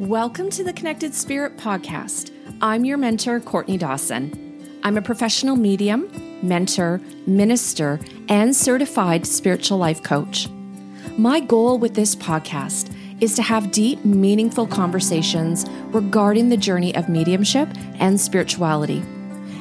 Welcome 0.00 0.48
to 0.52 0.64
the 0.64 0.72
Connected 0.72 1.14
Spirit 1.14 1.58
Podcast. 1.58 2.32
I'm 2.62 2.86
your 2.86 2.96
mentor, 2.96 3.38
Courtney 3.38 3.76
Dawson. 3.76 4.80
I'm 4.82 4.96
a 4.96 5.02
professional 5.02 5.56
medium, 5.56 6.10
mentor, 6.42 7.02
minister, 7.26 8.00
and 8.30 8.56
certified 8.56 9.26
spiritual 9.26 9.76
life 9.76 10.02
coach. 10.02 10.48
My 11.18 11.38
goal 11.38 11.76
with 11.76 11.92
this 11.92 12.16
podcast 12.16 12.90
is 13.20 13.34
to 13.34 13.42
have 13.42 13.72
deep, 13.72 14.02
meaningful 14.02 14.66
conversations 14.66 15.66
regarding 15.88 16.48
the 16.48 16.56
journey 16.56 16.96
of 16.96 17.10
mediumship 17.10 17.68
and 17.98 18.18
spirituality. 18.18 19.02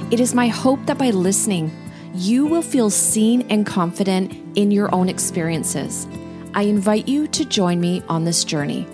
It 0.10 0.22
is 0.22 0.34
my 0.34 0.48
hope 0.48 0.80
that 0.86 0.98
by 0.98 1.10
listening, 1.10 1.70
you 2.14 2.46
will 2.46 2.62
feel 2.62 2.90
seen 2.90 3.46
and 3.50 3.66
confident 3.66 4.34
in 4.58 4.72
your 4.72 4.96
own 4.96 5.10
experiences. 5.10 6.08
I 6.54 6.62
invite 6.62 7.10
you 7.10 7.28
to 7.28 7.44
join 7.44 7.82
me 7.82 8.02
on 8.08 8.24
this 8.24 8.46
journey. 8.46 8.88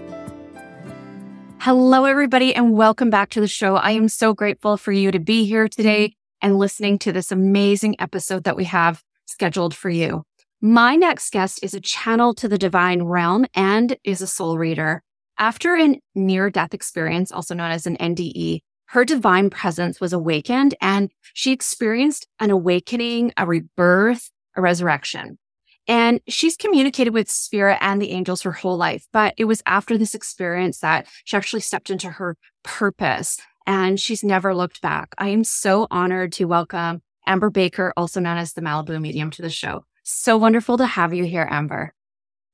Hello, 1.65 2.05
everybody, 2.05 2.53
and 2.53 2.77
welcome 2.77 3.09
back 3.09 3.31
to 3.31 3.41
the 3.41 3.47
show. 3.47 3.75
I 3.75 3.89
am 3.93 4.07
so 4.07 4.35
grateful 4.35 4.77
for 4.77 4.91
you 4.91 5.09
to 5.09 5.17
be 5.17 5.45
here 5.45 5.67
today 5.67 6.13
and 6.39 6.59
listening 6.59 6.99
to 6.99 7.11
this 7.11 7.31
amazing 7.31 7.95
episode 7.97 8.43
that 8.43 8.55
we 8.55 8.65
have 8.65 9.01
scheduled 9.25 9.73
for 9.73 9.89
you. 9.89 10.21
My 10.61 10.95
next 10.95 11.31
guest 11.31 11.63
is 11.63 11.73
a 11.73 11.81
channel 11.81 12.35
to 12.35 12.47
the 12.47 12.59
divine 12.59 13.01
realm 13.01 13.47
and 13.55 13.97
is 14.03 14.21
a 14.21 14.27
soul 14.27 14.59
reader. 14.59 15.01
After 15.39 15.75
a 15.75 15.99
near 16.13 16.51
death 16.51 16.75
experience, 16.75 17.31
also 17.31 17.55
known 17.55 17.71
as 17.71 17.87
an 17.87 17.97
NDE, 17.97 18.59
her 18.89 19.03
divine 19.03 19.49
presence 19.49 19.99
was 19.99 20.13
awakened 20.13 20.75
and 20.81 21.09
she 21.33 21.51
experienced 21.51 22.27
an 22.39 22.51
awakening, 22.51 23.33
a 23.37 23.47
rebirth, 23.47 24.29
a 24.55 24.61
resurrection. 24.61 25.39
And 25.87 26.19
she's 26.27 26.57
communicated 26.57 27.13
with 27.13 27.29
spirit 27.29 27.77
and 27.81 28.01
the 28.01 28.11
angels 28.11 28.41
her 28.41 28.51
whole 28.51 28.77
life. 28.77 29.07
But 29.13 29.33
it 29.37 29.45
was 29.45 29.61
after 29.65 29.97
this 29.97 30.15
experience 30.15 30.79
that 30.79 31.07
she 31.25 31.37
actually 31.37 31.61
stepped 31.61 31.89
into 31.89 32.09
her 32.09 32.37
purpose 32.63 33.39
and 33.67 33.99
she's 33.99 34.23
never 34.23 34.55
looked 34.55 34.81
back. 34.81 35.13
I 35.17 35.29
am 35.29 35.43
so 35.43 35.87
honored 35.91 36.31
to 36.33 36.45
welcome 36.45 37.01
Amber 37.27 37.49
Baker, 37.49 37.93
also 37.97 38.19
known 38.19 38.37
as 38.37 38.53
the 38.53 38.61
Malibu 38.61 38.99
Medium, 39.01 39.31
to 39.31 39.41
the 39.41 39.49
show. 39.49 39.85
So 40.03 40.37
wonderful 40.37 40.77
to 40.77 40.85
have 40.85 41.13
you 41.13 41.23
here, 41.23 41.47
Amber. 41.49 41.93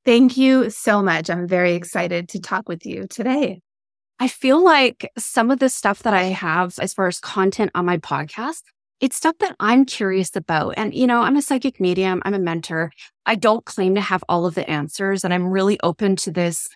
Thank 0.04 0.36
you 0.36 0.70
so 0.70 1.02
much. 1.02 1.30
I'm 1.30 1.46
very 1.46 1.74
excited 1.74 2.28
to 2.30 2.40
talk 2.40 2.68
with 2.68 2.86
you 2.86 3.06
today. 3.06 3.60
I 4.18 4.28
feel 4.28 4.62
like 4.62 5.10
some 5.18 5.50
of 5.50 5.58
the 5.58 5.68
stuff 5.68 6.02
that 6.04 6.14
I 6.14 6.24
have 6.24 6.78
as 6.78 6.94
far 6.94 7.08
as 7.08 7.20
content 7.20 7.70
on 7.74 7.84
my 7.84 7.98
podcast 7.98 8.62
it's 9.02 9.16
stuff 9.16 9.36
that 9.40 9.56
I'm 9.58 9.84
curious 9.84 10.34
about. 10.36 10.74
And, 10.76 10.94
you 10.94 11.08
know, 11.08 11.22
I'm 11.22 11.36
a 11.36 11.42
psychic 11.42 11.80
medium, 11.80 12.22
I'm 12.24 12.34
a 12.34 12.38
mentor. 12.38 12.92
I 13.26 13.34
don't 13.34 13.64
claim 13.64 13.96
to 13.96 14.00
have 14.00 14.24
all 14.28 14.46
of 14.46 14.54
the 14.54 14.68
answers, 14.70 15.24
and 15.24 15.34
I'm 15.34 15.48
really 15.48 15.78
open 15.82 16.16
to 16.16 16.30
this, 16.30 16.68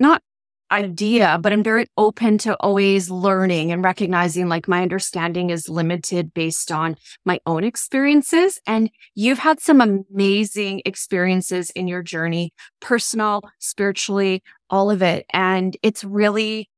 not 0.00 0.22
idea, 0.70 1.38
but 1.40 1.52
I'm 1.52 1.62
very 1.62 1.86
open 1.96 2.38
to 2.38 2.56
always 2.60 3.10
learning 3.10 3.70
and 3.70 3.84
recognizing 3.84 4.48
like 4.48 4.66
my 4.66 4.82
understanding 4.82 5.50
is 5.50 5.68
limited 5.68 6.32
based 6.34 6.72
on 6.72 6.96
my 7.24 7.40
own 7.46 7.64
experiences. 7.64 8.60
And 8.66 8.90
you've 9.14 9.38
had 9.38 9.60
some 9.60 9.80
amazing 9.80 10.82
experiences 10.84 11.70
in 11.70 11.86
your 11.86 12.02
journey, 12.02 12.52
personal, 12.80 13.42
spiritually, 13.58 14.42
all 14.70 14.90
of 14.90 15.02
it. 15.02 15.26
And 15.32 15.76
it's 15.82 16.02
really 16.02 16.68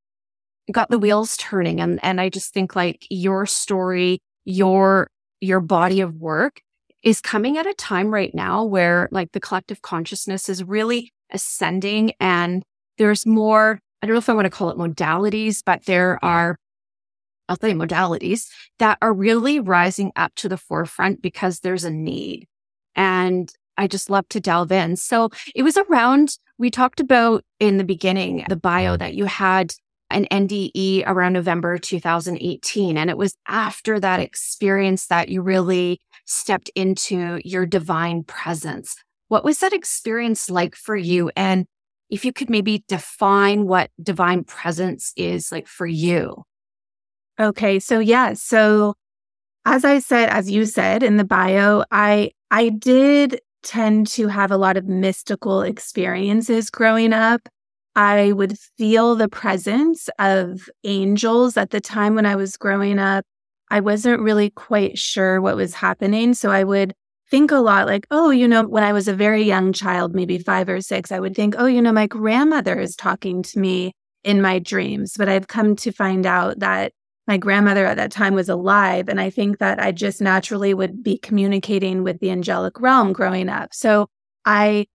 got 0.71 0.91
the 0.91 0.99
wheels 0.99 1.37
turning. 1.39 1.81
And, 1.81 1.99
and 2.03 2.21
I 2.21 2.29
just 2.29 2.53
think 2.53 2.77
like 2.77 3.07
your 3.09 3.47
story 3.47 4.21
your 4.49 5.11
your 5.41 5.61
body 5.61 6.01
of 6.01 6.15
work 6.15 6.63
is 7.05 7.21
coming 7.21 7.59
at 7.59 7.67
a 7.67 7.75
time 7.75 8.13
right 8.13 8.35
now 8.35 8.65
where 8.65 9.09
like 9.13 9.31
the 9.33 9.41
collective 9.41 9.83
consciousness 9.83 10.49
is 10.49 10.65
really 10.65 11.13
ascending 11.31 12.13
and 12.19 12.63
there's 12.97 13.27
more 13.27 13.79
I 14.03 14.07
don't 14.07 14.15
know 14.15 14.19
if 14.19 14.29
I 14.29 14.35
want 14.35 14.47
to 14.47 14.51
call 14.51 14.71
it 14.71 14.79
modalities, 14.79 15.63
but 15.65 15.85
there 15.85 16.19
are 16.25 16.57
I'll 17.49 17.57
say 17.57 17.73
modalities 17.73 18.47
that 18.79 18.99
are 19.03 19.13
really 19.13 19.61
rising 19.61 20.13
up 20.17 20.35
to 20.37 20.49
the 20.49 20.57
forefront 20.57 21.23
because 21.23 21.61
there's 21.61 21.85
a 21.85 21.91
need. 21.91 22.47
And 22.95 23.51
I 23.77 23.87
just 23.87 24.11
love 24.11 24.29
to 24.31 24.41
delve 24.41 24.73
in. 24.73 24.97
So 24.97 25.31
it 25.55 25.63
was 25.63 25.79
around, 25.79 26.37
we 26.59 26.71
talked 26.71 27.01
about 27.01 27.45
in 27.59 27.79
the 27.79 27.85
beginning, 27.85 28.45
the 28.49 28.57
bio 28.57 28.93
mm-hmm. 28.93 28.99
that 28.99 29.15
you 29.15 29.25
had 29.25 29.73
an 30.11 30.27
NDE 30.31 31.05
around 31.07 31.35
November 31.35 31.79
2018. 31.79 32.97
And 32.97 33.11
it 33.11 33.19
was 33.19 33.35
after 33.47 34.01
that 34.01 34.21
experience 34.21 35.07
that 35.07 35.29
you 35.29 35.43
really 35.43 36.01
stepped 36.25 36.71
into 36.75 37.41
your 37.45 37.67
divine 37.67 38.23
presence. 38.25 38.97
What 39.29 39.45
was 39.45 39.59
that 39.59 39.73
experience 39.73 40.49
like 40.49 40.75
for 40.75 40.97
you? 40.97 41.31
And 41.37 41.67
if 42.11 42.25
you 42.25 42.33
could 42.33 42.49
maybe 42.49 42.85
define 42.89 43.67
what 43.67 43.91
divine 44.03 44.45
presence 44.45 45.13
is 45.17 45.53
like 45.53 45.67
for 45.67 45.87
you. 45.87 46.45
Okay. 47.39 47.79
So, 47.79 47.99
yeah. 47.99 48.33
So, 48.33 48.95
as 49.65 49.85
I 49.85 49.99
said, 49.99 50.31
as 50.31 50.51
you 50.51 50.65
said 50.65 51.03
in 51.03 51.19
the 51.19 51.25
bio, 51.25 51.85
I, 51.91 52.31
I 52.51 52.71
did 52.71 53.41
tend 53.63 54.07
to 54.07 54.29
have 54.29 54.51
a 54.51 54.57
lot 54.57 54.77
of 54.77 54.87
mystical 54.87 55.63
experiences 55.63 56.71
growing 56.71 57.13
up. 57.13 57.49
I 57.99 58.31
would 58.31 58.57
feel 58.79 59.17
the 59.17 59.29
presence 59.29 60.09
of 60.21 60.69
angels 60.85 61.57
at 61.57 61.71
the 61.71 61.81
time 61.81 62.15
when 62.15 62.27
I 62.27 62.37
was 62.37 62.57
growing 62.57 63.01
up. 63.01 63.25
I 63.73 63.81
wasn't 63.81 64.23
really 64.23 64.51
quite 64.51 64.97
sure 64.97 65.41
what 65.41 65.57
was 65.57 65.75
happening. 65.75 66.33
So 66.35 66.53
I 66.53 66.63
would 66.63 66.95
think 67.29 67.51
a 67.51 67.57
lot 67.57 67.89
like, 67.89 68.07
oh, 68.13 68.31
you 68.31 68.47
know, 68.47 68.63
when 68.69 68.85
I 68.85 68.93
was 68.93 69.09
a 69.09 69.15
very 69.15 69.43
young 69.43 69.73
child, 69.73 70.15
maybe 70.15 70.39
five 70.39 70.69
or 70.69 70.81
six, 70.81 71.11
I 71.11 71.19
would 71.19 71.35
think, 71.35 71.57
oh, 71.59 71.67
you 71.67 71.83
know, 71.83 71.91
my 71.91 72.07
grandmother 72.07 72.79
is 72.79 72.95
talking 72.95 73.43
to 73.43 73.59
me 73.59 73.91
in 74.23 74.41
my 74.41 74.61
dreams. 74.61 75.17
But 75.19 75.29
I've 75.29 75.49
come 75.49 75.75
to 75.75 75.91
find 75.91 76.25
out 76.25 76.61
that 76.61 76.93
my 77.27 77.37
grandmother 77.37 77.85
at 77.85 77.97
that 77.97 78.13
time 78.13 78.35
was 78.35 78.49
alive. 78.49 79.09
And 79.09 79.21
I 79.21 79.29
think 79.29 79.59
that 79.59 79.81
I 79.81 79.91
just 79.91 80.21
naturally 80.21 80.73
would 80.73 81.03
be 81.03 81.19
communicating 81.19 82.05
with 82.05 82.21
the 82.21 82.31
angelic 82.31 82.79
realm 82.79 83.13
growing 83.13 83.49
up. 83.49 83.75
So 83.75 84.07
I 84.45 84.87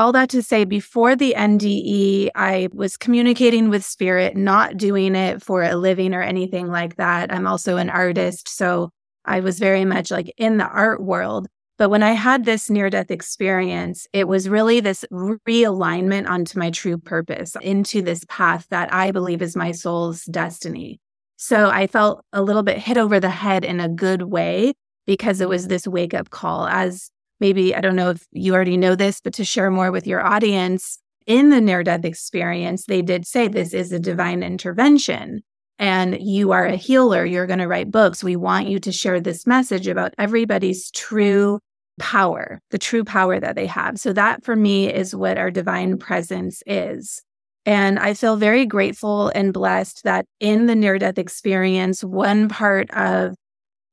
all 0.00 0.12
that 0.12 0.30
to 0.30 0.42
say, 0.42 0.64
before 0.64 1.14
the 1.14 1.34
NDE, 1.36 2.30
I 2.34 2.68
was 2.72 2.96
communicating 2.96 3.68
with 3.68 3.84
spirit, 3.84 4.34
not 4.34 4.78
doing 4.78 5.14
it 5.14 5.42
for 5.42 5.62
a 5.62 5.76
living 5.76 6.14
or 6.14 6.22
anything 6.22 6.68
like 6.68 6.96
that. 6.96 7.30
I'm 7.30 7.46
also 7.46 7.76
an 7.76 7.90
artist. 7.90 8.48
So 8.48 8.88
I 9.26 9.40
was 9.40 9.58
very 9.58 9.84
much 9.84 10.10
like 10.10 10.32
in 10.38 10.56
the 10.56 10.66
art 10.66 11.02
world. 11.02 11.48
But 11.76 11.90
when 11.90 12.02
I 12.02 12.12
had 12.12 12.46
this 12.46 12.70
near 12.70 12.88
death 12.88 13.10
experience, 13.10 14.06
it 14.14 14.26
was 14.26 14.48
really 14.48 14.80
this 14.80 15.04
realignment 15.12 16.28
onto 16.28 16.58
my 16.58 16.70
true 16.70 16.96
purpose, 16.96 17.54
into 17.60 18.00
this 18.00 18.24
path 18.26 18.66
that 18.70 18.90
I 18.94 19.10
believe 19.10 19.42
is 19.42 19.54
my 19.54 19.72
soul's 19.72 20.24
destiny. 20.24 20.98
So 21.36 21.68
I 21.68 21.86
felt 21.86 22.24
a 22.32 22.40
little 22.40 22.62
bit 22.62 22.78
hit 22.78 22.96
over 22.96 23.20
the 23.20 23.28
head 23.28 23.66
in 23.66 23.80
a 23.80 23.88
good 23.88 24.22
way 24.22 24.72
because 25.06 25.42
it 25.42 25.48
was 25.48 25.68
this 25.68 25.86
wake 25.86 26.14
up 26.14 26.30
call. 26.30 26.66
As 26.66 27.10
maybe, 27.40 27.74
I 27.74 27.80
don't 27.80 27.96
know 27.96 28.10
if 28.10 28.26
you 28.32 28.54
already 28.54 28.76
know 28.76 28.94
this, 28.94 29.20
but 29.20 29.32
to 29.34 29.44
share 29.44 29.70
more 29.70 29.90
with 29.90 30.06
your 30.06 30.24
audience, 30.24 30.98
in 31.26 31.50
the 31.50 31.60
near 31.60 31.82
death 31.82 32.04
experience, 32.04 32.86
they 32.86 33.02
did 33.02 33.26
say 33.26 33.46
this 33.46 33.72
is 33.72 33.92
a 33.92 33.98
divine 33.98 34.42
intervention 34.42 35.42
and 35.78 36.20
you 36.20 36.52
are 36.52 36.66
a 36.66 36.76
healer. 36.76 37.24
You're 37.24 37.46
going 37.46 37.60
to 37.60 37.68
write 37.68 37.90
books. 37.90 38.24
We 38.24 38.36
want 38.36 38.68
you 38.68 38.78
to 38.80 38.92
share 38.92 39.20
this 39.20 39.46
message 39.46 39.86
about 39.86 40.12
everybody's 40.18 40.90
true 40.90 41.60
power, 41.98 42.60
the 42.70 42.78
true 42.78 43.04
power 43.04 43.38
that 43.40 43.56
they 43.56 43.66
have. 43.66 43.98
So, 43.98 44.12
that 44.12 44.44
for 44.44 44.56
me 44.56 44.92
is 44.92 45.14
what 45.14 45.38
our 45.38 45.50
divine 45.50 45.98
presence 45.98 46.62
is. 46.66 47.22
And 47.64 47.98
I 47.98 48.14
feel 48.14 48.36
very 48.36 48.66
grateful 48.66 49.28
and 49.34 49.52
blessed 49.52 50.04
that 50.04 50.26
in 50.40 50.66
the 50.66 50.74
near 50.74 50.98
death 50.98 51.18
experience, 51.18 52.02
one 52.02 52.48
part 52.48 52.90
of 52.90 53.34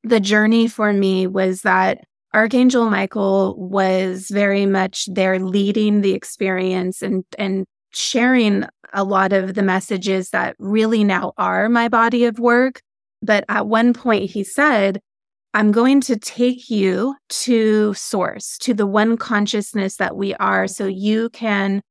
the 0.04 0.20
journey 0.20 0.68
for 0.68 0.92
me 0.94 1.28
was 1.28 1.62
that 1.62 2.00
Archangel 2.34 2.90
Michael 2.90 3.56
was 3.58 4.28
very 4.30 4.66
much 4.66 5.08
there 5.12 5.40
leading 5.40 6.02
the 6.02 6.14
experience 6.14 7.02
and 7.02 7.24
and 7.38 7.66
sharing 7.92 8.66
a 8.94 9.04
lot 9.04 9.34
of 9.34 9.56
the 9.56 9.64
messages 9.64 10.30
that 10.30 10.56
really 10.60 11.04
now 11.04 11.34
are 11.38 11.70
my 11.70 11.88
body 11.88 12.26
of 12.26 12.40
work. 12.40 12.82
But 13.22 13.44
at 13.50 13.68
one 13.68 13.94
point 13.94 14.30
he 14.30 14.44
said, 14.44 15.00
I'm 15.54 15.72
going 15.72 16.02
to 16.02 16.18
take 16.18 16.70
you 16.70 17.16
to 17.30 17.94
source, 17.96 18.58
to 18.60 18.74
the 18.74 18.86
one 18.86 19.18
consciousness 19.18 19.96
that 19.98 20.16
we 20.16 20.36
are, 20.36 20.68
so 20.68 20.86
you 20.86 21.30
can 21.30 21.82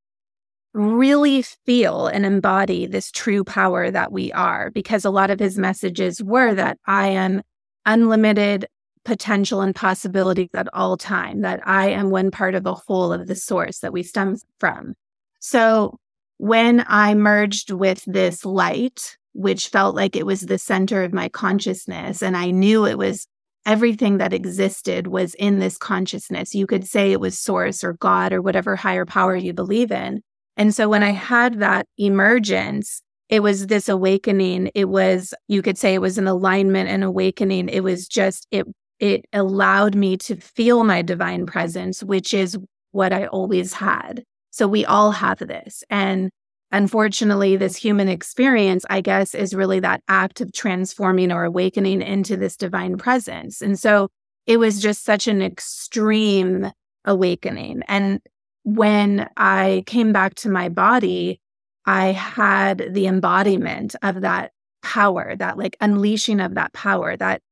really 0.73 1.43
feel 1.43 2.07
and 2.07 2.25
embody 2.25 2.87
this 2.87 3.11
true 3.11 3.43
power 3.43 3.91
that 3.91 4.13
we 4.13 4.31
are. 4.33 4.71
Because 4.71 5.05
a 5.05 5.11
lot 5.11 5.31
of 5.31 5.41
his 5.41 5.59
messages 5.59 6.23
were 6.23 6.55
that 6.55 6.79
I 6.87 7.09
am 7.09 7.43
unlimited, 7.87 8.67
potential 9.07 9.63
and 9.63 9.75
possibilities 9.75 10.51
at 10.53 10.69
all 10.75 10.97
time, 10.99 11.41
that 11.41 11.61
I 11.65 11.91
am 11.91 12.11
one 12.11 12.31
part 12.31 12.55
of 12.55 12.65
the 12.65 12.75
whole 12.75 13.13
of 13.13 13.29
the 13.29 13.37
source 13.37 13.79
that 13.79 13.93
we 13.93 14.03
stem 14.03 14.37
from. 14.59 14.95
So 15.39 15.99
when 16.39 16.85
I 16.89 17.15
merged 17.15 17.71
with 17.71 18.05
this 18.05 18.45
light, 18.45 19.17
which 19.33 19.69
felt 19.69 19.95
like 19.95 20.17
it 20.17 20.27
was 20.27 20.41
the 20.43 20.59
center 20.59 21.05
of 21.05 21.15
my 21.15 21.29
consciousness, 21.29 22.21
and 22.21 22.37
I 22.37 22.51
knew 22.51 22.85
it 22.85 22.99
was 22.99 23.27
everything 23.65 24.19
that 24.19 24.33
existed 24.33 25.07
was 25.07 25.35
in 25.35 25.61
this 25.61 25.79
consciousness. 25.79 26.55
You 26.55 26.67
could 26.67 26.87
say 26.87 27.13
it 27.13 27.21
was 27.21 27.39
source 27.39 27.85
or 27.85 27.95
God 27.95 28.33
or 28.33 28.43
whatever 28.43 28.77
higher 28.77 29.07
power 29.07 29.37
you 29.37 29.53
believe 29.53 29.93
in. 29.93 30.21
And 30.57 30.75
so 30.75 30.89
when 30.89 31.03
I 31.03 31.11
had 31.11 31.61
that 31.61 31.87
emergence, 31.97 33.03
it 33.29 33.41
was 33.41 33.67
this 33.67 33.89
awakening. 33.89 34.71
It 34.75 34.89
was, 34.89 35.35
you 35.49 35.63
could 35.63 35.79
say 35.79 35.95
it 35.95 36.01
was 36.01 36.19
an 36.19 36.27
alignment 36.29 36.89
and 36.89 37.05
awakening. 37.05 37.69
It 37.69 37.83
was 37.83 38.07
just, 38.09 38.47
it, 38.51 38.67
it 38.99 39.27
allowed 39.33 39.95
me 39.95 40.17
to 40.19 40.37
feel 40.37 40.85
my 40.85 41.03
divine 41.03 41.47
presence, 41.47 42.03
which 42.03 42.33
is 42.33 42.59
what 42.93 43.13
I 43.13 43.27
always 43.27 43.75
had. 43.75 44.25
So 44.51 44.67
we 44.67 44.85
all 44.87 45.11
have 45.11 45.39
this. 45.39 45.85
And 45.91 46.31
unfortunately, 46.73 47.57
this 47.57 47.77
human 47.77 48.09
experience, 48.09 48.85
I 48.89 49.03
guess, 49.03 49.35
is 49.35 49.55
really 49.55 49.81
that 49.81 50.03
act 50.09 50.41
of 50.41 50.53
transforming 50.53 51.31
or 51.31 51.45
awakening 51.45 52.03
into 52.03 52.37
this 52.37 52.57
divine 52.57 52.97
presence. 52.97 53.61
And 53.61 53.79
so 53.79 54.09
it 54.47 54.59
was 54.59 54.81
just 54.81 55.05
such 55.05 55.29
an 55.29 55.43
extreme 55.43 56.71
awakening. 57.05 57.83
And 57.89 58.21
when 58.63 59.29
I 59.37 59.85
came 59.87 60.13
back 60.13 60.35
to 60.37 60.49
my 60.49 60.69
body, 60.69 61.41
I 61.85 62.07
had 62.07 62.89
the 62.91 63.07
embodiment 63.07 63.95
of 64.03 64.23
that 64.23 64.53
power, 64.83 65.37
that 65.37 65.59
like 65.59 65.77
unleashing 65.81 66.41
of 66.41 66.55
that 66.55 66.73
power. 66.73 67.17
That 67.17 67.43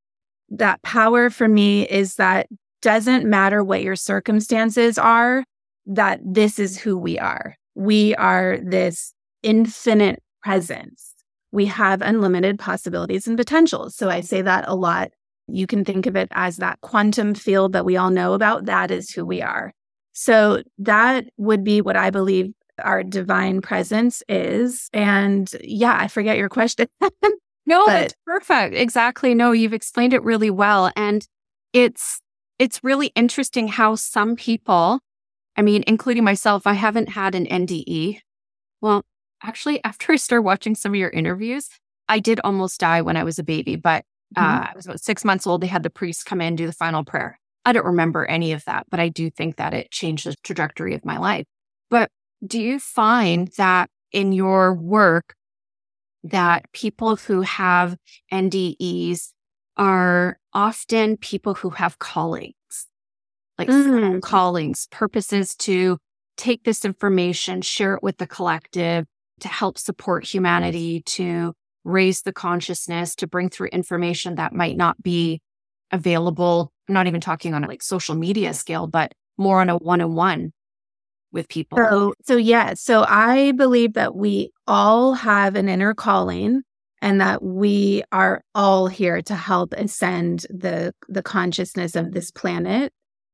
that 0.58 0.82
power 0.82 1.30
for 1.30 1.48
me 1.48 1.86
is 1.88 2.16
that 2.16 2.48
doesn't 2.82 3.24
matter 3.24 3.64
what 3.64 3.82
your 3.82 3.96
circumstances 3.96 4.98
are, 4.98 5.44
that 5.86 6.20
this 6.22 6.58
is 6.58 6.78
who 6.78 6.98
we 6.98 7.18
are. 7.18 7.56
We 7.74 8.14
are 8.16 8.58
this 8.62 9.12
infinite 9.42 10.22
presence. 10.42 11.14
We 11.52 11.66
have 11.66 12.02
unlimited 12.02 12.58
possibilities 12.58 13.26
and 13.26 13.36
potentials. 13.36 13.94
So 13.94 14.10
I 14.10 14.20
say 14.20 14.42
that 14.42 14.64
a 14.68 14.74
lot. 14.74 15.10
You 15.46 15.66
can 15.66 15.84
think 15.84 16.06
of 16.06 16.16
it 16.16 16.28
as 16.32 16.56
that 16.58 16.80
quantum 16.80 17.34
field 17.34 17.72
that 17.72 17.84
we 17.84 17.96
all 17.96 18.10
know 18.10 18.34
about. 18.34 18.66
That 18.66 18.90
is 18.90 19.10
who 19.10 19.24
we 19.24 19.42
are. 19.42 19.72
So 20.12 20.62
that 20.78 21.26
would 21.36 21.64
be 21.64 21.80
what 21.80 21.96
I 21.96 22.10
believe 22.10 22.52
our 22.82 23.02
divine 23.02 23.60
presence 23.60 24.22
is. 24.28 24.88
And 24.92 25.50
yeah, 25.60 25.96
I 25.98 26.08
forget 26.08 26.38
your 26.38 26.48
question. 26.48 26.88
no, 27.66 27.84
but, 27.86 27.92
that's 27.92 28.14
perfect. 28.26 28.74
Exactly. 28.74 29.34
No, 29.34 29.52
you've 29.52 29.72
explained 29.72 30.12
it 30.12 30.22
really 30.22 30.50
well. 30.50 30.90
And 30.96 31.26
it's 31.72 32.20
it's 32.58 32.84
really 32.84 33.08
interesting 33.08 33.68
how 33.68 33.96
some 33.96 34.36
people, 34.36 35.00
I 35.56 35.62
mean, 35.62 35.82
including 35.86 36.24
myself, 36.24 36.66
I 36.66 36.74
haven't 36.74 37.10
had 37.10 37.34
an 37.34 37.46
NDE. 37.46 38.20
Well, 38.80 39.02
actually, 39.42 39.82
after 39.84 40.12
I 40.12 40.16
started 40.16 40.42
watching 40.42 40.74
some 40.74 40.92
of 40.92 40.96
your 40.96 41.10
interviews, 41.10 41.68
I 42.08 42.20
did 42.20 42.40
almost 42.44 42.80
die 42.80 43.02
when 43.02 43.16
I 43.16 43.24
was 43.24 43.38
a 43.38 43.44
baby, 43.44 43.76
but 43.76 44.04
mm-hmm. 44.36 44.44
uh, 44.44 44.66
I 44.70 44.72
was 44.76 44.86
about 44.86 45.00
six 45.00 45.24
months 45.24 45.46
old. 45.46 45.62
They 45.62 45.66
had 45.66 45.82
the 45.82 45.90
priest 45.90 46.26
come 46.26 46.40
in 46.40 46.56
do 46.56 46.66
the 46.66 46.72
final 46.72 47.04
prayer. 47.04 47.38
I 47.64 47.72
don't 47.72 47.86
remember 47.86 48.26
any 48.26 48.52
of 48.52 48.64
that, 48.66 48.86
but 48.90 49.00
I 49.00 49.08
do 49.08 49.30
think 49.30 49.56
that 49.56 49.72
it 49.72 49.90
changed 49.90 50.26
the 50.26 50.34
trajectory 50.42 50.94
of 50.94 51.04
my 51.04 51.16
life. 51.16 51.46
But 51.90 52.10
do 52.46 52.60
you 52.60 52.78
find 52.78 53.48
that 53.56 53.88
in 54.12 54.32
your 54.32 54.74
work 54.74 55.34
that 56.24 56.70
people 56.72 57.16
who 57.16 57.42
have 57.42 57.96
NDEs 58.32 59.28
are 59.76 60.38
often 60.52 61.16
people 61.16 61.54
who 61.54 61.70
have 61.70 61.98
callings, 61.98 62.54
like 63.58 63.68
mm. 63.68 64.22
callings, 64.22 64.86
purposes 64.90 65.54
to 65.56 65.98
take 66.36 66.64
this 66.64 66.84
information, 66.84 67.60
share 67.62 67.94
it 67.94 68.02
with 68.02 68.16
the 68.16 68.26
collective, 68.26 69.04
to 69.40 69.48
help 69.48 69.78
support 69.78 70.24
humanity, 70.24 71.02
to 71.02 71.52
raise 71.84 72.22
the 72.22 72.32
consciousness, 72.32 73.14
to 73.16 73.26
bring 73.26 73.50
through 73.50 73.68
information 73.68 74.36
that 74.36 74.52
might 74.52 74.76
not 74.76 75.02
be 75.02 75.40
available. 75.92 76.72
I'm 76.88 76.94
not 76.94 77.06
even 77.06 77.20
talking 77.20 77.54
on 77.54 77.64
a 77.64 77.68
like 77.68 77.82
social 77.82 78.14
media 78.14 78.54
scale, 78.54 78.86
but 78.86 79.12
more 79.36 79.60
on 79.60 79.68
a 79.68 79.76
one 79.76 80.00
on 80.00 80.14
one 80.14 80.52
with 81.34 81.48
people. 81.48 81.76
So, 81.76 82.14
so 82.24 82.36
yeah. 82.36 82.72
So 82.74 83.04
I 83.06 83.52
believe 83.52 83.92
that 83.94 84.14
we 84.14 84.52
all 84.66 85.12
have 85.12 85.56
an 85.56 85.68
inner 85.68 85.92
calling 85.92 86.62
and 87.02 87.20
that 87.20 87.42
we 87.42 88.02
are 88.12 88.42
all 88.54 88.86
here 88.86 89.20
to 89.20 89.34
help 89.34 89.74
ascend 89.74 90.46
the 90.48 90.94
the 91.08 91.22
consciousness 91.22 91.94
of 91.96 92.12
this 92.12 92.30
planet. 92.30 92.92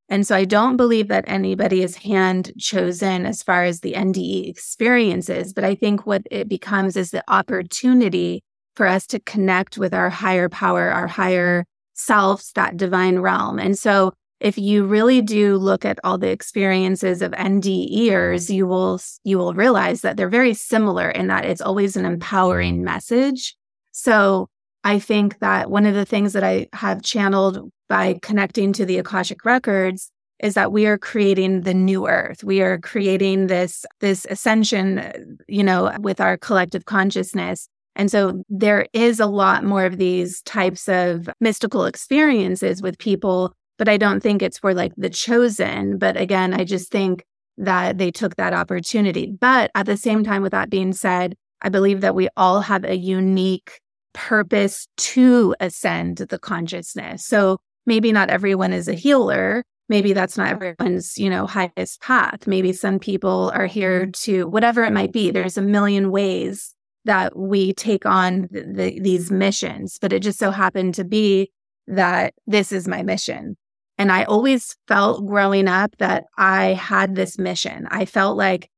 And 0.09 0.27
so 0.27 0.35
I 0.35 0.45
don't 0.45 0.77
believe 0.77 1.07
that 1.07 1.25
anybody 1.29 1.85
is 1.85 1.95
hand 1.95 2.51
chosen 2.59 3.27
as 3.27 3.45
far 3.45 3.63
as 3.63 3.79
the 3.79 3.93
NDE 3.93 4.49
experiences, 4.49 5.53
but 5.53 5.63
I 5.63 5.77
think 5.77 6.05
what 6.05 6.23
it 6.33 6.49
becomes 6.49 6.97
is 6.97 7.13
the 7.13 7.23
opportunity 7.29 8.43
for 8.75 8.87
us 8.87 9.07
to 9.09 9.21
connect 9.21 9.79
with 9.79 9.95
our 9.95 10.11
higher 10.11 10.49
power, 10.49 10.91
our 10.91 11.07
higher 11.07 11.65
selves, 11.95 12.51
that 12.55 12.77
divine 12.77 13.21
realm. 13.21 13.61
And 13.61 13.79
so 13.79 14.13
if 14.41 14.57
you 14.57 14.85
really 14.85 15.21
do 15.21 15.57
look 15.57 15.85
at 15.85 15.99
all 16.03 16.19
the 16.19 16.31
experiences 16.31 17.23
of 17.23 17.33
NDEers, 17.33 18.49
you 18.53 18.67
will 18.67 19.01
you 19.23 19.39
will 19.39 19.55
realize 19.55 20.01
that 20.01 20.17
they're 20.17 20.29
very 20.29 20.55
similar 20.55 21.11
in 21.11 21.27
that 21.29 21.45
it's 21.45 21.61
always 21.61 21.97
an 21.97 22.05
empowering 22.05 22.77
mm-hmm. 22.77 22.85
message. 22.85 23.57
So 23.93 24.49
I 24.83 24.99
think 24.99 25.39
that 25.41 25.71
one 25.71 25.85
of 25.87 25.95
the 25.95 26.07
things 26.07 26.33
that 26.33 26.45
I 26.45 26.69
have 26.73 27.03
channeled 27.03 27.71
by 27.89 28.19
connecting 28.23 28.73
to 28.75 28.87
the 28.87 28.99
Akashic 28.99 29.45
records 29.45 30.11
is 30.43 30.55
that 30.55 30.73
we 30.73 30.87
are 30.87 30.97
creating 30.97 31.63
the 31.63 31.75
new 31.75 32.09
earth. 32.09 32.43
We 32.43 32.63
are 32.63 32.79
creating 32.79 33.49
this 33.49 33.85
this 34.01 34.27
ascension, 34.31 35.39
you 35.49 35.63
know, 35.63 35.95
with 36.01 36.21
our 36.21 36.39
collective 36.39 36.87
consciousness 36.87 37.69
and 37.97 38.11
so 38.11 38.43
there 38.49 38.87
is 38.93 39.21
a 39.21 39.27
lot 39.27 39.65
more 39.65 39.85
of 39.85 39.99
these 39.99 40.43
types 40.43 40.89
of 40.89 41.29
mystical 41.41 41.85
experiences 41.85 42.81
with 42.81 42.99
people, 42.99 43.53
but 43.81 43.89
I 43.89 43.97
don't 43.97 44.21
think 44.21 44.43
it's 44.43 44.59
for 44.59 44.75
like 44.75 44.93
the 44.99 45.09
chosen. 45.09 45.97
But 45.97 46.19
again, 46.19 46.53
I 46.53 46.65
just 46.65 46.93
think 46.93 47.25
that 47.57 47.97
they 47.97 48.11
took 48.11 48.37
that 48.37 48.53
opportunity. 48.53 49.33
But 49.41 49.71
at 49.75 49.87
the 49.87 49.97
same 49.97 50.23
time, 50.23 50.43
with 50.43 50.53
that 50.53 50.69
being 50.69 50.93
said, 50.93 51.35
I 51.63 51.71
believe 51.71 52.03
that 52.03 52.15
we 52.15 52.29
all 52.37 52.61
have 52.61 52.85
a 52.85 52.95
unique 52.95 53.81
purpose 54.13 54.87
to 54.99 55.57
ascend 55.61 56.19
the 56.19 56.39
consciousness. 56.39 57.25
So 57.25 57.57
maybe 57.87 58.13
not 58.13 58.29
everyone 58.29 58.75
is 58.75 58.87
a 58.87 58.93
healer. 58.93 59.65
Maybe 59.89 60.13
that's 60.13 60.37
not 60.37 60.51
everyone's, 60.51 61.17
you 61.17 61.31
know, 61.31 61.47
highest 61.47 62.03
path. 62.03 62.47
Maybe 62.47 62.75
some 62.75 62.99
people 62.99 63.51
are 63.55 63.65
here 63.65 64.03
mm-hmm. 64.03 64.11
to 64.25 64.47
whatever 64.47 64.85
it 64.85 64.93
might 64.93 65.13
be. 65.13 65.31
There's 65.31 65.57
a 65.57 65.63
million 65.63 66.11
ways 66.11 66.75
that 67.07 67.35
we 67.35 67.73
take 67.73 68.05
on 68.05 68.47
the, 68.51 68.61
the, 68.61 69.01
these 69.01 69.31
missions, 69.31 69.97
but 69.99 70.13
it 70.13 70.21
just 70.21 70.39
so 70.39 70.51
happened 70.51 70.97
to 70.97 71.05
be 71.05 71.51
that 71.87 72.35
this 72.47 72.73
is 72.73 72.87
my 72.87 73.03
mission. 73.03 73.57
And 74.01 74.11
I 74.11 74.25
always 74.25 74.75
felt 74.89 75.27
growing 75.27 75.69
up 75.69 75.95
that 75.99 76.25
I 76.39 76.69
had 76.69 77.17
this 77.17 77.39
mission. 77.39 77.87
I 77.91 78.07
felt 78.07 78.39
like 78.39 78.71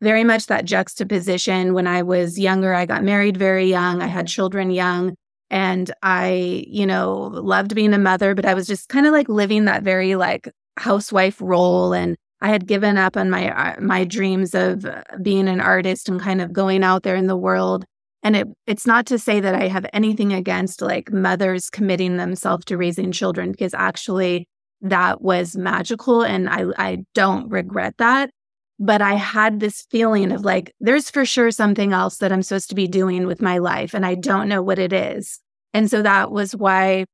very 0.00 0.24
much 0.24 0.46
that 0.46 0.64
juxtaposition 0.64 1.74
when 1.74 1.86
I 1.86 2.02
was 2.02 2.38
younger. 2.38 2.72
I 2.72 2.86
got 2.86 3.04
married 3.04 3.36
very 3.36 3.66
young, 3.66 4.00
I 4.00 4.06
had 4.06 4.26
children 4.26 4.70
young, 4.70 5.16
and 5.50 5.92
I, 6.02 6.64
you 6.66 6.86
know, 6.86 7.24
loved 7.24 7.74
being 7.74 7.92
a 7.92 7.98
mother, 7.98 8.34
but 8.34 8.46
I 8.46 8.54
was 8.54 8.66
just 8.66 8.88
kind 8.88 9.06
of 9.06 9.12
like 9.12 9.28
living 9.28 9.66
that 9.66 9.82
very 9.82 10.14
like 10.16 10.50
housewife 10.78 11.42
role 11.42 11.92
and 11.92 12.16
I 12.40 12.48
had 12.48 12.66
given 12.66 12.96
up 12.96 13.18
on 13.18 13.28
my 13.28 13.50
uh, 13.50 13.78
my 13.82 14.04
dreams 14.04 14.54
of 14.54 14.86
uh, 14.86 15.02
being 15.20 15.46
an 15.46 15.60
artist 15.60 16.08
and 16.08 16.18
kind 16.18 16.40
of 16.40 16.54
going 16.54 16.82
out 16.82 17.02
there 17.02 17.16
in 17.16 17.26
the 17.26 17.36
world. 17.36 17.84
And 18.22 18.34
it 18.34 18.48
it's 18.66 18.86
not 18.86 19.04
to 19.08 19.18
say 19.18 19.40
that 19.40 19.54
I 19.54 19.68
have 19.68 19.84
anything 19.92 20.32
against 20.32 20.80
like 20.80 21.12
mothers 21.12 21.68
committing 21.68 22.16
themselves 22.16 22.64
to 22.66 22.78
raising 22.78 23.12
children 23.12 23.50
because 23.50 23.74
actually 23.74 24.46
that 24.82 25.22
was 25.22 25.56
magical 25.56 26.22
and 26.22 26.48
I 26.48 26.66
I 26.78 26.98
don't 27.14 27.48
regret 27.48 27.94
that. 27.98 28.30
But 28.78 29.02
I 29.02 29.14
had 29.14 29.60
this 29.60 29.86
feeling 29.90 30.32
of 30.32 30.44
like 30.44 30.74
there's 30.80 31.10
for 31.10 31.24
sure 31.26 31.50
something 31.50 31.92
else 31.92 32.18
that 32.18 32.32
I'm 32.32 32.42
supposed 32.42 32.70
to 32.70 32.74
be 32.74 32.88
doing 32.88 33.26
with 33.26 33.42
my 33.42 33.58
life 33.58 33.94
and 33.94 34.06
I 34.06 34.14
don't 34.14 34.48
know 34.48 34.62
what 34.62 34.78
it 34.78 34.92
is. 34.92 35.40
And 35.74 35.90
so 35.90 36.02
that 36.02 36.32
was 36.32 36.56
why 36.56 37.04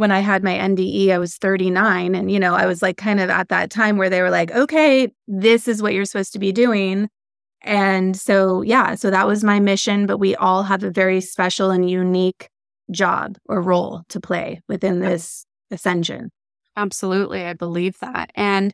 when 0.00 0.10
I 0.10 0.20
had 0.20 0.42
my 0.42 0.54
NDE, 0.54 1.10
I 1.10 1.18
was 1.18 1.36
39. 1.36 2.14
And, 2.14 2.30
you 2.30 2.40
know, 2.40 2.54
I 2.54 2.64
was 2.64 2.80
like 2.80 2.96
kind 2.96 3.20
of 3.20 3.28
at 3.28 3.50
that 3.50 3.70
time 3.70 3.98
where 3.98 4.08
they 4.08 4.22
were 4.22 4.30
like, 4.30 4.50
okay, 4.50 5.12
this 5.28 5.68
is 5.68 5.82
what 5.82 5.92
you're 5.92 6.06
supposed 6.06 6.32
to 6.32 6.38
be 6.38 6.52
doing. 6.52 7.10
And 7.60 8.16
so, 8.16 8.62
yeah, 8.62 8.94
so 8.94 9.10
that 9.10 9.26
was 9.26 9.44
my 9.44 9.60
mission. 9.60 10.06
But 10.06 10.16
we 10.16 10.34
all 10.36 10.62
have 10.62 10.82
a 10.82 10.90
very 10.90 11.20
special 11.20 11.70
and 11.70 11.88
unique 11.88 12.48
job 12.90 13.36
or 13.44 13.60
role 13.60 14.02
to 14.08 14.20
play 14.20 14.62
within 14.68 15.00
this 15.00 15.44
ascension. 15.70 16.30
Absolutely. 16.80 17.44
I 17.44 17.52
believe 17.52 17.98
that. 17.98 18.30
And 18.34 18.72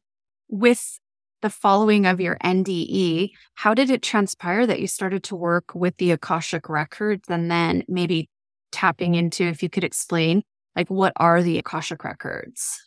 with 0.48 1.00
the 1.42 1.50
following 1.50 2.06
of 2.06 2.20
your 2.20 2.36
NDE, 2.44 3.30
how 3.54 3.74
did 3.74 3.90
it 3.90 4.00
transpire 4.02 4.64
that 4.64 4.80
you 4.80 4.86
started 4.86 5.24
to 5.24 5.36
work 5.36 5.74
with 5.74 5.96
the 5.96 6.12
Akashic 6.12 6.68
records 6.68 7.28
and 7.28 7.50
then 7.50 7.82
maybe 7.88 8.28
tapping 8.70 9.16
into, 9.16 9.42
if 9.44 9.60
you 9.60 9.68
could 9.68 9.82
explain 9.84 10.42
like, 10.76 10.88
what 10.88 11.12
are 11.16 11.42
the 11.42 11.58
Akashic 11.58 12.04
records? 12.04 12.80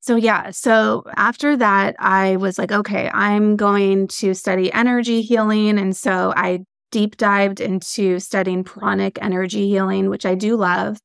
So, 0.00 0.16
yeah. 0.16 0.50
So, 0.50 1.04
after 1.16 1.56
that, 1.56 1.94
I 2.00 2.36
was 2.36 2.58
like, 2.58 2.72
okay, 2.72 3.08
I'm 3.14 3.56
going 3.56 4.08
to 4.08 4.34
study 4.34 4.72
energy 4.72 5.22
healing. 5.22 5.78
And 5.78 5.96
so 5.96 6.34
I 6.36 6.64
deep 6.90 7.16
dived 7.16 7.60
into 7.60 8.18
studying 8.18 8.64
pranic 8.64 9.18
energy 9.22 9.68
healing, 9.68 10.10
which 10.10 10.26
I 10.26 10.34
do 10.34 10.56
love. 10.56 10.98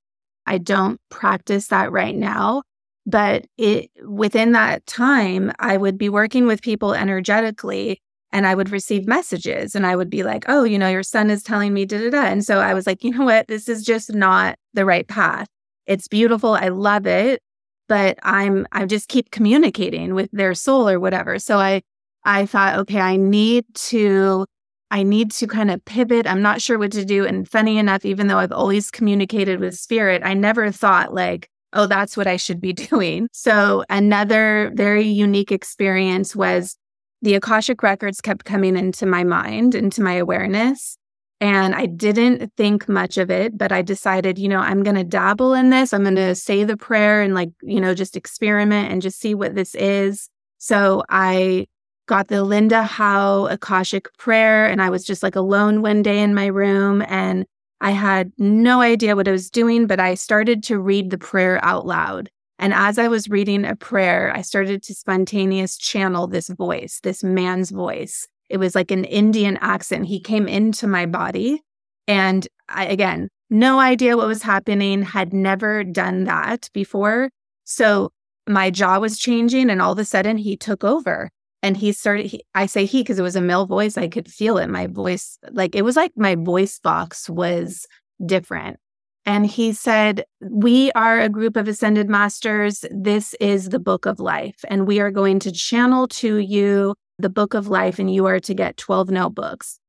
I 0.47 0.57
don't 0.57 0.99
practice 1.09 1.67
that 1.67 1.91
right 1.91 2.15
now, 2.15 2.63
but 3.09 3.45
it 3.57 3.89
within 4.05 4.51
that 4.53 4.85
time, 4.85 5.51
I 5.59 5.77
would 5.77 5.97
be 5.97 6.09
working 6.09 6.45
with 6.47 6.61
people 6.61 6.93
energetically 6.93 8.01
and 8.31 8.45
I 8.45 8.53
would 8.55 8.69
receive 8.69 9.07
messages 9.07 9.75
and 9.75 9.85
I 9.85 9.95
would 9.95 10.09
be 10.09 10.23
like, 10.23 10.45
oh, 10.47 10.63
you 10.63 10.77
know, 10.77 10.89
your 10.89 11.03
son 11.03 11.29
is 11.29 11.41
telling 11.41 11.73
me 11.73 11.85
da 11.85 11.97
da 11.97 12.09
da. 12.11 12.25
And 12.25 12.45
so 12.45 12.59
I 12.59 12.73
was 12.73 12.85
like, 12.85 13.03
you 13.03 13.11
know 13.11 13.25
what? 13.25 13.47
This 13.47 13.67
is 13.67 13.83
just 13.83 14.13
not 14.13 14.57
the 14.73 14.85
right 14.85 15.07
path. 15.07 15.47
It's 15.87 16.07
beautiful. 16.07 16.53
I 16.53 16.67
love 16.67 17.07
it. 17.07 17.41
But 17.87 18.19
I'm, 18.21 18.67
I 18.71 18.85
just 18.85 19.07
keep 19.07 19.31
communicating 19.31 20.13
with 20.13 20.29
their 20.31 20.53
soul 20.53 20.87
or 20.87 20.99
whatever. 20.99 21.39
So 21.39 21.57
I, 21.57 21.81
I 22.23 22.45
thought, 22.45 22.77
okay, 22.79 22.99
I 22.99 23.15
need 23.15 23.65
to, 23.73 24.45
I 24.91 25.01
need 25.01 25.31
to 25.31 25.47
kind 25.47 25.71
of 25.71 25.83
pivot. 25.85 26.27
I'm 26.27 26.43
not 26.43 26.61
sure 26.61 26.77
what 26.77 26.91
to 26.91 27.03
do. 27.03 27.25
And 27.25 27.49
funny 27.49 27.79
enough, 27.79 28.05
even 28.05 28.27
though 28.27 28.37
I've 28.37 28.51
always 28.51 28.91
communicated 28.91 29.59
with 29.59 29.75
spirit, 29.75 30.21
I 30.23 30.35
never 30.35 30.71
thought 30.71 31.15
like, 31.15 31.49
oh, 31.73 31.87
that's 31.87 32.17
what 32.17 32.27
I 32.27 32.37
should 32.37 32.61
be 32.61 32.73
doing. 32.89 33.27
So 33.31 33.83
another 33.89 34.71
very 34.75 35.05
unique 35.05 35.51
experience 35.51 36.35
was 36.35 36.75
the 37.21 37.35
Akashic 37.35 37.83
records 37.83 38.21
kept 38.21 38.45
coming 38.45 38.77
into 38.77 39.05
my 39.05 39.23
mind, 39.23 39.75
into 39.75 40.01
my 40.01 40.13
awareness. 40.13 40.97
And 41.41 41.73
I 41.73 41.85
didn't 41.85 42.51
think 42.57 42.89
much 42.89 43.17
of 43.17 43.31
it, 43.31 43.57
but 43.57 43.71
I 43.71 43.81
decided, 43.81 44.37
you 44.37 44.49
know, 44.49 44.59
I'm 44.59 44.83
going 44.83 44.97
to 44.97 45.05
dabble 45.05 45.53
in 45.53 45.69
this. 45.69 45.93
I'm 45.93 46.03
going 46.03 46.15
to 46.15 46.35
say 46.35 46.65
the 46.65 46.75
prayer 46.75 47.21
and, 47.21 47.33
like, 47.33 47.49
you 47.61 47.79
know, 47.79 47.93
just 47.93 48.17
experiment 48.17 48.91
and 48.91 49.01
just 49.01 49.19
see 49.19 49.33
what 49.35 49.55
this 49.55 49.73
is. 49.75 50.29
So 50.57 51.03
I 51.07 51.67
got 52.07 52.27
the 52.27 52.43
Linda 52.43 52.83
Howe 52.83 53.45
Akashic 53.45 54.09
prayer, 54.17 54.65
and 54.65 54.81
I 54.81 54.89
was 54.89 55.05
just 55.05 55.23
like 55.23 55.37
alone 55.37 55.81
one 55.81 56.01
day 56.01 56.19
in 56.19 56.35
my 56.35 56.47
room. 56.47 57.03
And 57.07 57.45
I 57.81 57.91
had 57.91 58.31
no 58.37 58.81
idea 58.81 59.15
what 59.15 59.27
I 59.27 59.31
was 59.31 59.49
doing, 59.49 59.87
but 59.87 59.99
I 59.99 60.15
started 60.15 60.63
to 60.63 60.79
read 60.79 61.09
the 61.09 61.17
prayer 61.17 61.63
out 61.63 61.85
loud. 61.85 62.29
And 62.57 62.73
as 62.73 62.99
I 62.99 63.07
was 63.07 63.29
reading 63.29 63.63
a 63.63 63.75
prayer, 63.75 64.33
I 64.35 64.41
started 64.41 64.83
to 64.83 64.93
spontaneous 64.93 65.77
channel 65.77 66.27
this 66.27 66.49
voice, 66.49 66.99
this 67.03 67.23
man's 67.23 67.71
voice. 67.71 68.27
It 68.49 68.57
was 68.57 68.75
like 68.75 68.91
an 68.91 69.05
Indian 69.05 69.57
accent. 69.61 70.07
He 70.07 70.19
came 70.19 70.47
into 70.47 70.87
my 70.87 71.05
body. 71.05 71.61
And 72.07 72.45
I, 72.67 72.85
again, 72.87 73.29
no 73.49 73.79
idea 73.79 74.17
what 74.17 74.27
was 74.27 74.43
happening, 74.43 75.03
had 75.03 75.33
never 75.33 75.83
done 75.83 76.25
that 76.25 76.69
before. 76.73 77.29
So 77.63 78.11
my 78.47 78.71
jaw 78.71 78.99
was 78.99 79.17
changing, 79.17 79.69
and 79.69 79.81
all 79.81 79.93
of 79.93 79.99
a 79.99 80.05
sudden 80.05 80.37
he 80.37 80.57
took 80.57 80.83
over. 80.83 81.29
And 81.61 81.75
he 81.75 81.91
started, 81.91 82.27
he, 82.27 82.43
I 82.55 82.65
say 82.65 82.85
he 82.85 83.01
because 83.01 83.19
it 83.19 83.23
was 83.23 83.35
a 83.35 83.41
male 83.41 83.65
voice. 83.65 83.97
I 83.97 84.07
could 84.07 84.31
feel 84.31 84.57
it. 84.57 84.67
My 84.67 84.87
voice, 84.87 85.37
like 85.51 85.75
it 85.75 85.83
was 85.83 85.95
like 85.95 86.13
my 86.15 86.35
voice 86.35 86.79
box 86.79 87.29
was 87.29 87.85
different. 88.25 88.79
And 89.25 89.45
he 89.45 89.73
said, 89.73 90.23
We 90.41 90.91
are 90.93 91.19
a 91.19 91.29
group 91.29 91.55
of 91.55 91.67
ascended 91.67 92.09
masters. 92.09 92.85
This 92.89 93.35
is 93.39 93.69
the 93.69 93.79
book 93.79 94.05
of 94.05 94.19
life. 94.19 94.65
And 94.67 94.87
we 94.87 94.99
are 94.99 95.11
going 95.11 95.39
to 95.39 95.51
channel 95.51 96.07
to 96.07 96.37
you 96.37 96.95
the 97.19 97.29
book 97.29 97.53
of 97.53 97.67
life, 97.67 97.99
and 97.99 98.11
you 98.11 98.25
are 98.25 98.39
to 98.39 98.53
get 98.53 98.77
12 98.77 99.09
notebooks. 99.09 99.79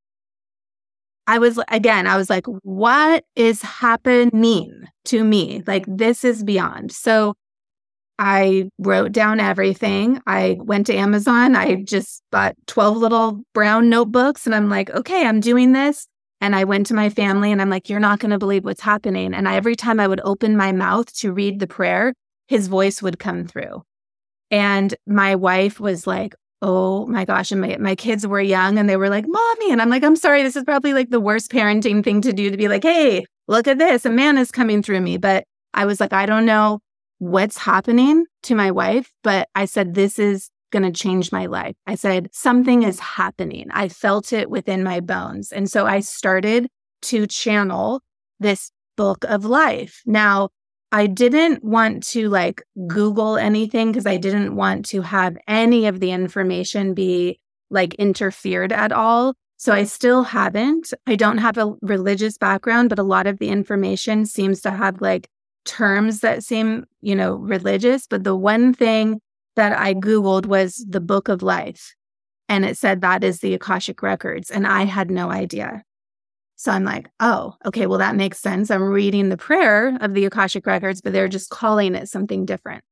I 1.26 1.38
was, 1.38 1.60
again, 1.68 2.06
I 2.06 2.16
was 2.16 2.28
like, 2.28 2.44
What 2.62 3.24
is 3.36 3.62
happening 3.62 4.82
to 5.06 5.24
me? 5.24 5.62
Like, 5.66 5.84
this 5.86 6.24
is 6.24 6.42
beyond. 6.42 6.92
So 6.92 7.34
I 8.20 8.68
wrote 8.78 9.12
down 9.12 9.40
everything. 9.40 10.20
I 10.26 10.58
went 10.60 10.86
to 10.88 10.94
Amazon. 10.94 11.56
I 11.56 11.76
just 11.76 12.22
bought 12.30 12.54
12 12.66 12.98
little 12.98 13.40
brown 13.54 13.88
notebooks, 13.88 14.44
and 14.44 14.54
I'm 14.54 14.68
like, 14.68 14.90
Okay, 14.90 15.26
I'm 15.26 15.40
doing 15.40 15.72
this. 15.72 16.06
And 16.42 16.54
I 16.54 16.64
went 16.64 16.86
to 16.86 16.94
my 16.94 17.08
family 17.10 17.52
and 17.52 17.60
I'm 17.60 17.68
like, 17.68 17.90
you're 17.90 18.00
not 18.00 18.18
going 18.18 18.30
to 18.30 18.38
believe 18.38 18.64
what's 18.64 18.80
happening. 18.80 19.34
And 19.34 19.46
I, 19.46 19.56
every 19.56 19.76
time 19.76 20.00
I 20.00 20.08
would 20.08 20.22
open 20.24 20.56
my 20.56 20.72
mouth 20.72 21.12
to 21.16 21.32
read 21.32 21.60
the 21.60 21.66
prayer, 21.66 22.14
his 22.48 22.66
voice 22.66 23.02
would 23.02 23.18
come 23.18 23.46
through. 23.46 23.82
And 24.50 24.94
my 25.06 25.34
wife 25.34 25.78
was 25.78 26.06
like, 26.06 26.34
oh 26.62 27.06
my 27.06 27.26
gosh. 27.26 27.52
And 27.52 27.60
my, 27.60 27.76
my 27.78 27.94
kids 27.94 28.26
were 28.26 28.40
young 28.40 28.78
and 28.78 28.88
they 28.88 28.96
were 28.96 29.10
like, 29.10 29.26
mommy. 29.28 29.70
And 29.70 29.82
I'm 29.82 29.90
like, 29.90 30.02
I'm 30.02 30.16
sorry. 30.16 30.42
This 30.42 30.56
is 30.56 30.64
probably 30.64 30.94
like 30.94 31.10
the 31.10 31.20
worst 31.20 31.50
parenting 31.50 32.02
thing 32.02 32.22
to 32.22 32.32
do 32.32 32.50
to 32.50 32.56
be 32.56 32.68
like, 32.68 32.84
hey, 32.84 33.26
look 33.46 33.68
at 33.68 33.76
this. 33.76 34.06
A 34.06 34.10
man 34.10 34.38
is 34.38 34.50
coming 34.50 34.82
through 34.82 35.02
me. 35.02 35.18
But 35.18 35.44
I 35.74 35.84
was 35.84 36.00
like, 36.00 36.14
I 36.14 36.24
don't 36.24 36.46
know 36.46 36.80
what's 37.20 37.58
happening 37.58 38.24
to 38.42 38.54
my 38.54 38.70
wife. 38.70 39.12
But 39.22 39.48
I 39.54 39.66
said, 39.66 39.94
this 39.94 40.18
is 40.18 40.50
going 40.72 40.82
to 40.82 40.90
change 40.90 41.30
my 41.30 41.46
life. 41.46 41.76
I 41.86 41.94
said, 41.94 42.30
something 42.32 42.82
is 42.82 42.98
happening. 42.98 43.68
I 43.72 43.88
felt 43.88 44.32
it 44.32 44.50
within 44.50 44.82
my 44.82 45.00
bones. 45.00 45.52
And 45.52 45.70
so 45.70 45.86
I 45.86 46.00
started 46.00 46.68
to 47.02 47.26
channel 47.26 48.00
this 48.38 48.72
book 48.96 49.24
of 49.24 49.44
life. 49.44 50.02
Now, 50.06 50.48
I 50.92 51.06
didn't 51.06 51.62
want 51.62 52.06
to 52.08 52.28
like 52.28 52.62
Google 52.86 53.36
anything 53.36 53.92
because 53.92 54.06
I 54.06 54.16
didn't 54.16 54.56
want 54.56 54.86
to 54.86 55.02
have 55.02 55.36
any 55.46 55.86
of 55.86 56.00
the 56.00 56.10
information 56.10 56.94
be 56.94 57.38
like 57.70 57.94
interfered 57.94 58.72
at 58.72 58.92
all. 58.92 59.34
So 59.56 59.72
I 59.72 59.84
still 59.84 60.22
haven't. 60.22 60.92
I 61.06 61.16
don't 61.16 61.38
have 61.38 61.58
a 61.58 61.74
religious 61.82 62.38
background, 62.38 62.88
but 62.88 62.98
a 62.98 63.04
lot 63.04 63.26
of 63.26 63.38
the 63.38 63.50
information 63.50 64.24
seems 64.24 64.62
to 64.62 64.70
have 64.70 65.02
like 65.02 65.28
terms 65.64 66.20
that 66.20 66.42
seem, 66.42 66.84
you 67.00 67.14
know, 67.14 67.34
religious. 67.34 68.06
But 68.06 68.24
the 68.24 68.36
one 68.36 68.72
thing 68.74 69.20
that 69.56 69.76
I 69.78 69.94
Googled 69.94 70.46
was 70.46 70.84
the 70.88 71.00
Book 71.00 71.28
of 71.28 71.42
Life. 71.42 71.94
And 72.48 72.64
it 72.64 72.76
said 72.76 73.00
that 73.00 73.22
is 73.22 73.40
the 73.40 73.54
Akashic 73.54 74.02
Records. 74.02 74.50
And 74.50 74.66
I 74.66 74.84
had 74.84 75.10
no 75.10 75.30
idea. 75.30 75.82
So 76.56 76.72
I'm 76.72 76.84
like, 76.84 77.08
oh, 77.20 77.54
okay, 77.64 77.86
well, 77.86 77.98
that 77.98 78.16
makes 78.16 78.38
sense. 78.38 78.70
I'm 78.70 78.82
reading 78.82 79.28
the 79.28 79.36
prayer 79.36 79.96
of 80.00 80.14
the 80.14 80.26
Akashic 80.26 80.66
Records, 80.66 81.00
but 81.00 81.12
they're 81.12 81.28
just 81.28 81.48
calling 81.48 81.94
it 81.94 82.08
something 82.08 82.44
different. 82.44 82.84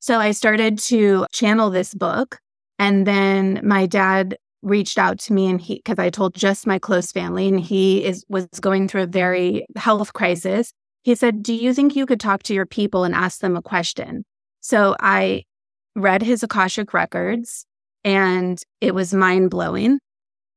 So 0.00 0.18
I 0.18 0.30
started 0.30 0.78
to 0.80 1.26
channel 1.32 1.70
this 1.70 1.92
book. 1.92 2.38
And 2.78 3.06
then 3.06 3.60
my 3.64 3.86
dad 3.86 4.36
reached 4.62 4.98
out 4.98 5.18
to 5.20 5.32
me 5.32 5.46
and 5.46 5.60
he 5.60 5.76
because 5.76 5.98
I 5.98 6.10
told 6.10 6.34
just 6.34 6.66
my 6.66 6.78
close 6.78 7.12
family 7.12 7.48
and 7.48 7.60
he 7.60 8.04
is 8.04 8.24
was 8.28 8.46
going 8.60 8.88
through 8.88 9.02
a 9.02 9.06
very 9.06 9.66
health 9.76 10.12
crisis. 10.12 10.72
He 11.08 11.14
said, 11.14 11.42
"Do 11.42 11.54
you 11.54 11.72
think 11.72 11.96
you 11.96 12.04
could 12.04 12.20
talk 12.20 12.42
to 12.42 12.52
your 12.52 12.66
people 12.66 13.04
and 13.04 13.14
ask 13.14 13.40
them 13.40 13.56
a 13.56 13.62
question?" 13.62 14.26
So 14.60 14.94
I 15.00 15.44
read 15.96 16.20
his 16.20 16.42
Akashic 16.42 16.92
records 16.92 17.64
and 18.04 18.62
it 18.82 18.94
was 18.94 19.14
mind 19.14 19.48
blowing. 19.48 20.00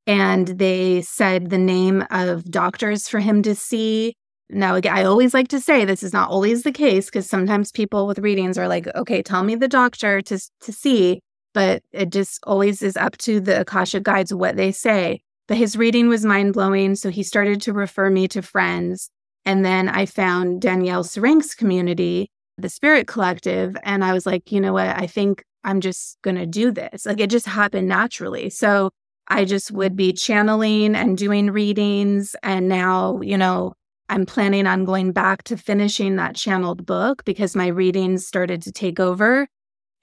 And 0.05 0.49
they 0.49 1.03
said 1.03 1.51
the 1.51 1.57
name 1.57 2.03
of 2.11 2.51
doctors 2.51 3.07
for 3.07 3.19
him 3.21 3.41
to 3.43 3.55
see. 3.55 4.13
Now, 4.49 4.75
I 4.75 5.05
always 5.05 5.33
like 5.33 5.47
to 5.55 5.61
say 5.61 5.85
this 5.85 6.03
is 6.03 6.11
not 6.11 6.29
always 6.29 6.63
the 6.63 6.73
case 6.73 7.05
because 7.05 7.29
sometimes 7.29 7.71
people 7.71 8.05
with 8.05 8.19
readings 8.19 8.57
are 8.57 8.67
like, 8.67 8.93
okay, 8.93 9.23
tell 9.23 9.43
me 9.43 9.55
the 9.55 9.69
doctor 9.69 10.19
to, 10.19 10.37
to 10.65 10.73
see. 10.73 11.21
But 11.53 11.81
it 11.93 12.11
just 12.11 12.39
always 12.43 12.81
is 12.81 12.97
up 12.97 13.15
to 13.19 13.39
the 13.39 13.61
Akashic 13.61 14.03
guides 14.03 14.33
what 14.33 14.57
they 14.57 14.73
say. 14.73 15.21
But 15.47 15.55
his 15.55 15.77
reading 15.77 16.09
was 16.09 16.25
mind 16.25 16.51
blowing. 16.51 16.95
So 16.95 17.09
he 17.09 17.23
started 17.23 17.61
to 17.61 17.71
refer 17.71 18.09
me 18.09 18.27
to 18.27 18.41
friends. 18.41 19.09
And 19.45 19.65
then 19.65 19.89
I 19.89 20.05
found 20.05 20.61
Danielle 20.61 21.03
Serank's 21.03 21.55
community 21.55 22.29
the 22.57 22.69
Spirit 22.69 23.07
Collective. 23.07 23.75
And 23.83 24.03
I 24.03 24.13
was 24.13 24.25
like, 24.25 24.51
you 24.51 24.61
know 24.61 24.73
what? 24.73 24.87
I 24.87 25.07
think 25.07 25.43
I'm 25.63 25.81
just 25.81 26.17
going 26.21 26.37
to 26.37 26.45
do 26.45 26.71
this. 26.71 27.05
Like 27.05 27.19
it 27.19 27.29
just 27.29 27.45
happened 27.45 27.87
naturally. 27.87 28.49
So 28.49 28.91
I 29.27 29.45
just 29.45 29.71
would 29.71 29.95
be 29.95 30.13
channeling 30.13 30.95
and 30.95 31.17
doing 31.17 31.51
readings. 31.51 32.35
And 32.43 32.67
now, 32.67 33.19
you 33.21 33.37
know, 33.37 33.73
I'm 34.09 34.25
planning 34.25 34.67
on 34.67 34.85
going 34.85 35.11
back 35.11 35.43
to 35.43 35.57
finishing 35.57 36.17
that 36.17 36.35
channeled 36.35 36.85
book 36.85 37.23
because 37.23 37.55
my 37.55 37.67
readings 37.67 38.27
started 38.27 38.61
to 38.63 38.71
take 38.71 38.99
over. 38.99 39.47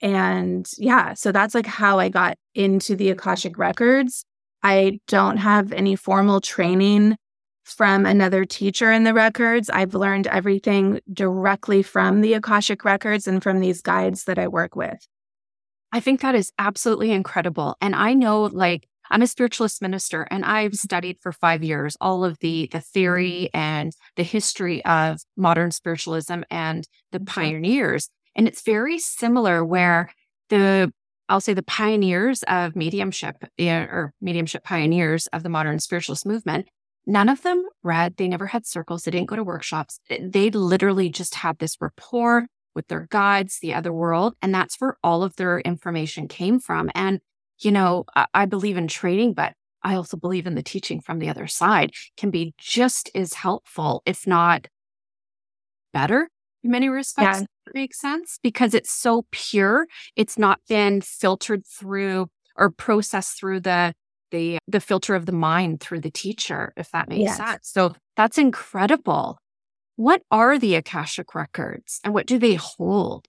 And 0.01 0.67
yeah, 0.77 1.13
so 1.13 1.31
that's 1.31 1.53
like 1.53 1.67
how 1.67 1.99
I 1.99 2.09
got 2.09 2.37
into 2.55 2.95
the 2.95 3.09
Akashic 3.09 3.57
Records. 3.57 4.25
I 4.63 4.99
don't 5.07 5.37
have 5.37 5.71
any 5.71 5.95
formal 5.95 6.41
training 6.41 7.17
from 7.69 8.05
another 8.05 8.45
teacher 8.45 8.91
in 8.91 9.03
the 9.03 9.13
records. 9.13 9.69
I've 9.69 9.93
learned 9.93 10.27
everything 10.27 10.99
directly 11.11 11.83
from 11.83 12.21
the 12.21 12.33
Akashic 12.33 12.83
records 12.83 13.27
and 13.27 13.41
from 13.41 13.59
these 13.59 13.81
guides 13.81 14.25
that 14.25 14.39
I 14.39 14.47
work 14.47 14.75
with. 14.75 15.07
I 15.91 15.99
think 15.99 16.21
that 16.21 16.35
is 16.35 16.51
absolutely 16.59 17.11
incredible. 17.11 17.75
And 17.81 17.95
I 17.95 18.13
know 18.13 18.43
like 18.43 18.87
I'm 19.11 19.21
a 19.21 19.27
spiritualist 19.27 19.81
minister 19.81 20.27
and 20.29 20.45
I've 20.45 20.75
studied 20.75 21.17
for 21.21 21.31
5 21.31 21.63
years 21.63 21.97
all 21.99 22.23
of 22.23 22.37
the 22.39 22.69
the 22.71 22.81
theory 22.81 23.49
and 23.53 23.91
the 24.15 24.23
history 24.23 24.85
of 24.85 25.19
modern 25.35 25.71
spiritualism 25.71 26.41
and 26.51 26.87
the 27.11 27.19
mm-hmm. 27.19 27.25
pioneers 27.25 28.09
and 28.35 28.47
it's 28.47 28.61
very 28.61 28.99
similar 28.99 29.65
where 29.65 30.13
the 30.49 30.91
I'll 31.27 31.41
say 31.41 31.53
the 31.53 31.63
pioneers 31.63 32.43
of 32.47 32.75
mediumship 32.75 33.35
or 33.59 34.13
mediumship 34.19 34.63
pioneers 34.63 35.27
of 35.27 35.43
the 35.43 35.49
modern 35.49 35.79
spiritualist 35.79 36.25
movement 36.25 36.67
None 37.05 37.29
of 37.29 37.41
them 37.41 37.65
read. 37.83 38.17
They 38.17 38.27
never 38.27 38.47
had 38.47 38.65
circles. 38.65 39.03
They 39.03 39.11
didn't 39.11 39.29
go 39.29 39.35
to 39.35 39.43
workshops. 39.43 39.99
Eh, 40.09 40.19
they 40.21 40.51
literally 40.51 41.09
just 41.09 41.35
had 41.35 41.57
this 41.59 41.77
rapport 41.79 42.47
with 42.75 42.87
their 42.87 43.07
guides, 43.09 43.59
the 43.59 43.73
other 43.73 43.91
world. 43.91 44.35
And 44.41 44.53
that's 44.53 44.79
where 44.79 44.97
all 45.03 45.23
of 45.23 45.35
their 45.35 45.59
information 45.59 46.27
came 46.27 46.59
from. 46.59 46.89
And, 46.93 47.19
you 47.59 47.71
know, 47.71 48.05
I, 48.33 48.45
believe 48.45 48.77
in 48.77 48.87
training, 48.87 49.33
but 49.33 49.53
I 49.83 49.95
also 49.95 50.17
believe 50.17 50.45
in 50.45 50.55
the 50.55 50.63
teaching 50.63 51.01
from 51.01 51.19
the 51.19 51.29
other 51.29 51.47
side 51.47 51.91
can 52.17 52.29
be 52.29 52.53
just 52.57 53.09
as 53.15 53.33
helpful, 53.33 54.03
if 54.05 54.27
not 54.27 54.67
better 55.93 56.29
in 56.63 56.71
many 56.71 56.89
respects. 56.89 57.39
Yeah. 57.39 57.45
Makes 57.73 57.99
sense 58.01 58.39
because 58.41 58.73
it's 58.73 58.91
so 58.91 59.25
pure. 59.31 59.87
It's 60.15 60.37
not 60.37 60.59
been 60.67 61.01
filtered 61.01 61.65
through 61.67 62.29
or 62.55 62.71
processed 62.71 63.39
through 63.39 63.59
the 63.61 63.93
the 64.31 64.59
the 64.67 64.79
filter 64.79 65.15
of 65.15 65.25
the 65.25 65.31
mind 65.31 65.79
through 65.79 66.01
the 66.01 66.11
teacher, 66.11 66.73
if 66.77 66.91
that 66.91 67.09
makes 67.09 67.21
yes. 67.21 67.37
sense. 67.37 67.69
So 67.69 67.95
that's 68.15 68.37
incredible. 68.37 69.37
What 69.95 70.21
are 70.31 70.57
the 70.57 70.75
Akashic 70.75 71.35
records 71.35 71.99
and 72.03 72.13
what 72.13 72.25
do 72.25 72.37
they 72.37 72.55
hold? 72.55 73.27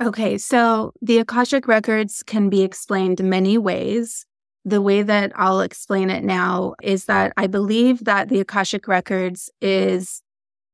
Okay, 0.00 0.36
so 0.36 0.92
the 1.00 1.18
Akashic 1.18 1.68
records 1.68 2.22
can 2.22 2.48
be 2.48 2.62
explained 2.62 3.22
many 3.22 3.56
ways. 3.56 4.26
The 4.64 4.82
way 4.82 5.02
that 5.02 5.32
I'll 5.34 5.60
explain 5.60 6.10
it 6.10 6.24
now 6.24 6.74
is 6.82 7.06
that 7.06 7.32
I 7.36 7.46
believe 7.46 8.04
that 8.04 8.28
the 8.28 8.40
Akashic 8.40 8.88
records 8.88 9.50
is 9.60 10.22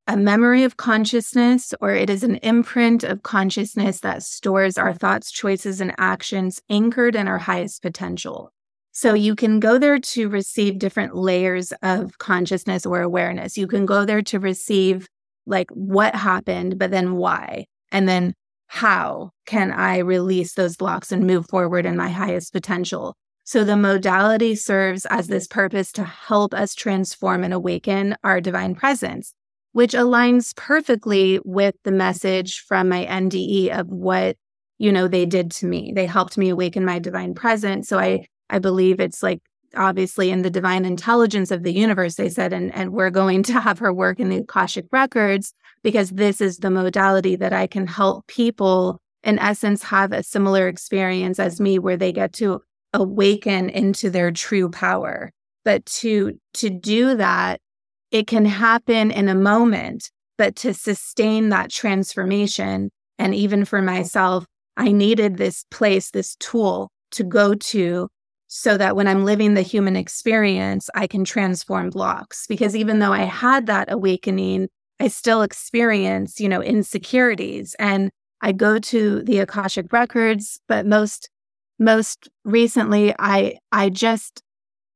a 0.08 0.16
memory 0.16 0.64
of 0.64 0.78
consciousness 0.78 1.75
or 1.82 1.92
it 1.94 2.08
is 2.08 2.22
an 2.22 2.37
imprint 2.37 3.04
of 3.04 3.22
consciousness 3.22 4.00
that 4.00 4.22
stores 4.22 4.78
our 4.78 4.94
thoughts, 4.94 5.30
choices, 5.30 5.82
and 5.82 5.94
actions 5.98 6.62
anchored 6.70 7.14
in 7.14 7.28
our 7.28 7.38
highest 7.38 7.82
potential. 7.82 8.50
So 8.99 9.14
you 9.14 9.37
can 9.37 9.61
go 9.61 9.78
there 9.78 10.00
to 10.00 10.28
receive 10.28 10.81
different 10.81 11.14
layers 11.14 11.73
of 11.83 12.19
consciousness 12.19 12.85
or 12.85 13.00
awareness. 13.00 13.57
You 13.57 13.69
can 13.69 13.87
go 13.87 14.05
there 14.05 14.23
to 14.23 14.40
receive 14.40 15.07
like 15.47 15.71
what 15.71 16.17
happened, 16.17 16.81
but 16.81 16.90
then 16.90 17.14
why? 17.14 17.67
And 17.93 18.09
then 18.09 18.35
how 18.67 19.31
can 19.47 19.71
I 19.71 19.99
release 19.99 20.55
those 20.55 20.76
blocks 20.76 21.12
and 21.12 21.28
move 21.28 21.49
forward 21.49 21.87
in 21.87 21.97
my 21.97 22.09
highest 22.09 22.52
potential? 22.52 23.14
So 23.45 23.62
the 23.62 23.76
modality 23.76 24.57
serves 24.57 25.07
as 25.07 25.28
this 25.28 25.47
purpose 25.47 25.93
to 25.93 26.02
help 26.02 26.52
us 26.52 26.75
transform 26.75 27.45
and 27.45 27.55
awaken 27.55 28.17
our 28.25 28.40
divine 28.40 28.75
presence, 28.75 29.33
which 29.71 29.93
aligns 29.93 30.57
perfectly 30.57 31.38
with 31.45 31.76
the 31.85 31.93
message 31.93 32.64
from 32.67 32.88
my 32.88 33.07
NDE 33.07 33.78
of 33.78 33.87
what, 33.87 34.37
you 34.76 34.90
know, 34.90 35.07
they 35.07 35.25
did 35.25 35.52
to 35.52 35.67
me. 35.67 35.93
They 35.95 36.07
helped 36.07 36.37
me 36.37 36.49
awaken 36.49 36.85
my 36.85 36.99
divine 36.99 37.37
presence. 37.37 37.88
So 37.88 38.00
I 38.00 38.26
I 38.50 38.59
believe 38.59 39.00
it's 39.00 39.23
like 39.23 39.40
obviously 39.76 40.31
in 40.31 40.43
the 40.43 40.50
divine 40.50 40.85
intelligence 40.85 41.50
of 41.50 41.62
the 41.62 41.73
universe, 41.73 42.14
they 42.14 42.28
said, 42.28 42.52
and, 42.52 42.75
and 42.75 42.93
we're 42.93 43.11
going 43.11 43.43
to 43.45 43.61
have 43.61 43.78
her 43.78 43.93
work 43.93 44.19
in 44.21 44.28
the 44.28 44.38
Akashic 44.38 44.87
records 44.93 45.52
because 45.83 46.11
this 46.11 46.40
is 46.40 46.59
the 46.59 46.71
modality 46.71 47.37
that 47.37 47.52
I 47.52 47.67
can 47.67 47.87
help 47.87 48.26
people, 48.26 49.00
in 49.23 49.38
essence, 49.38 49.83
have 49.85 50.12
a 50.12 50.23
similar 50.23 50.69
experience 50.69 51.38
as 51.38 51.61
me, 51.61 51.78
where 51.78 51.97
they 51.97 52.12
get 52.12 52.33
to 52.35 52.62
awaken 52.93 53.69
into 53.69 54.11
their 54.11 54.31
true 54.31 54.71
power. 54.71 55.31
But 55.64 55.85
to 55.87 56.38
to 56.55 56.71
do 56.71 57.17
that, 57.17 57.61
it 58.11 58.26
can 58.26 58.47
happen 58.47 59.11
in 59.11 59.28
a 59.28 59.35
moment, 59.35 60.11
but 60.38 60.57
to 60.57 60.73
sustain 60.73 61.50
that 61.50 61.71
transformation, 61.71 62.90
and 63.19 63.35
even 63.35 63.64
for 63.64 63.83
myself, 63.83 64.47
I 64.76 64.93
needed 64.93 65.37
this 65.37 65.64
place, 65.71 66.11
this 66.11 66.37
tool 66.37 66.90
to 67.11 67.25
go 67.25 67.55
to 67.55 68.09
so 68.49 68.78
that 68.78 68.97
when 68.97 69.07
I'm 69.07 69.25
living 69.25 69.55
the 69.55 69.62
human 69.62 69.95
experience, 69.95 70.88
I 70.95 71.07
can 71.07 71.25
transform 71.25 71.90
blocks. 71.90 72.47
Because 72.47 72.75
even 72.75 72.99
though 72.99 73.12
I 73.12 73.25
had 73.25 73.67
that 73.67 73.93
awakening, 73.93 74.69
I 74.99 75.09
still 75.09 75.43
experience, 75.43 76.40
you 76.40 76.49
know, 76.49 76.62
insecurities. 76.62 77.76
And 77.78 78.11
I 78.40 78.52
go 78.52 78.78
to 78.78 79.23
the 79.23 79.38
Akashic 79.38 79.93
records, 79.93 80.61
but 80.67 80.87
most 80.87 81.31
most 81.78 82.28
recently 82.45 83.14
I 83.19 83.59
I 83.71 83.90
just 83.90 84.43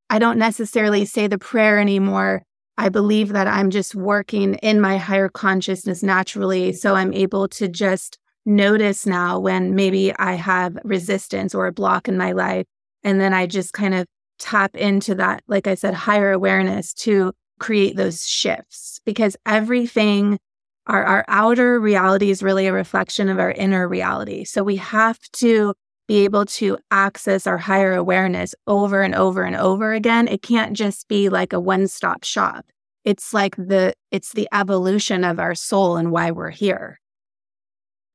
I 0.09 0.19
don't 0.19 0.37
necessarily 0.37 1.05
say 1.05 1.27
the 1.27 1.37
prayer 1.37 1.79
anymore. 1.79 2.43
I 2.77 2.89
believe 2.89 3.29
that 3.29 3.47
I'm 3.47 3.69
just 3.69 3.93
working 3.93 4.55
in 4.55 4.81
my 4.81 4.97
higher 4.97 5.29
consciousness 5.29 6.01
naturally. 6.01 6.73
So 6.73 6.95
I'm 6.95 7.13
able 7.13 7.47
to 7.49 7.67
just 7.67 8.17
notice 8.45 9.05
now 9.05 9.39
when 9.39 9.75
maybe 9.75 10.13
I 10.17 10.33
have 10.33 10.77
resistance 10.83 11.55
or 11.55 11.67
a 11.67 11.71
block 11.71 12.07
in 12.07 12.17
my 12.17 12.31
life 12.31 12.65
and 13.03 13.19
then 13.19 13.33
I 13.33 13.45
just 13.45 13.73
kind 13.73 13.93
of 13.93 14.05
tap 14.39 14.75
into 14.75 15.15
that, 15.15 15.43
like 15.47 15.67
I 15.67 15.75
said, 15.75 15.93
higher 15.93 16.31
awareness 16.31 16.93
to 16.95 17.33
create 17.59 17.95
those 17.95 18.27
shifts 18.27 18.99
because 19.05 19.37
everything, 19.45 20.39
our, 20.87 21.03
our 21.03 21.25
outer 21.27 21.79
reality 21.79 22.29
is 22.29 22.43
really 22.43 22.67
a 22.67 22.73
reflection 22.73 23.29
of 23.29 23.39
our 23.39 23.51
inner 23.51 23.87
reality. 23.87 24.43
So 24.43 24.63
we 24.63 24.75
have 24.77 25.19
to 25.33 25.73
be 26.07 26.25
able 26.25 26.45
to 26.45 26.77
access 26.91 27.47
our 27.47 27.57
higher 27.57 27.93
awareness 27.93 28.53
over 28.67 29.01
and 29.01 29.15
over 29.15 29.43
and 29.43 29.55
over 29.55 29.93
again. 29.93 30.27
It 30.27 30.41
can't 30.41 30.73
just 30.73 31.07
be 31.07 31.29
like 31.29 31.53
a 31.53 31.59
one 31.59 31.87
stop 31.87 32.23
shop. 32.23 32.65
It's 33.05 33.33
like 33.33 33.55
the, 33.55 33.93
it's 34.11 34.33
the 34.33 34.47
evolution 34.53 35.23
of 35.23 35.39
our 35.39 35.55
soul 35.55 35.95
and 35.95 36.11
why 36.11 36.31
we're 36.31 36.49
here. 36.49 36.99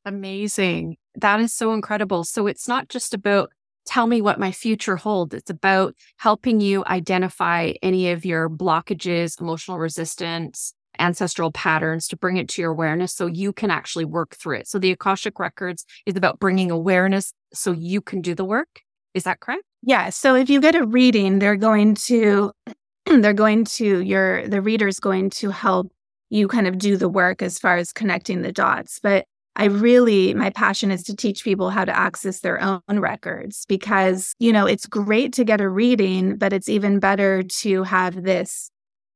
Amazing. 0.05 0.97
That 1.15 1.41
is 1.41 1.53
so 1.53 1.73
incredible. 1.73 2.25
So 2.25 2.47
it's 2.47 2.69
not 2.69 2.89
just 2.89 3.15
about 3.15 3.51
tell 3.89 4.07
me 4.07 4.21
what 4.21 4.39
my 4.39 4.53
future 4.53 4.97
holds. 4.97 5.35
It's 5.35 5.51
about 5.51 5.95
helping 6.19 6.61
you 6.61 6.85
identify 6.87 7.73
any 7.83 8.11
of 8.11 8.25
your 8.25 8.51
blockages, 8.51 9.41
emotional 9.41 9.79
resistance, 9.79 10.75
ancestral 10.99 11.51
patterns 11.51 12.07
to 12.09 12.17
bring 12.17 12.37
it 12.37 12.49
to 12.51 12.63
your 12.63 12.71
awareness 12.71 13.15
so 13.15 13.27
you 13.27 13.53
can 13.53 13.71
actually 13.71 14.05
work 14.05 14.37
through 14.37 14.59
it. 14.59 14.69
So 14.69 14.79
the 14.79 14.93
Akashic 14.93 15.39
Records 15.39 15.87
is 16.05 16.17
about 16.17 16.39
bringing 16.39 16.71
awareness 16.71 17.33
so 17.55 17.73
you 17.73 18.01
can 18.01 18.21
do 18.21 18.35
the 18.35 18.45
work. 18.45 18.81
Is 19.15 19.25
that 19.25 19.41
correct? 19.41 19.63
Yeah. 19.83 20.11
So 20.11 20.35
if 20.35 20.51
you 20.51 20.61
get 20.61 20.75
a 20.75 20.87
reading, 20.87 21.39
they're 21.39 21.57
going 21.57 21.95
to, 22.07 22.53
they're 23.07 23.33
going 23.33 23.65
to, 23.65 24.01
your, 24.01 24.47
the 24.49 24.61
reader's 24.61 25.01
going 25.01 25.31
to 25.31 25.51
help 25.51 25.91
you 26.31 26.47
kind 26.47 26.67
of 26.67 26.77
do 26.77 26.99
the 26.99 27.09
work 27.09 27.41
as 27.41 27.59
far 27.59 27.77
as 27.77 27.93
connecting 27.93 28.43
the 28.43 28.53
dots. 28.53 29.01
But 29.03 29.25
I 29.59 29.65
really, 29.65 30.35
my 30.35 30.51
passion 30.51 30.93
is 30.93 31.03
to 31.05 31.17
teach 31.17 31.43
people 31.43 31.71
how 31.71 31.85
to 31.85 31.97
access 31.97 32.41
their 32.41 32.63
own 32.63 32.81
records 32.89 33.67
because, 33.67 34.33
you 34.39 34.53
know, 34.53 34.67
it's 34.67 34.87
great 34.87 35.33
to 35.33 35.45
get 35.45 35.61
a 35.61 35.69
reading, 35.69 36.37
but 36.37 36.53
it's 36.53 36.69
even 36.69 37.01
better 37.01 37.43
to 37.43 37.83
have 37.83 38.23
this 38.23 38.71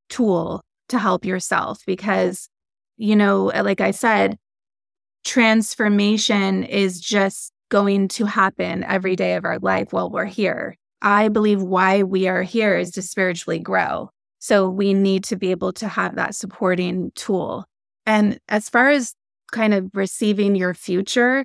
tool 0.08 0.64
to 0.88 0.98
help 0.98 1.24
yourself 1.24 1.78
because, 1.86 2.48
you 2.96 3.14
know, 3.14 3.52
uh, 3.52 3.62
like 3.64 3.80
I 3.80 3.92
said, 3.92 4.36
transformation 5.24 6.64
is 6.64 7.00
just 7.00 7.52
going 7.68 8.08
to 8.08 8.24
happen 8.24 8.82
every 8.82 9.14
day 9.14 9.36
of 9.36 9.44
our 9.44 9.60
life 9.60 9.92
while 9.92 10.10
we're 10.10 10.24
here. 10.24 10.76
I 11.00 11.28
believe 11.28 11.62
why 11.62 12.02
we 12.02 12.26
are 12.26 12.42
here 12.42 12.76
is 12.76 12.90
to 12.92 13.02
spiritually 13.02 13.60
grow. 13.60 14.10
So 14.40 14.68
we 14.68 14.92
need 14.92 15.22
to 15.24 15.36
be 15.36 15.52
able 15.52 15.72
to 15.74 15.86
have 15.86 16.16
that 16.16 16.34
supporting 16.34 17.12
tool. 17.14 17.64
And 18.06 18.40
as 18.48 18.68
far 18.68 18.90
as 18.90 19.14
kind 19.52 19.72
of 19.72 19.90
receiving 19.94 20.56
your 20.56 20.74
future, 20.74 21.44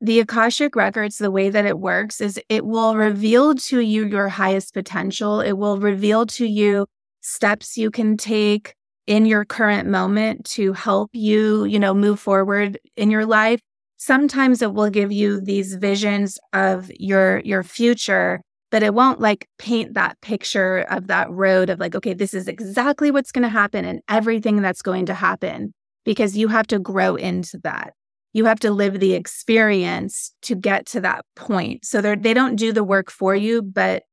the 0.00 0.20
Akashic 0.20 0.74
Records, 0.76 1.18
the 1.18 1.30
way 1.30 1.50
that 1.50 1.66
it 1.66 1.78
works 1.78 2.20
is 2.20 2.40
it 2.48 2.64
will 2.64 2.96
reveal 2.96 3.54
to 3.54 3.80
you 3.80 4.06
your 4.06 4.28
highest 4.28 4.72
potential. 4.72 5.40
It 5.40 5.52
will 5.52 5.78
reveal 5.78 6.24
to 6.26 6.46
you 6.46 6.86
steps 7.20 7.76
you 7.76 7.90
can 7.90 8.16
take 8.16 8.74
in 9.06 9.26
your 9.26 9.44
current 9.44 9.88
moment 9.88 10.46
to 10.46 10.72
help 10.72 11.10
you, 11.12 11.64
you 11.64 11.78
know, 11.78 11.92
move 11.92 12.18
forward 12.18 12.78
in 12.96 13.10
your 13.10 13.26
life. 13.26 13.60
Sometimes 13.98 14.62
it 14.62 14.72
will 14.72 14.88
give 14.88 15.12
you 15.12 15.38
these 15.38 15.74
visions 15.74 16.38
of 16.54 16.90
your 16.98 17.40
your 17.40 17.62
future, 17.62 18.40
but 18.70 18.82
it 18.82 18.94
won't 18.94 19.20
like 19.20 19.46
paint 19.58 19.92
that 19.94 20.18
picture 20.22 20.78
of 20.88 21.08
that 21.08 21.30
road 21.30 21.68
of 21.68 21.78
like, 21.78 21.94
okay, 21.94 22.14
this 22.14 22.32
is 22.32 22.48
exactly 22.48 23.10
what's 23.10 23.32
going 23.32 23.42
to 23.42 23.50
happen 23.50 23.84
and 23.84 24.00
everything 24.08 24.62
that's 24.62 24.80
going 24.80 25.04
to 25.06 25.14
happen 25.14 25.74
because 26.04 26.36
you 26.36 26.48
have 26.48 26.66
to 26.68 26.78
grow 26.78 27.16
into 27.16 27.58
that. 27.64 27.94
You 28.32 28.44
have 28.44 28.60
to 28.60 28.70
live 28.70 29.00
the 29.00 29.14
experience 29.14 30.32
to 30.42 30.54
get 30.54 30.86
to 30.86 31.00
that 31.00 31.24
point. 31.34 31.84
So 31.84 32.00
they 32.00 32.34
don't 32.34 32.56
do 32.56 32.72
the 32.72 32.84
work 32.84 33.10
for 33.10 33.34
you, 33.34 33.60
but 33.62 34.04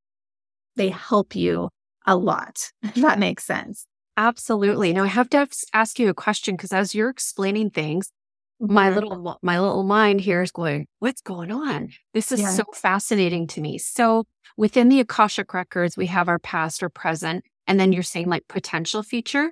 they 0.76 0.90
help 0.90 1.36
you 1.36 1.70
a 2.06 2.16
lot. 2.16 2.72
That 2.96 3.20
makes 3.20 3.44
sense. 3.44 3.86
Absolutely. 4.16 4.94
Now 4.94 5.04
I 5.04 5.08
have 5.08 5.30
to 5.30 5.48
ask 5.74 6.00
you 6.00 6.10
a 6.10 6.14
question 6.14 6.56
because 6.56 6.74
as 6.74 6.96
you're 6.96 7.10
explaining 7.10 7.70
things, 7.70 8.10
my 8.60 8.90
mm-hmm. 8.90 8.96
little 8.96 9.40
my 9.44 9.60
little 9.60 9.84
mind 9.84 10.22
here 10.22 10.42
is 10.42 10.52
going, 10.52 10.88
what's 10.98 11.22
going 11.22 11.52
on? 11.52 11.90
This 12.16 12.32
is 12.32 12.42
yeah. 12.42 12.50
so 12.50 12.64
fascinating 12.74 13.46
to 13.48 13.62
me. 13.62 13.78
So 13.78 14.24
within 14.58 14.90
the 14.90 15.00
Akashic 15.00 15.54
records, 15.54 15.96
we 15.96 16.08
have 16.08 16.28
our 16.28 16.40
past 16.40 16.82
or 16.82 16.90
present, 16.90 17.44
and 17.68 17.80
then 17.80 17.94
you're 17.94 18.02
saying 18.02 18.28
like 18.28 18.48
potential 18.48 19.04
future. 19.04 19.52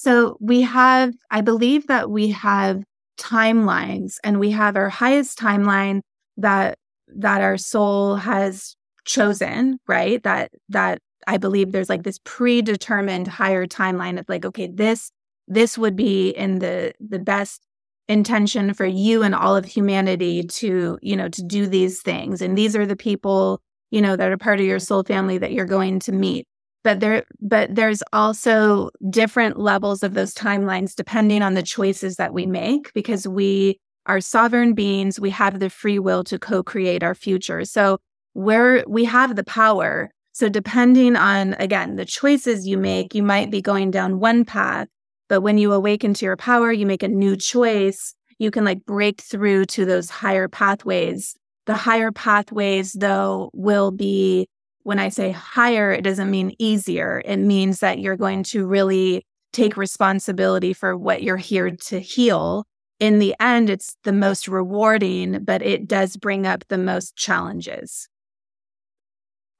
So 0.00 0.36
we 0.40 0.62
have, 0.62 1.12
I 1.28 1.40
believe 1.40 1.88
that 1.88 2.08
we 2.08 2.28
have 2.28 2.84
timelines 3.18 4.18
and 4.22 4.38
we 4.38 4.52
have 4.52 4.76
our 4.76 4.88
highest 4.88 5.40
timeline 5.40 6.02
that 6.36 6.78
that 7.16 7.40
our 7.40 7.56
soul 7.56 8.14
has 8.14 8.76
chosen, 9.04 9.80
right? 9.88 10.22
That 10.22 10.52
that 10.68 11.00
I 11.26 11.36
believe 11.38 11.72
there's 11.72 11.88
like 11.88 12.04
this 12.04 12.20
predetermined 12.22 13.26
higher 13.26 13.66
timeline 13.66 14.20
of 14.20 14.26
like, 14.28 14.44
okay, 14.44 14.68
this 14.72 15.10
this 15.48 15.76
would 15.76 15.96
be 15.96 16.28
in 16.30 16.60
the 16.60 16.92
the 17.00 17.18
best 17.18 17.60
intention 18.08 18.74
for 18.74 18.86
you 18.86 19.24
and 19.24 19.34
all 19.34 19.56
of 19.56 19.64
humanity 19.64 20.44
to, 20.44 20.96
you 21.02 21.16
know, 21.16 21.28
to 21.28 21.42
do 21.42 21.66
these 21.66 22.02
things. 22.02 22.40
And 22.40 22.56
these 22.56 22.76
are 22.76 22.86
the 22.86 22.94
people, 22.94 23.60
you 23.90 24.00
know, 24.00 24.14
that 24.14 24.30
are 24.30 24.38
part 24.38 24.60
of 24.60 24.66
your 24.66 24.78
soul 24.78 25.02
family 25.02 25.38
that 25.38 25.50
you're 25.50 25.66
going 25.66 25.98
to 26.00 26.12
meet 26.12 26.46
but 26.84 27.00
there 27.00 27.24
but 27.40 27.74
there's 27.74 28.02
also 28.12 28.90
different 29.10 29.58
levels 29.58 30.02
of 30.02 30.14
those 30.14 30.34
timelines 30.34 30.94
depending 30.94 31.42
on 31.42 31.54
the 31.54 31.62
choices 31.62 32.16
that 32.16 32.32
we 32.32 32.46
make 32.46 32.92
because 32.92 33.26
we 33.26 33.78
are 34.06 34.20
sovereign 34.20 34.74
beings 34.74 35.20
we 35.20 35.30
have 35.30 35.60
the 35.60 35.70
free 35.70 35.98
will 35.98 36.24
to 36.24 36.38
co-create 36.38 37.02
our 37.02 37.14
future 37.14 37.64
so 37.64 37.98
where 38.38 38.84
we 38.86 39.04
have 39.04 39.34
the 39.34 39.42
power. 39.42 40.12
So 40.30 40.48
depending 40.48 41.16
on, 41.16 41.54
again, 41.54 41.96
the 41.96 42.04
choices 42.04 42.68
you 42.68 42.78
make, 42.78 43.12
you 43.12 43.22
might 43.24 43.50
be 43.50 43.60
going 43.60 43.90
down 43.90 44.20
one 44.20 44.44
path, 44.44 44.86
but 45.28 45.40
when 45.40 45.58
you 45.58 45.72
awaken 45.72 46.14
to 46.14 46.24
your 46.24 46.36
power, 46.36 46.70
you 46.70 46.86
make 46.86 47.02
a 47.02 47.08
new 47.08 47.36
choice. 47.36 48.14
You 48.38 48.52
can 48.52 48.64
like 48.64 48.84
break 48.84 49.20
through 49.20 49.64
to 49.66 49.84
those 49.84 50.08
higher 50.08 50.46
pathways. 50.46 51.34
The 51.66 51.74
higher 51.74 52.12
pathways, 52.12 52.92
though, 52.92 53.50
will 53.52 53.90
be 53.90 54.46
when 54.82 54.98
I 54.98 55.08
say 55.08 55.30
higher, 55.30 55.92
it 55.92 56.02
doesn't 56.02 56.30
mean 56.30 56.54
easier. 56.58 57.22
It 57.24 57.38
means 57.38 57.80
that 57.80 57.98
you're 57.98 58.16
going 58.16 58.42
to 58.44 58.66
really 58.66 59.24
take 59.52 59.76
responsibility 59.76 60.72
for 60.72 60.96
what 60.96 61.22
you're 61.22 61.36
here 61.36 61.70
to 61.70 62.00
heal. 62.00 62.64
In 63.00 63.18
the 63.18 63.34
end, 63.40 63.70
it's 63.70 63.96
the 64.04 64.12
most 64.12 64.48
rewarding, 64.48 65.44
but 65.44 65.62
it 65.62 65.86
does 65.86 66.16
bring 66.16 66.46
up 66.46 66.64
the 66.68 66.78
most 66.78 67.16
challenges. 67.16 68.08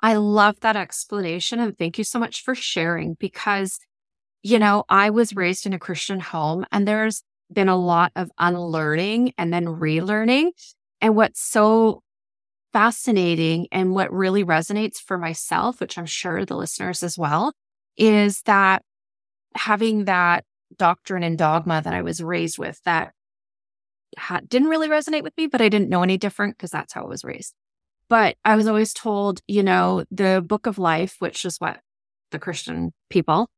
I 0.00 0.14
love 0.14 0.61
that 0.61 0.76
explanation. 0.76 1.59
And 1.59 1.76
thank 1.76 1.98
you 1.98 2.04
so 2.04 2.18
much 2.18 2.42
for 2.42 2.54
sharing 2.54 3.14
because, 3.14 3.78
you 4.42 4.59
know, 4.59 4.85
I 4.88 5.11
was 5.11 5.35
raised 5.35 5.66
in 5.66 5.72
a 5.72 5.78
Christian 5.78 6.20
home 6.20 6.64
and 6.70 6.87
there's 6.87 7.22
been 7.52 7.68
a 7.68 7.76
lot 7.76 8.12
of 8.14 8.31
unlearning 8.38 9.33
and 9.38 9.52
then 9.52 9.66
relearning. 9.66 10.50
And 11.00 11.16
what's 11.16 11.40
so 11.40 12.02
fascinating 12.72 13.66
and 13.72 13.94
what 13.94 14.12
really 14.12 14.44
resonates 14.44 14.96
for 14.96 15.18
myself, 15.18 15.81
which 15.81 15.96
I'm 15.96 16.07
sure 16.07 16.44
the 16.44 16.57
listeners 16.57 17.02
as 17.02 17.18
well, 17.18 17.52
is 17.96 18.42
that 18.42 18.83
having 19.54 20.04
that 20.04 20.44
doctrine 20.76 21.22
and 21.22 21.38
dogma 21.38 21.81
that 21.83 21.94
I 21.94 22.02
was 22.02 22.22
raised 22.22 22.59
with 22.59 22.81
that 22.85 23.12
didn't 24.48 24.68
really 24.68 24.88
resonate 24.88 25.22
with 25.22 25.37
me, 25.37 25.46
but 25.46 25.61
I 25.61 25.68
didn't 25.68 25.90
know 25.90 26.02
any 26.02 26.18
different 26.18 26.57
because 26.57 26.70
that's 26.70 26.92
how 26.92 27.04
I 27.04 27.09
was 27.09 27.24
raised. 27.24 27.54
But 28.09 28.37
I 28.44 28.57
was 28.57 28.66
always 28.66 28.94
told, 28.94 29.40
you 29.46 29.62
know, 29.62 30.04
the 30.11 30.42
book 30.46 30.66
of 30.66 30.78
life, 30.78 31.16
which 31.18 31.44
is 31.44 31.59
what 31.59 31.81
the 32.31 32.38
Christian 32.38 32.92
people 33.11 33.48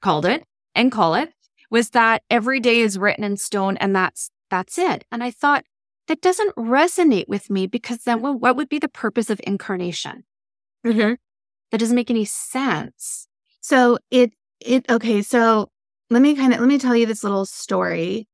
called 0.00 0.26
it 0.26 0.44
and 0.74 0.92
call 0.92 1.14
it, 1.14 1.30
was 1.70 1.90
that 1.90 2.22
every 2.30 2.60
day 2.60 2.80
is 2.80 2.98
written 2.98 3.24
in 3.24 3.36
stone 3.36 3.76
and 3.78 3.94
that's 3.94 4.30
that's 4.48 4.78
it. 4.78 5.04
And 5.10 5.24
I 5.24 5.32
thought, 5.32 5.64
that 6.08 6.20
doesn't 6.20 6.54
resonate 6.56 7.28
with 7.28 7.50
me 7.50 7.66
because 7.66 7.98
then 7.98 8.20
well, 8.20 8.34
what 8.34 8.56
would 8.56 8.68
be 8.68 8.78
the 8.78 8.88
purpose 8.88 9.30
of 9.30 9.40
incarnation? 9.46 10.24
Mm-hmm. 10.86 11.14
That 11.70 11.78
doesn't 11.78 11.96
make 11.96 12.10
any 12.10 12.24
sense. 12.24 13.26
So 13.60 13.98
it 14.10 14.32
it 14.60 14.88
okay. 14.90 15.22
So 15.22 15.70
let 16.10 16.22
me 16.22 16.34
kind 16.36 16.54
of 16.54 16.60
let 16.60 16.68
me 16.68 16.78
tell 16.78 16.96
you 16.96 17.06
this 17.06 17.24
little 17.24 17.46
story. 17.46 18.28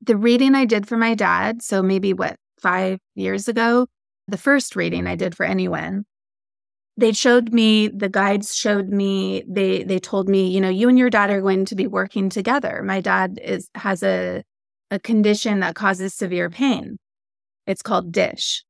The 0.00 0.16
reading 0.16 0.54
I 0.54 0.64
did 0.64 0.86
for 0.88 0.96
my 0.96 1.14
dad, 1.14 1.62
so 1.62 1.82
maybe 1.82 2.12
what 2.12 2.36
five 2.60 2.98
years 3.14 3.48
ago, 3.48 3.86
the 4.28 4.38
first 4.38 4.76
reading 4.76 5.06
I 5.06 5.16
did 5.16 5.36
for 5.36 5.44
anyone, 5.44 6.04
they 6.98 7.12
showed 7.12 7.52
me 7.52 7.88
the 7.88 8.08
guides 8.08 8.54
showed 8.54 8.88
me 8.88 9.44
they 9.48 9.84
they 9.84 9.98
told 9.98 10.28
me 10.28 10.48
you 10.48 10.60
know 10.60 10.68
you 10.68 10.88
and 10.88 10.98
your 10.98 11.08
dad 11.08 11.30
are 11.30 11.40
going 11.40 11.64
to 11.64 11.76
be 11.76 11.86
working 11.86 12.28
together 12.28 12.82
my 12.84 13.00
dad 13.00 13.38
is 13.42 13.70
has 13.74 14.02
a 14.02 14.42
a 14.90 14.98
condition 14.98 15.60
that 15.60 15.76
causes 15.76 16.12
severe 16.12 16.50
pain 16.50 16.98
it's 17.68 17.82
called 17.82 18.10
Dish. 18.10 18.64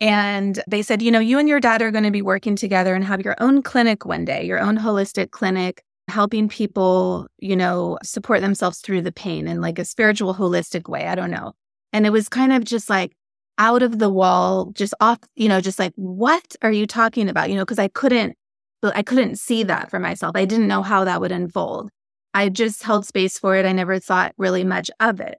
And 0.00 0.62
they 0.68 0.82
said, 0.82 1.02
you 1.02 1.10
know, 1.10 1.18
you 1.18 1.38
and 1.38 1.48
your 1.48 1.60
dad 1.60 1.82
are 1.82 1.90
going 1.90 2.04
to 2.04 2.10
be 2.10 2.22
working 2.22 2.54
together 2.56 2.94
and 2.94 3.04
have 3.04 3.22
your 3.22 3.34
own 3.40 3.62
clinic 3.62 4.04
one 4.04 4.24
day, 4.24 4.44
your 4.44 4.60
own 4.60 4.78
holistic 4.78 5.30
clinic, 5.30 5.82
helping 6.08 6.48
people, 6.48 7.26
you 7.38 7.56
know, 7.56 7.98
support 8.02 8.40
themselves 8.40 8.80
through 8.80 9.02
the 9.02 9.12
pain 9.12 9.48
in 9.48 9.60
like 9.60 9.78
a 9.78 9.84
spiritual, 9.84 10.34
holistic 10.34 10.88
way. 10.88 11.06
I 11.06 11.14
don't 11.14 11.30
know. 11.30 11.52
And 11.92 12.06
it 12.06 12.10
was 12.10 12.28
kind 12.28 12.52
of 12.52 12.64
just 12.64 12.88
like 12.88 13.16
out 13.58 13.82
of 13.82 13.98
the 13.98 14.10
wall, 14.10 14.70
just 14.74 14.94
off, 15.00 15.18
you 15.34 15.48
know, 15.48 15.60
just 15.60 15.78
like, 15.78 15.92
what 15.96 16.54
are 16.62 16.72
you 16.72 16.86
talking 16.86 17.28
about? 17.28 17.48
You 17.48 17.56
know, 17.56 17.64
because 17.64 17.78
I 17.78 17.88
couldn't, 17.88 18.36
I 18.82 19.02
couldn't 19.02 19.38
see 19.38 19.64
that 19.64 19.90
for 19.90 19.98
myself. 19.98 20.36
I 20.36 20.44
didn't 20.44 20.68
know 20.68 20.82
how 20.82 21.04
that 21.04 21.20
would 21.20 21.32
unfold. 21.32 21.90
I 22.34 22.50
just 22.50 22.82
held 22.82 23.06
space 23.06 23.38
for 23.38 23.56
it. 23.56 23.64
I 23.64 23.72
never 23.72 23.98
thought 23.98 24.34
really 24.36 24.62
much 24.62 24.90
of 25.00 25.20
it. 25.20 25.38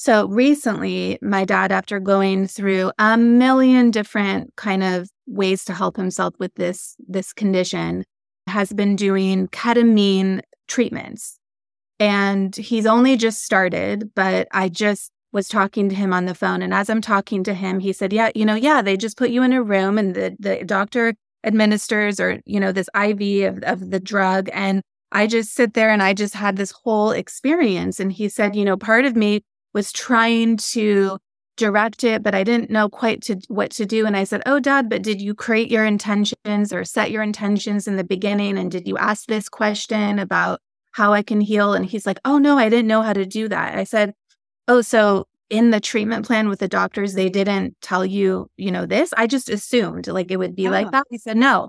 So 0.00 0.28
recently, 0.28 1.18
my 1.20 1.44
dad, 1.44 1.72
after 1.72 1.98
going 1.98 2.46
through 2.46 2.92
a 3.00 3.16
million 3.16 3.90
different 3.90 4.54
kind 4.54 4.84
of 4.84 5.10
ways 5.26 5.64
to 5.64 5.74
help 5.74 5.96
himself 5.96 6.34
with 6.38 6.54
this, 6.54 6.94
this 7.08 7.32
condition, 7.32 8.04
has 8.46 8.72
been 8.72 8.94
doing 8.94 9.48
ketamine 9.48 10.42
treatments. 10.68 11.40
And 11.98 12.54
he's 12.54 12.86
only 12.86 13.16
just 13.16 13.42
started, 13.44 14.14
but 14.14 14.46
I 14.52 14.68
just 14.68 15.10
was 15.32 15.48
talking 15.48 15.88
to 15.88 15.96
him 15.96 16.12
on 16.12 16.26
the 16.26 16.34
phone. 16.36 16.62
And 16.62 16.72
as 16.72 16.88
I'm 16.88 17.00
talking 17.00 17.42
to 17.42 17.52
him, 17.52 17.80
he 17.80 17.92
said, 17.92 18.12
Yeah, 18.12 18.30
you 18.36 18.44
know, 18.44 18.54
yeah, 18.54 18.80
they 18.80 18.96
just 18.96 19.18
put 19.18 19.30
you 19.30 19.42
in 19.42 19.52
a 19.52 19.64
room 19.64 19.98
and 19.98 20.14
the, 20.14 20.36
the 20.38 20.64
doctor 20.64 21.14
administers 21.42 22.20
or, 22.20 22.40
you 22.46 22.60
know, 22.60 22.70
this 22.70 22.88
IV 22.94 23.52
of, 23.52 23.64
of 23.64 23.90
the 23.90 23.98
drug. 23.98 24.48
And 24.52 24.80
I 25.10 25.26
just 25.26 25.54
sit 25.54 25.74
there 25.74 25.90
and 25.90 26.04
I 26.04 26.14
just 26.14 26.34
had 26.34 26.54
this 26.54 26.70
whole 26.70 27.10
experience. 27.10 27.98
And 27.98 28.12
he 28.12 28.28
said, 28.28 28.54
You 28.54 28.64
know, 28.64 28.76
part 28.76 29.04
of 29.04 29.16
me 29.16 29.42
was 29.74 29.92
trying 29.92 30.56
to 30.56 31.18
direct 31.58 32.04
it, 32.04 32.22
but 32.22 32.34
I 32.34 32.44
didn't 32.44 32.70
know 32.70 32.88
quite 32.88 33.20
to 33.22 33.36
what 33.48 33.70
to 33.72 33.84
do. 33.84 34.06
And 34.06 34.16
I 34.16 34.24
said, 34.24 34.42
Oh, 34.46 34.60
dad, 34.60 34.88
but 34.88 35.02
did 35.02 35.20
you 35.20 35.34
create 35.34 35.70
your 35.70 35.84
intentions 35.84 36.72
or 36.72 36.84
set 36.84 37.10
your 37.10 37.22
intentions 37.22 37.86
in 37.86 37.96
the 37.96 38.04
beginning? 38.04 38.56
And 38.56 38.70
did 38.70 38.88
you 38.88 38.96
ask 38.96 39.26
this 39.26 39.48
question 39.48 40.18
about 40.18 40.60
how 40.92 41.12
I 41.12 41.22
can 41.22 41.40
heal? 41.40 41.74
And 41.74 41.84
he's 41.84 42.06
like, 42.06 42.20
Oh, 42.24 42.38
no, 42.38 42.56
I 42.56 42.70
didn't 42.70 42.86
know 42.86 43.02
how 43.02 43.12
to 43.12 43.26
do 43.26 43.48
that. 43.48 43.76
I 43.76 43.84
said, 43.84 44.14
Oh, 44.68 44.80
so 44.80 45.26
in 45.50 45.70
the 45.70 45.80
treatment 45.80 46.26
plan 46.26 46.48
with 46.48 46.60
the 46.60 46.68
doctors, 46.68 47.14
they 47.14 47.28
didn't 47.28 47.76
tell 47.80 48.04
you, 48.06 48.50
you 48.56 48.70
know, 48.70 48.86
this. 48.86 49.12
I 49.16 49.26
just 49.26 49.48
assumed 49.48 50.06
like 50.06 50.30
it 50.30 50.36
would 50.36 50.54
be 50.54 50.68
like 50.68 50.86
ah. 50.88 50.90
that. 50.90 51.06
He 51.10 51.18
said, 51.18 51.36
No. 51.36 51.68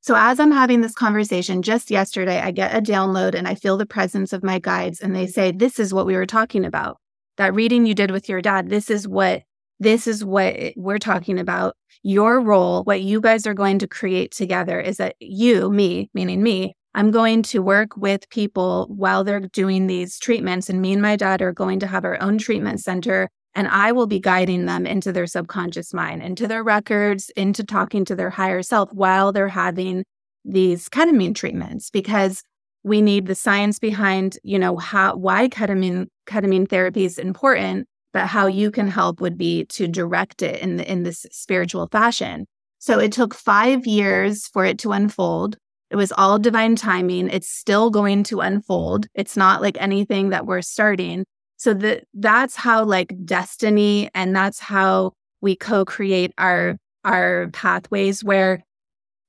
So 0.00 0.14
as 0.16 0.38
I'm 0.38 0.52
having 0.52 0.80
this 0.80 0.94
conversation 0.94 1.62
just 1.62 1.90
yesterday, 1.90 2.40
I 2.40 2.50
get 2.50 2.74
a 2.74 2.80
download 2.80 3.34
and 3.34 3.48
I 3.48 3.54
feel 3.54 3.76
the 3.76 3.86
presence 3.86 4.32
of 4.32 4.44
my 4.44 4.58
guides 4.58 5.00
and 5.00 5.14
they 5.14 5.26
say, 5.26 5.52
This 5.52 5.78
is 5.78 5.94
what 5.94 6.06
we 6.06 6.14
were 6.14 6.26
talking 6.26 6.64
about 6.64 6.98
that 7.38 7.54
reading 7.54 7.86
you 7.86 7.94
did 7.94 8.10
with 8.10 8.28
your 8.28 8.42
dad, 8.42 8.68
this 8.68 8.90
is 8.90 9.08
what 9.08 9.42
this 9.80 10.06
is 10.06 10.24
what 10.24 10.56
we're 10.76 10.98
talking 10.98 11.38
about. 11.38 11.76
Your 12.02 12.40
role, 12.40 12.82
what 12.84 13.00
you 13.00 13.20
guys 13.20 13.46
are 13.46 13.54
going 13.54 13.78
to 13.78 13.86
create 13.86 14.32
together 14.32 14.80
is 14.80 14.96
that 14.96 15.14
you, 15.20 15.70
me, 15.70 16.10
meaning 16.14 16.42
me, 16.42 16.74
I'm 16.94 17.12
going 17.12 17.42
to 17.44 17.62
work 17.62 17.96
with 17.96 18.28
people 18.30 18.86
while 18.90 19.22
they're 19.22 19.40
doing 19.40 19.86
these 19.86 20.18
treatments. 20.18 20.68
And 20.68 20.80
me 20.80 20.92
and 20.92 21.02
my 21.02 21.14
dad 21.14 21.40
are 21.42 21.52
going 21.52 21.78
to 21.80 21.86
have 21.86 22.04
our 22.04 22.20
own 22.20 22.38
treatment 22.38 22.80
center. 22.80 23.28
And 23.54 23.68
I 23.68 23.92
will 23.92 24.06
be 24.06 24.18
guiding 24.18 24.66
them 24.66 24.84
into 24.84 25.12
their 25.12 25.26
subconscious 25.26 25.94
mind, 25.94 26.22
into 26.22 26.48
their 26.48 26.64
records, 26.64 27.30
into 27.30 27.62
talking 27.62 28.04
to 28.06 28.16
their 28.16 28.30
higher 28.30 28.62
self 28.62 28.92
while 28.92 29.32
they're 29.32 29.48
having 29.48 30.04
these 30.44 30.88
ketamine 30.88 31.34
treatments. 31.34 31.90
Because 31.90 32.42
we 32.82 33.02
need 33.02 33.26
the 33.26 33.34
science 33.34 33.78
behind, 33.78 34.38
you 34.42 34.58
know, 34.58 34.76
how 34.76 35.16
why 35.16 35.48
ketamine 35.48 36.06
ketamine 36.28 36.68
therapy 36.68 37.04
is 37.04 37.18
important, 37.18 37.86
but 38.12 38.26
how 38.26 38.46
you 38.46 38.70
can 38.70 38.88
help 38.88 39.20
would 39.20 39.36
be 39.36 39.64
to 39.66 39.88
direct 39.88 40.42
it 40.42 40.60
in 40.60 40.76
the, 40.76 40.90
in 40.90 41.02
this 41.02 41.26
spiritual 41.30 41.88
fashion. 41.90 42.46
So 42.78 42.98
it 42.98 43.12
took 43.12 43.34
5 43.34 43.86
years 43.86 44.46
for 44.46 44.64
it 44.64 44.78
to 44.80 44.92
unfold. 44.92 45.56
It 45.90 45.96
was 45.96 46.12
all 46.12 46.38
divine 46.38 46.76
timing. 46.76 47.28
It's 47.28 47.48
still 47.48 47.90
going 47.90 48.22
to 48.24 48.40
unfold. 48.40 49.06
It's 49.14 49.36
not 49.36 49.62
like 49.62 49.76
anything 49.80 50.30
that 50.30 50.46
we're 50.46 50.62
starting. 50.62 51.24
So 51.56 51.74
that 51.74 52.04
that's 52.14 52.54
how 52.54 52.84
like 52.84 53.12
destiny 53.24 54.10
and 54.14 54.36
that's 54.36 54.60
how 54.60 55.12
we 55.40 55.56
co-create 55.56 56.32
our 56.38 56.76
our 57.04 57.48
pathways 57.52 58.22
where 58.22 58.62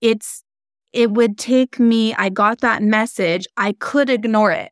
it's 0.01 0.43
it 0.91 1.11
would 1.11 1.37
take 1.37 1.79
me, 1.79 2.13
I 2.15 2.29
got 2.29 2.61
that 2.61 2.81
message, 2.81 3.45
I 3.57 3.73
could 3.73 4.09
ignore 4.09 4.51
it 4.51 4.71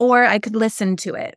or 0.00 0.24
I 0.24 0.40
could 0.40 0.56
listen 0.56 0.96
to 0.96 1.14
it. 1.14 1.36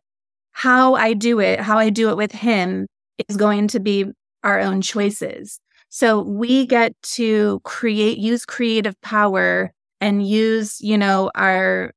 How 0.52 0.94
I 0.94 1.12
do 1.12 1.38
it, 1.38 1.60
how 1.60 1.78
I 1.78 1.90
do 1.90 2.10
it 2.10 2.16
with 2.16 2.32
him 2.32 2.86
is 3.28 3.36
going 3.36 3.68
to 3.68 3.78
be 3.78 4.06
our 4.42 4.58
own 4.58 4.80
choices. 4.80 5.60
So 5.90 6.22
we 6.22 6.66
get 6.66 7.00
to 7.14 7.60
create, 7.62 8.18
use 8.18 8.44
creative 8.44 9.00
power 9.00 9.72
and 10.00 10.26
use, 10.26 10.80
you 10.80 10.98
know, 10.98 11.30
our, 11.36 11.92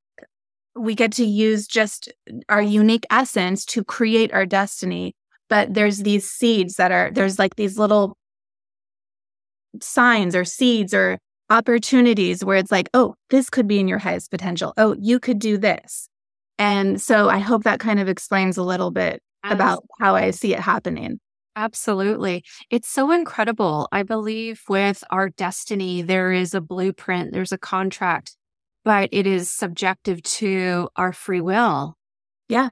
we 0.75 0.93
get 0.93 1.11
to 1.13 1.25
use 1.25 1.65
just 1.65 2.11
our 2.49 2.61
unique 2.61 3.05
essence 3.09 3.65
to 3.65 3.83
create 3.83 4.31
our 4.33 4.45
destiny. 4.45 5.15
But 5.49 5.73
there's 5.73 5.99
these 5.99 6.29
seeds 6.29 6.75
that 6.75 6.91
are, 6.91 7.09
there's 7.11 7.39
like 7.39 7.55
these 7.55 7.79
little 7.79 8.17
signs 9.81 10.35
or 10.35 10.45
seeds 10.45 10.93
or 10.93 11.17
opportunities 11.49 12.43
where 12.43 12.57
it's 12.57 12.71
like, 12.71 12.89
oh, 12.93 13.15
this 13.29 13.49
could 13.49 13.67
be 13.67 13.79
in 13.79 13.87
your 13.87 13.99
highest 13.99 14.29
potential. 14.29 14.73
Oh, 14.77 14.95
you 14.99 15.19
could 15.19 15.39
do 15.39 15.57
this. 15.57 16.09
And 16.57 17.01
so 17.01 17.29
I 17.29 17.39
hope 17.39 17.63
that 17.63 17.79
kind 17.79 17.99
of 17.99 18.07
explains 18.07 18.57
a 18.57 18.63
little 18.63 18.91
bit 18.91 19.21
about 19.43 19.83
how 19.99 20.15
I 20.15 20.31
see 20.31 20.53
it 20.53 20.59
happening. 20.59 21.19
Absolutely. 21.55 22.43
It's 22.69 22.89
so 22.89 23.11
incredible. 23.11 23.87
I 23.91 24.03
believe 24.03 24.61
with 24.69 25.03
our 25.09 25.29
destiny, 25.29 26.01
there 26.03 26.31
is 26.31 26.53
a 26.53 26.61
blueprint, 26.61 27.31
there's 27.33 27.51
a 27.51 27.57
contract, 27.57 28.35
but 28.85 29.09
it 29.11 29.25
is 29.25 29.51
subjective 29.51 30.21
to 30.23 30.89
our 30.95 31.11
free 31.13 31.41
will. 31.41 31.95
Yeah. 32.47 32.69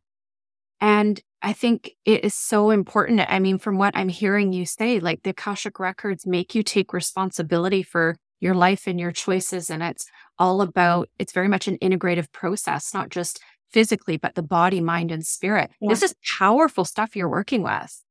And 0.79 1.19
I 1.41 1.53
think 1.53 1.91
it 2.05 2.23
is 2.23 2.35
so 2.35 2.69
important. 2.69 3.21
I 3.27 3.39
mean, 3.39 3.57
from 3.57 3.77
what 3.77 3.95
I'm 3.95 4.09
hearing 4.09 4.53
you 4.53 4.65
say, 4.65 4.99
like 4.99 5.23
the 5.23 5.31
Akashic 5.31 5.79
records 5.79 6.27
make 6.27 6.53
you 6.53 6.63
take 6.63 6.93
responsibility 6.93 7.81
for 7.81 8.17
your 8.39 8.53
life 8.53 8.87
and 8.87 8.99
your 8.99 9.11
choices. 9.11 9.69
And 9.69 9.81
it's 9.81 10.05
all 10.37 10.61
about, 10.61 11.09
it's 11.17 11.33
very 11.33 11.47
much 11.47 11.67
an 11.67 11.77
integrative 11.81 12.31
process, 12.31 12.93
not 12.93 13.09
just 13.09 13.39
physically, 13.75 14.15
but 14.15 14.35
the 14.35 14.41
body, 14.41 14.79
mind, 14.79 15.11
and 15.11 15.25
spirit. 15.25 15.69
Yeah. 15.81 15.89
This 15.89 16.01
is 16.01 16.15
powerful 16.39 16.85
stuff 16.85 17.13
you're 17.13 17.29
working 17.29 17.61
with. 17.61 18.01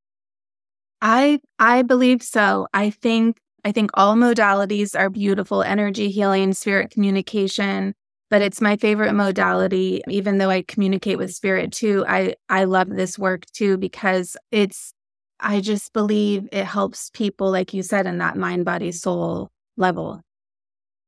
I 1.01 1.41
I 1.59 1.81
believe 1.81 2.23
so. 2.23 2.69
I 2.75 2.91
think 2.91 3.39
I 3.65 3.73
think 3.73 3.91
all 3.95 4.15
modalities 4.15 4.95
are 4.99 5.09
beautiful 5.09 5.63
energy 5.63 6.11
healing, 6.11 6.53
spirit 6.53 6.91
communication, 6.91 7.95
but 8.29 8.43
it's 8.43 8.61
my 8.61 8.77
favorite 8.77 9.15
modality 9.15 10.03
even 10.07 10.37
though 10.37 10.51
I 10.51 10.63
communicate 10.69 11.17
with 11.17 11.35
spirit 11.35 11.73
too. 11.73 12.05
I 12.07 12.35
I 12.51 12.65
love 12.65 12.91
this 12.91 13.19
work 13.19 13.47
too 13.55 13.79
because 13.79 14.37
it's 14.51 14.93
I 15.41 15.63
just 15.63 15.95
believe 15.95 16.47
it 16.53 16.67
helps 16.67 17.09
people 17.09 17.51
like 17.51 17.73
you 17.73 17.83
said 17.83 18.07
in 18.07 18.19
that 18.19 18.37
mind 18.37 18.67
body 18.67 18.93
soul 18.93 19.51
level. 19.79 20.21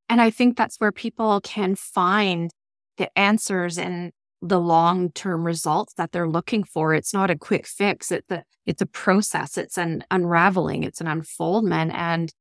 And 0.08 0.22
I 0.22 0.30
think 0.30 0.56
that's 0.56 0.80
where 0.80 0.92
people 0.92 1.42
can 1.42 1.74
find 1.74 2.50
the 2.96 3.10
answers 3.18 3.76
and 3.76 4.12
the 4.48 4.60
long 4.60 5.10
term 5.12 5.44
results 5.44 5.94
that 5.94 6.12
they're 6.12 6.28
looking 6.28 6.64
for. 6.64 6.94
It's 6.94 7.12
not 7.12 7.30
a 7.30 7.36
quick 7.36 7.66
fix. 7.66 8.10
It's 8.10 8.30
a, 8.30 8.44
it's 8.64 8.82
a 8.82 8.86
process. 8.86 9.56
It's 9.58 9.78
an 9.78 10.04
unraveling. 10.10 10.82
It's 10.82 11.00
an 11.00 11.06
unfoldment. 11.06 11.92
And 11.94 12.32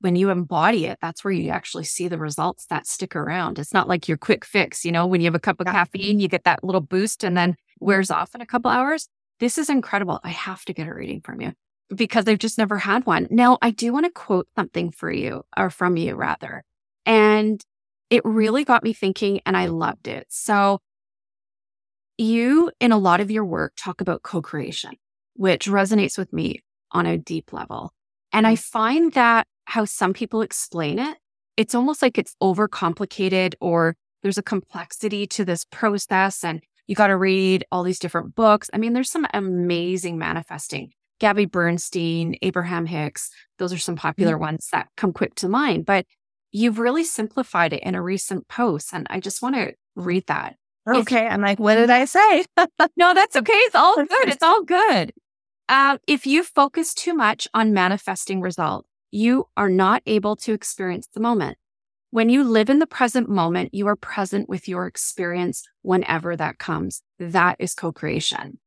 when 0.00 0.16
you 0.16 0.30
embody 0.30 0.86
it, 0.86 0.98
that's 1.00 1.24
where 1.24 1.32
you 1.32 1.50
actually 1.50 1.84
see 1.84 2.08
the 2.08 2.18
results 2.18 2.66
that 2.66 2.86
stick 2.86 3.16
around. 3.16 3.58
It's 3.58 3.74
not 3.74 3.88
like 3.88 4.08
your 4.08 4.16
quick 4.16 4.44
fix. 4.44 4.84
You 4.84 4.92
know, 4.92 5.06
when 5.06 5.20
you 5.20 5.26
have 5.26 5.34
a 5.34 5.40
cup 5.40 5.60
of 5.60 5.66
yeah. 5.66 5.72
caffeine, 5.72 6.20
you 6.20 6.28
get 6.28 6.44
that 6.44 6.62
little 6.62 6.80
boost 6.80 7.24
and 7.24 7.36
then 7.36 7.56
wears 7.80 8.10
off 8.10 8.34
in 8.34 8.40
a 8.40 8.46
couple 8.46 8.70
hours. 8.70 9.08
This 9.40 9.58
is 9.58 9.70
incredible. 9.70 10.20
I 10.24 10.30
have 10.30 10.64
to 10.66 10.72
get 10.72 10.88
a 10.88 10.94
reading 10.94 11.20
from 11.20 11.40
you 11.40 11.52
because 11.94 12.26
I've 12.26 12.38
just 12.38 12.58
never 12.58 12.78
had 12.78 13.06
one. 13.06 13.28
Now, 13.30 13.58
I 13.62 13.70
do 13.70 13.92
want 13.92 14.06
to 14.06 14.12
quote 14.12 14.48
something 14.56 14.90
for 14.90 15.10
you 15.10 15.42
or 15.56 15.70
from 15.70 15.96
you 15.96 16.14
rather. 16.14 16.64
And 17.06 17.60
it 18.10 18.24
really 18.24 18.64
got 18.64 18.82
me 18.82 18.92
thinking 18.92 19.40
and 19.46 19.56
I 19.56 19.66
loved 19.66 20.08
it. 20.08 20.26
So 20.28 20.80
you, 22.18 22.70
in 22.80 22.92
a 22.92 22.98
lot 22.98 23.20
of 23.20 23.30
your 23.30 23.44
work, 23.44 23.72
talk 23.76 24.00
about 24.00 24.22
co 24.22 24.42
creation, 24.42 24.92
which 25.34 25.66
resonates 25.66 26.18
with 26.18 26.32
me 26.32 26.62
on 26.92 27.06
a 27.06 27.16
deep 27.16 27.52
level. 27.52 27.92
And 28.32 28.46
I 28.46 28.56
find 28.56 29.12
that 29.12 29.46
how 29.64 29.84
some 29.84 30.12
people 30.12 30.42
explain 30.42 30.98
it, 30.98 31.16
it's 31.56 31.74
almost 31.74 32.02
like 32.02 32.18
it's 32.18 32.36
overcomplicated 32.42 33.54
or 33.60 33.96
there's 34.22 34.38
a 34.38 34.42
complexity 34.42 35.26
to 35.28 35.44
this 35.44 35.64
process 35.64 36.44
and 36.44 36.62
you 36.86 36.94
got 36.94 37.08
to 37.08 37.16
read 37.16 37.64
all 37.70 37.82
these 37.82 37.98
different 37.98 38.34
books. 38.34 38.70
I 38.72 38.78
mean, 38.78 38.94
there's 38.94 39.10
some 39.10 39.26
amazing 39.34 40.18
manifesting. 40.18 40.92
Gabby 41.20 41.44
Bernstein, 41.44 42.36
Abraham 42.42 42.86
Hicks, 42.86 43.30
those 43.58 43.72
are 43.72 43.78
some 43.78 43.96
popular 43.96 44.34
mm-hmm. 44.34 44.42
ones 44.42 44.68
that 44.72 44.88
come 44.96 45.12
quick 45.12 45.34
to 45.36 45.48
mind, 45.48 45.84
but 45.84 46.06
you've 46.52 46.78
really 46.78 47.04
simplified 47.04 47.72
it 47.72 47.82
in 47.82 47.94
a 47.94 48.02
recent 48.02 48.48
post. 48.48 48.94
And 48.94 49.06
I 49.10 49.20
just 49.20 49.42
want 49.42 49.56
to 49.56 49.74
read 49.96 50.26
that. 50.28 50.56
Okay. 50.88 51.26
I'm 51.26 51.40
like, 51.40 51.58
what 51.58 51.74
did 51.74 51.90
I 51.90 52.04
say? 52.04 52.44
no, 52.96 53.14
that's 53.14 53.36
okay. 53.36 53.52
It's 53.52 53.74
all 53.74 53.96
good. 53.96 54.28
It's 54.28 54.42
all 54.42 54.62
good. 54.62 55.12
Uh, 55.68 55.98
if 56.06 56.26
you 56.26 56.42
focus 56.42 56.94
too 56.94 57.14
much 57.14 57.46
on 57.52 57.74
manifesting 57.74 58.40
results, 58.40 58.88
you 59.10 59.48
are 59.56 59.68
not 59.68 60.02
able 60.06 60.36
to 60.36 60.52
experience 60.52 61.08
the 61.12 61.20
moment. 61.20 61.58
When 62.10 62.30
you 62.30 62.42
live 62.42 62.70
in 62.70 62.78
the 62.78 62.86
present 62.86 63.28
moment, 63.28 63.74
you 63.74 63.86
are 63.86 63.96
present 63.96 64.48
with 64.48 64.66
your 64.66 64.86
experience 64.86 65.62
whenever 65.82 66.36
that 66.36 66.58
comes. 66.58 67.02
That 67.18 67.56
is 67.58 67.74
co 67.74 67.92
creation. 67.92 68.58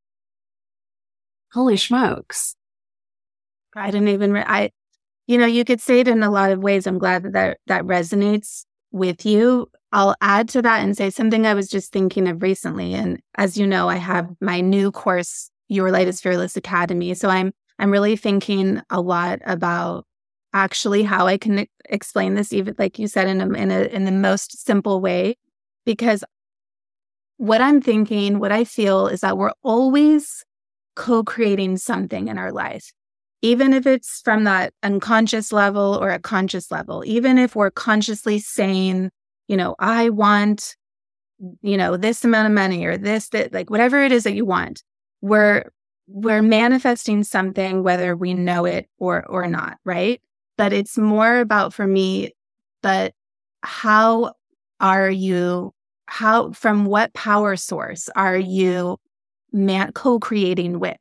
Holy 1.54 1.78
smokes. 1.78 2.56
I 3.76 3.90
didn't 3.90 4.10
even, 4.10 4.32
re- 4.32 4.46
I, 4.46 4.72
you 5.26 5.38
know, 5.38 5.48
you 5.48 5.66
could 5.66 5.82
say 5.82 6.02
it 6.02 6.08
in 6.08 6.22
a 6.22 6.30
lot 6.30 6.52
of 6.52 6.60
ways. 6.60 6.86
I'm 6.86 7.00
glad 7.00 7.24
that 7.24 7.34
that, 7.34 7.58
that 7.68 7.84
resonates 7.84 8.66
with 8.92 9.26
you. 9.26 9.70
I'll 9.92 10.16
add 10.22 10.48
to 10.50 10.62
that 10.62 10.84
and 10.84 10.96
say 10.96 11.10
something 11.10 11.46
I 11.46 11.54
was 11.54 11.68
just 11.68 11.92
thinking 11.92 12.28
of 12.28 12.42
recently. 12.42 12.94
And 12.94 13.22
as 13.36 13.58
you 13.58 13.68
know, 13.68 13.90
I 13.90 13.98
have 13.98 14.30
my 14.40 14.62
new 14.62 14.92
course, 14.92 15.50
Your 15.68 15.92
Light 15.92 16.08
is 16.08 16.22
Fearless 16.22 16.56
Academy. 16.56 17.14
So 17.14 17.30
I'm 17.30 17.52
I'm 17.80 17.92
really 17.92 18.16
thinking 18.16 18.82
a 18.90 19.02
lot 19.02 19.40
about 19.46 20.06
actually 20.54 21.04
how 21.04 21.28
I 21.28 21.38
can 21.38 21.66
explain 21.90 22.36
this, 22.36 22.54
even 22.54 22.76
like 22.78 23.00
you 23.00 23.08
said, 23.08 23.28
in 23.28 23.42
a, 23.42 23.50
in 23.54 23.72
a 23.72 23.82
in 23.82 24.06
the 24.06 24.12
most 24.12 24.64
simple 24.66 25.02
way, 25.02 25.36
because 25.86 26.24
what 27.38 27.60
I'm 27.62 27.82
thinking, 27.82 28.40
what 28.40 28.52
I 28.52 28.64
feel 28.64 29.08
is 29.08 29.22
that 29.22 29.38
we're 29.38 29.54
always 29.64 30.46
co-creating 30.96 31.78
something 31.78 32.28
in 32.28 32.38
our 32.38 32.52
life 32.52 32.92
even 33.42 33.74
if 33.74 33.88
it's 33.88 34.22
from 34.22 34.44
that 34.44 34.74
unconscious 34.84 35.52
level 35.52 35.98
or 36.00 36.12
a 36.12 36.20
conscious 36.20 36.72
level, 36.72 37.04
even 37.06 37.38
if 37.38 37.56
we're 37.56 37.72
consciously 37.72 38.40
saying, 38.40 39.10
you 39.52 39.58
know, 39.58 39.76
I 39.80 40.10
want, 40.10 40.78
you 41.62 41.76
know, 41.76 41.98
this 41.98 42.24
amount 42.24 42.48
of 42.48 42.54
money 42.54 42.86
or 42.86 42.98
this, 42.98 43.28
that, 43.30 43.52
like 43.52 43.70
whatever 43.70 44.02
it 44.02 44.14
is 44.14 44.24
that 44.24 44.34
you 44.34 44.46
want, 44.46 44.82
we're, 45.20 45.66
we're 46.08 46.42
manifesting 46.42 47.26
something, 47.26 47.84
whether 47.84 48.16
we 48.16 48.34
know 48.34 48.64
it 48.64 48.88
or, 48.98 49.26
or 49.28 49.48
not. 49.48 49.78
Right. 49.84 50.22
But 50.58 50.72
it's 50.72 50.98
more 50.98 51.40
about 51.40 51.74
for 51.74 51.86
me, 51.86 52.32
but 52.82 53.14
how 53.62 54.36
are 54.80 55.10
you, 55.10 55.74
how, 56.06 56.54
from 56.54 56.86
what 56.86 57.14
power 57.14 57.58
source 57.58 58.08
are 58.16 58.38
you 58.38 58.98
man, 59.52 59.92
co-creating 59.92 60.80
with? 60.80 60.96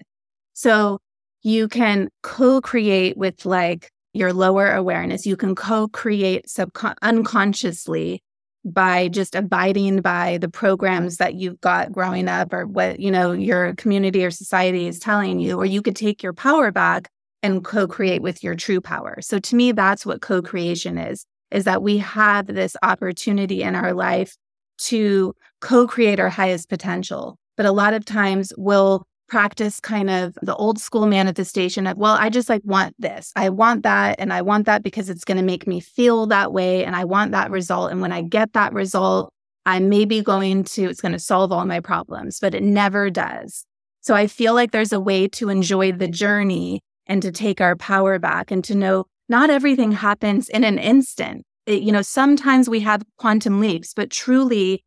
So 0.55 0.99
you 1.43 1.69
can 1.69 2.09
co-create 2.25 3.17
with 3.17 3.47
like 3.47 3.93
your 4.13 4.33
lower 4.33 4.73
awareness. 4.73 5.25
You 5.25 5.37
can 5.37 5.55
co-create 5.55 6.47
subcon- 6.49 6.97
unconsciously 7.01 8.25
by 8.65 9.09
just 9.09 9.35
abiding 9.35 10.01
by 10.01 10.39
the 10.39 10.49
programs 10.49 11.17
that 11.17 11.35
you've 11.35 11.61
got 11.61 11.93
growing 11.93 12.29
up 12.29 12.53
or 12.53 12.67
what 12.67 13.01
you 13.01 13.11
know 13.11 13.33
your 13.33 13.75
community 13.77 14.25
or 14.25 14.31
society 14.31 14.87
is 14.87 14.99
telling 14.99 15.41
you 15.41 15.57
or 15.57 15.65
you 15.65 15.81
could 15.81 15.97
take 15.97 16.23
your 16.23 16.35
power 16.35 16.71
back 16.71 17.09
and 17.43 17.65
co-create 17.65 18.21
with 18.21 18.45
your 18.45 18.55
true 18.55 18.81
power. 18.81 19.17
So 19.23 19.39
to 19.39 19.57
me 19.57 19.73
that's 19.73 20.05
what 20.05 20.21
co-creation 20.21 20.99
is 20.99 21.25
is 21.51 21.65
that 21.65 21.83
we 21.83 21.99
have 21.99 22.47
this 22.47 22.77
opportunity 22.83 23.63
in 23.63 23.75
our 23.75 23.93
life 23.95 24.37
to 24.79 25.35
co-create 25.61 26.21
our 26.21 26.29
highest 26.29 26.69
potential. 26.69 27.39
But 27.57 27.67
a 27.67 27.73
lot 27.73 27.95
of 27.95 28.05
times 28.05 28.53
we'll 28.57 29.05
practice 29.31 29.81
kind 29.81 30.11
of 30.11 30.37
the 30.43 30.55
old 30.57 30.79
school 30.79 31.07
manifestation 31.07 31.87
of, 31.87 31.97
well, 31.97 32.17
I 32.21 32.29
just 32.29 32.49
like 32.49 32.63
want 32.65 32.95
this. 32.99 33.33
I 33.37 33.49
want 33.49 33.85
that. 33.85 34.17
And 34.19 34.33
I 34.33 34.43
want 34.43 34.67
that 34.67 34.83
because 34.83 35.09
it's 35.09 35.25
going 35.25 35.39
to 35.39 35.45
make 35.45 35.67
me 35.67 35.81
feel 35.81 36.27
that 36.27 36.53
way. 36.53 36.85
And 36.85 36.97
I 36.97 37.05
want 37.05 37.31
that 37.31 37.51
result. 37.51 37.93
And 37.93 38.03
when 38.03 38.13
I 38.13 38.23
get 38.23 38.53
that 38.53 38.73
result, 38.73 39.33
I 39.65 39.79
may 39.79 40.05
be 40.05 40.21
going 40.21 40.65
to, 40.65 40.85
it's 40.85 41.01
going 41.01 41.13
to 41.13 41.19
solve 41.19 41.53
all 41.53 41.65
my 41.65 41.81
problems, 41.81 42.41
but 42.41 42.55
it 42.55 42.63
never 42.63 43.09
does. 43.09 43.65
So 44.01 44.15
I 44.15 44.27
feel 44.27 44.55
like 44.55 44.73
there's 44.73 44.93
a 44.93 45.01
way 45.01 45.29
to 45.29 45.49
enjoy 45.49 45.93
the 45.93 46.09
journey 46.09 46.81
and 47.07 47.23
to 47.23 47.31
take 47.31 47.61
our 47.61 47.77
power 47.77 48.19
back 48.19 48.51
and 48.51 48.65
to 48.65 48.75
know 48.75 49.05
not 49.29 49.49
everything 49.49 49.93
happens 49.93 50.49
in 50.49 50.65
an 50.65 50.79
instant. 50.79 51.45
It, 51.67 51.83
you 51.83 51.93
know, 51.93 52.03
sometimes 52.03 52.69
we 52.69 52.81
have 52.81 53.03
quantum 53.19 53.61
leaps, 53.61 53.95
but 53.95 54.11
truly, 54.11 54.83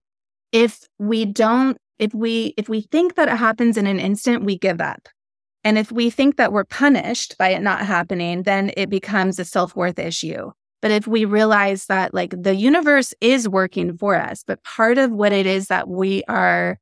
if 0.52 0.82
we 1.00 1.26
don't 1.26 1.78
if 2.00 2.14
we 2.14 2.54
if 2.58 2.70
we 2.70 2.82
think 2.82 3.16
that 3.16 3.30
it 3.30 3.38
happens 3.38 3.78
in 3.78 3.88
an 3.88 4.00
instant 4.00 4.44
we 4.44 4.58
give 4.58 4.82
up. 4.82 5.08
And 5.66 5.78
if 5.78 5.92
we 5.92 6.10
think 6.10 6.36
that 6.36 6.52
we're 6.52 6.66
punished 6.66 7.38
by 7.38 7.50
it 7.50 7.62
not 7.62 7.86
happening 7.86 8.44
then 8.44 8.72
it 8.78 8.90
becomes 8.90 9.40
a 9.40 9.46
self-worth 9.46 10.00
issue. 10.00 10.52
But 10.82 10.92
if 10.92 11.08
we 11.08 11.24
realize 11.24 11.86
that 11.86 12.14
like 12.14 12.34
the 12.38 12.56
universe 12.56 13.14
is 13.22 13.48
working 13.48 13.98
for 13.98 14.16
us 14.16 14.44
but 14.46 14.64
part 14.64 14.98
of 14.98 15.12
what 15.12 15.32
it 15.32 15.46
is 15.46 15.68
that 15.68 15.88
we 15.88 16.24
are 16.28 16.80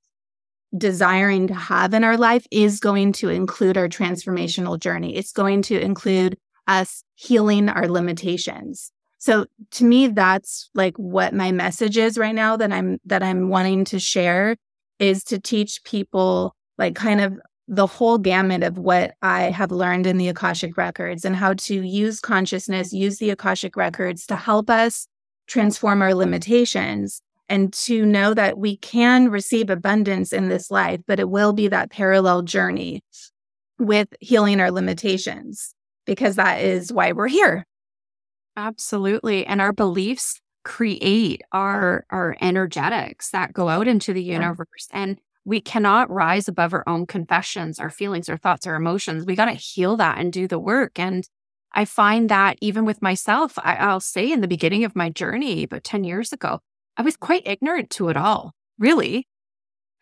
desiring 0.78 1.48
to 1.48 1.54
have 1.54 1.94
in 1.94 2.04
our 2.04 2.18
life 2.18 2.48
is 2.50 2.80
going 2.80 3.12
to 3.12 3.30
include 3.30 3.78
our 3.78 3.90
transformational 3.90 4.80
journey. 4.80 5.18
It's 5.18 5.34
going 5.34 5.62
to 5.64 5.80
include 5.80 6.38
us 6.68 7.04
healing 7.16 7.68
our 7.68 7.88
limitations. 7.88 8.92
So 9.18 9.46
to 9.72 9.84
me 9.84 10.08
that's 10.08 10.70
like 10.74 10.98
what 10.98 11.34
my 11.34 11.52
message 11.52 11.98
is 11.98 12.18
right 12.18 12.34
now 12.34 12.58
that 12.58 12.72
i'm 12.72 13.00
that 13.06 13.22
i'm 13.22 13.50
wanting 13.50 13.86
to 13.86 14.00
share 14.00 14.56
is 15.02 15.24
to 15.26 15.40
teach 15.40 15.84
people 15.84 16.56
like 16.78 16.96
kind 16.96 17.20
of 17.20 17.38
the 17.68 17.88
whole 17.88 18.18
gamut 18.18 18.64
of 18.64 18.78
what 18.78 19.16
I 19.22 19.44
have 19.44 19.72
learned 19.72 20.06
in 20.06 20.18
the 20.18 20.28
Akashic 20.28 20.78
Records 20.78 21.26
and 21.26 21.36
how 21.36 21.54
to 21.54 21.82
use 21.82 22.20
consciousness, 22.20 22.94
use 22.94 23.18
the 23.18 23.30
Akashic 23.30 23.76
Records 23.76 24.26
to 24.28 24.36
help 24.36 24.70
us 24.70 25.08
transform 25.48 26.02
our 26.02 26.14
limitations 26.14 27.22
and 27.50 27.74
to 27.74 28.06
know 28.06 28.34
that 28.34 28.58
we 28.58 28.78
can 28.78 29.30
receive 29.30 29.70
abundance 29.70 30.32
in 30.32 30.50
this 30.50 30.72
life, 30.72 31.02
but 31.08 31.20
it 31.20 31.30
will 31.30 31.52
be 31.52 31.68
that 31.68 31.92
parallel 31.92 32.44
journey 32.44 33.04
with 33.80 34.08
healing 34.20 34.62
our 34.62 34.72
limitations 34.72 35.74
because 36.06 36.36
that 36.36 36.62
is 36.62 36.94
why 36.94 37.12
we're 37.12 37.28
here. 37.28 37.66
Absolutely. 38.56 39.46
And 39.46 39.62
our 39.62 39.74
beliefs 39.74 40.40
create 40.64 41.42
our 41.52 42.06
our 42.10 42.38
energetics 42.40 43.32
that 43.32 43.54
go 43.54 43.70
out 43.70 43.88
into 43.88 44.14
the 44.14 44.24
universe 44.24 44.88
and 44.92 45.20
we 45.44 45.60
cannot 45.60 46.10
rise 46.10 46.48
above 46.48 46.74
our 46.74 46.88
own 46.88 47.08
confessions, 47.08 47.80
our 47.80 47.90
feelings, 47.90 48.30
our 48.30 48.38
thoughts, 48.38 48.68
our 48.68 48.76
emotions. 48.76 49.26
We 49.26 49.36
got 49.36 49.46
to 49.46 49.54
heal 49.54 49.98
that 49.98 50.20
and 50.20 50.32
do 50.32 50.48
the 50.48 50.60
work. 50.60 51.00
And 51.00 51.28
I 51.74 51.86
find 51.86 52.30
that 52.30 52.58
even 52.62 52.86
with 52.86 53.02
myself, 53.02 53.58
I, 53.58 53.92
will 53.92 54.00
say 54.00 54.32
in 54.32 54.42
the 54.42 54.48
beginning 54.48 54.84
of 54.84 54.96
my 54.96 55.10
journey, 55.10 55.64
about 55.64 55.84
10 55.84 56.04
years 56.04 56.32
ago, 56.32 56.60
I 56.98 57.02
was 57.02 57.18
quite 57.18 57.48
ignorant 57.48 57.90
to 57.92 58.10
it 58.10 58.18
all, 58.18 58.54
really. 58.78 59.28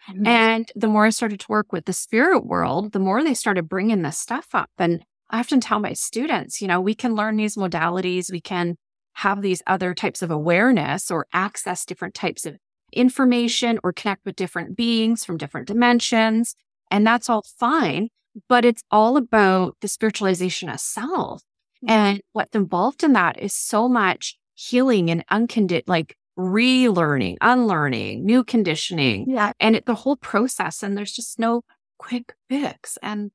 Mm-hmm. 0.10 0.28
And 0.28 0.72
the 0.76 0.88
more 0.88 1.06
I 1.06 1.12
started 1.12 1.40
to 1.42 1.46
work 1.50 1.72
with 1.72 1.86
the 1.86 1.94
spirit 1.94 2.46
world, 2.46 2.92
the 2.92 3.00
more 3.00 3.24
they 3.24 3.34
started 3.34 3.70
bringing 3.70 4.02
this 4.02 4.18
stuff 4.18 4.48
up. 4.54 4.72
And 4.78 5.04
I 5.30 5.40
often 5.40 5.62
tell 5.62 5.80
my 5.80 5.94
students, 5.94 6.62
you 6.62 6.68
know, 6.68 6.82
we 6.82 6.96
can 6.96 7.16
learn 7.16 7.38
these 7.38 7.56
modalities, 7.56 8.32
we 8.32 8.42
can 8.42 8.76
have 9.20 9.42
these 9.42 9.62
other 9.68 9.94
types 9.94 10.22
of 10.22 10.32
awareness 10.32 11.12
or 11.12 11.28
access 11.34 11.86
different 11.86 12.14
types 12.14 12.46
of 12.46 12.58
information 12.94 13.78
or 13.84 13.92
connect 13.92 14.26
with 14.26 14.36
different 14.36 14.76
beings 14.78 15.26
from 15.26 15.38
different 15.38 15.68
dimensions. 15.68 16.56
And 16.90 17.06
that's 17.06 17.30
all 17.30 17.44
fine. 17.58 18.10
But 18.48 18.64
it's 18.64 18.84
all 18.90 19.18
about 19.18 19.76
the 19.82 19.88
spiritualization 19.88 20.74
of 20.74 20.80
self. 20.80 21.42
Mm-hmm. 21.84 21.90
And 21.90 22.22
what's 22.32 22.56
involved 22.56 23.04
in 23.04 23.14
that 23.14 23.38
is 23.40 23.54
so 23.54 23.90
much 23.90 24.38
healing 24.56 25.10
and 25.10 25.26
unconditioned, 25.30 25.88
like 25.88 26.16
relearning, 26.38 27.36
unlearning, 27.42 28.26
new 28.26 28.46
conditioning. 28.46 29.30
Yeah. 29.30 29.52
And 29.60 29.76
it, 29.76 29.86
the 29.86 29.96
whole 29.96 30.16
process. 30.16 30.82
And 30.82 30.98
there's 30.98 31.12
just 31.12 31.40
no 31.40 31.64
quick 31.98 32.34
fix. 32.50 32.98
And 33.02 33.32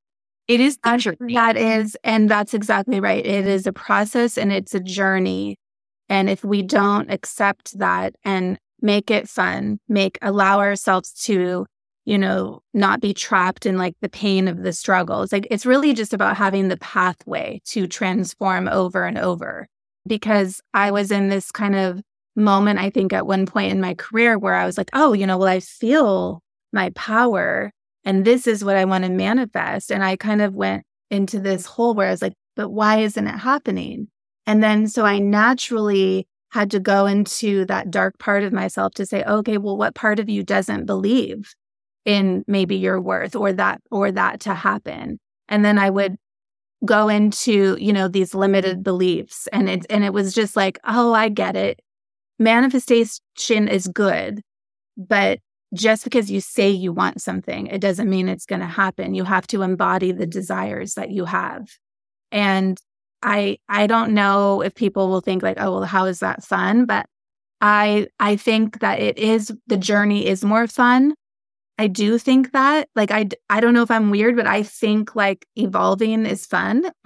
it 0.49 0.61
is 0.61 0.79
the 0.83 0.97
journey. 0.97 1.35
That 1.35 1.57
is, 1.59 1.97
and 2.03 2.31
that's 2.31 2.55
exactly 2.55 3.01
right. 3.01 3.25
It 3.25 3.47
is 3.47 3.66
a 3.66 3.73
process 3.73 4.38
and 4.38 4.51
it's 4.51 4.75
a 4.75 4.81
journey. 4.81 5.59
And 6.09 6.29
if 6.29 6.45
we 6.45 6.62
don't 6.62 7.11
accept 7.11 7.79
that 7.79 8.14
and 8.25 8.59
make 8.81 9.11
it 9.11 9.29
fun, 9.29 9.79
make 9.88 10.19
allow 10.23 10.61
ourselves 10.61 11.12
to, 11.25 11.67
you 12.05 12.19
know, 12.19 12.61
not 12.75 13.01
be 13.01 13.14
trapped 13.14 13.67
in 13.67 13.79
like 13.79 13.95
the 14.01 14.09
pain 14.09 14.49
of 14.49 14.62
the 14.62 14.73
struggle. 14.73 15.23
It's 15.23 15.33
like 15.33 15.47
it's 15.51 15.67
really 15.67 15.95
just 15.95 16.12
about 16.12 16.37
having 16.37 16.69
the 16.69 16.77
pathway 16.77 17.61
to 17.67 17.87
transform 17.87 18.69
over 18.69 19.05
and 19.05 19.19
over. 19.19 19.67
Because 20.07 20.61
I 20.75 20.90
was 20.90 21.11
in 21.11 21.31
this 21.31 21.51
kind 21.51 21.75
of 21.75 22.03
moment, 22.37 22.79
I 22.79 22.90
think, 22.90 23.14
at 23.14 23.27
one 23.27 23.47
point 23.47 23.73
in 23.73 23.81
my 23.81 23.95
career 23.95 24.38
where 24.38 24.55
I 24.55 24.67
was 24.67 24.77
like, 24.77 24.90
oh, 24.93 25.14
you 25.14 25.27
know, 25.27 25.38
well, 25.38 25.49
I 25.49 25.61
feel 25.61 26.43
my 26.73 26.90
power 26.90 27.73
and 28.05 28.25
this 28.25 28.47
is 28.47 28.64
what 28.64 28.77
I 28.77 28.85
want 28.85 29.05
to 29.05 29.11
manifest. 29.11 29.90
And 29.90 30.05
I 30.05 30.17
kind 30.17 30.43
of 30.43 30.55
went 30.55 30.85
into 31.11 31.40
this 31.40 31.67
hole 31.67 31.95
where 31.95 32.09
I 32.09 32.11
was 32.11 32.23
like, 32.23 32.35
but 32.55 32.69
why 32.69 32.99
isn't 32.99 33.27
it 33.27 33.38
happening? 33.38 34.09
And 34.47 34.63
then 34.63 34.89
so 34.89 35.05
I 35.05 35.19
naturally 35.19 36.27
had 36.51 36.71
to 36.71 36.81
go 36.81 37.07
into 37.07 37.65
that 37.67 37.91
dark 37.91 38.19
part 38.19 38.45
of 38.45 38.53
myself 38.53 38.95
to 38.95 39.07
say, 39.07 39.25
okay, 39.25 39.59
well, 39.59 39.77
what 39.77 39.95
part 39.95 40.21
of 40.21 40.29
you 40.29 40.43
doesn't 40.43 40.87
believe 40.87 41.53
in 42.05 42.45
maybe 42.47 42.77
your 42.77 43.01
worth 43.01 43.35
or 43.35 43.53
that 43.53 43.81
or 43.91 44.13
that 44.13 44.41
to 44.41 44.55
happen? 44.55 45.19
And 45.49 45.65
then 45.65 45.79
I 45.79 45.91
would 45.91 46.17
go 46.85 47.09
into, 47.09 47.77
you 47.81 47.93
know, 47.93 48.09
these 48.09 48.35
limited 48.35 48.83
beliefs. 48.83 49.49
And 49.53 49.69
it 49.69 49.87
and 49.91 50.05
it 50.05 50.13
was 50.13 50.35
just 50.35 50.55
like, 50.57 50.79
oh, 50.85 51.13
I 51.13 51.29
get 51.29 51.57
it. 51.57 51.81
Manifestation 52.39 53.69
is 53.69 53.89
good, 53.89 54.43
but 54.97 55.39
just 55.75 56.05
because 56.05 56.31
you 56.31 56.41
say 56.41 56.71
you 56.71 56.93
want 56.93 57.21
something, 57.21 57.67
it 57.67 57.81
doesn't 57.81 58.09
mean 58.09 58.29
it's 58.29 58.47
going 58.47 58.61
to 58.61 58.67
happen. 58.67 59.15
You 59.15 59.25
have 59.25 59.47
to 59.49 59.63
embody 59.63 60.13
the 60.13 60.27
desires 60.27 60.95
that 60.95 61.11
you 61.11 61.25
have. 61.25 61.69
And 62.31 62.79
I 63.25 63.59
I 63.69 63.87
don't 63.87 64.13
know 64.13 64.61
if 64.61 64.75
people 64.75 65.09
will 65.09 65.21
think 65.21 65.43
like, 65.43 65.57
oh 65.59 65.73
well, 65.73 65.85
how 65.85 66.05
is 66.05 66.21
that 66.21 66.45
fun? 66.45 66.87
But 66.87 67.07
I 67.61 68.09
I 68.21 68.37
think 68.37 68.81
that 68.81 69.01
it 69.01 69.19
is 69.19 69.53
the 69.67 69.77
journey 69.79 70.27
is 70.27 70.45
more 70.45 70.67
fun. 70.69 71.15
I 71.79 71.89
do 71.89 72.19
think 72.19 72.53
that 72.53 72.89
like 72.95 73.11
I 73.11 73.29
I 73.51 73.61
don't 73.61 73.75
know 73.75 73.83
if 73.83 73.91
I'm 73.91 74.11
weird, 74.11 74.37
but 74.37 74.47
I 74.47 74.63
think 74.63 75.17
like 75.17 75.47
evolving 75.57 76.27
is 76.27 76.47
fun. 76.47 76.91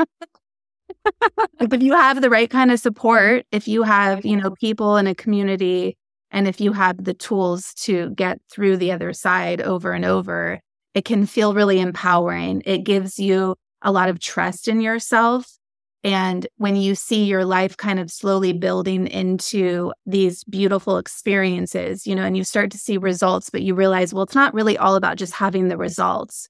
like 1.60 1.72
if 1.72 1.82
you 1.82 1.94
have 1.94 2.20
the 2.20 2.30
right 2.30 2.50
kind 2.50 2.70
of 2.70 2.80
support, 2.80 3.46
if 3.52 3.68
you 3.68 3.82
have, 3.84 4.24
you 4.24 4.36
know, 4.36 4.50
people 4.50 4.96
in 4.96 5.06
a 5.06 5.14
community 5.14 5.96
and 6.30 6.48
if 6.48 6.60
you 6.60 6.72
have 6.72 7.04
the 7.04 7.14
tools 7.14 7.72
to 7.74 8.10
get 8.10 8.40
through 8.52 8.76
the 8.76 8.92
other 8.92 9.12
side 9.12 9.60
over 9.62 9.92
and 9.92 10.04
over, 10.04 10.60
it 10.94 11.04
can 11.04 11.26
feel 11.26 11.54
really 11.54 11.80
empowering. 11.80 12.62
It 12.66 12.84
gives 12.84 13.18
you 13.18 13.54
a 13.82 13.92
lot 13.92 14.08
of 14.08 14.18
trust 14.18 14.68
in 14.68 14.80
yourself 14.80 15.57
and 16.04 16.46
when 16.58 16.76
you 16.76 16.94
see 16.94 17.24
your 17.24 17.44
life 17.44 17.76
kind 17.76 17.98
of 17.98 18.10
slowly 18.10 18.52
building 18.52 19.08
into 19.08 19.92
these 20.06 20.44
beautiful 20.44 20.96
experiences, 20.96 22.06
you 22.06 22.14
know, 22.14 22.22
and 22.22 22.36
you 22.36 22.44
start 22.44 22.70
to 22.70 22.78
see 22.78 22.96
results, 22.98 23.50
but 23.50 23.62
you 23.62 23.74
realize, 23.74 24.14
well, 24.14 24.22
it's 24.22 24.34
not 24.34 24.54
really 24.54 24.78
all 24.78 24.94
about 24.94 25.16
just 25.16 25.34
having 25.34 25.68
the 25.68 25.76
results. 25.76 26.48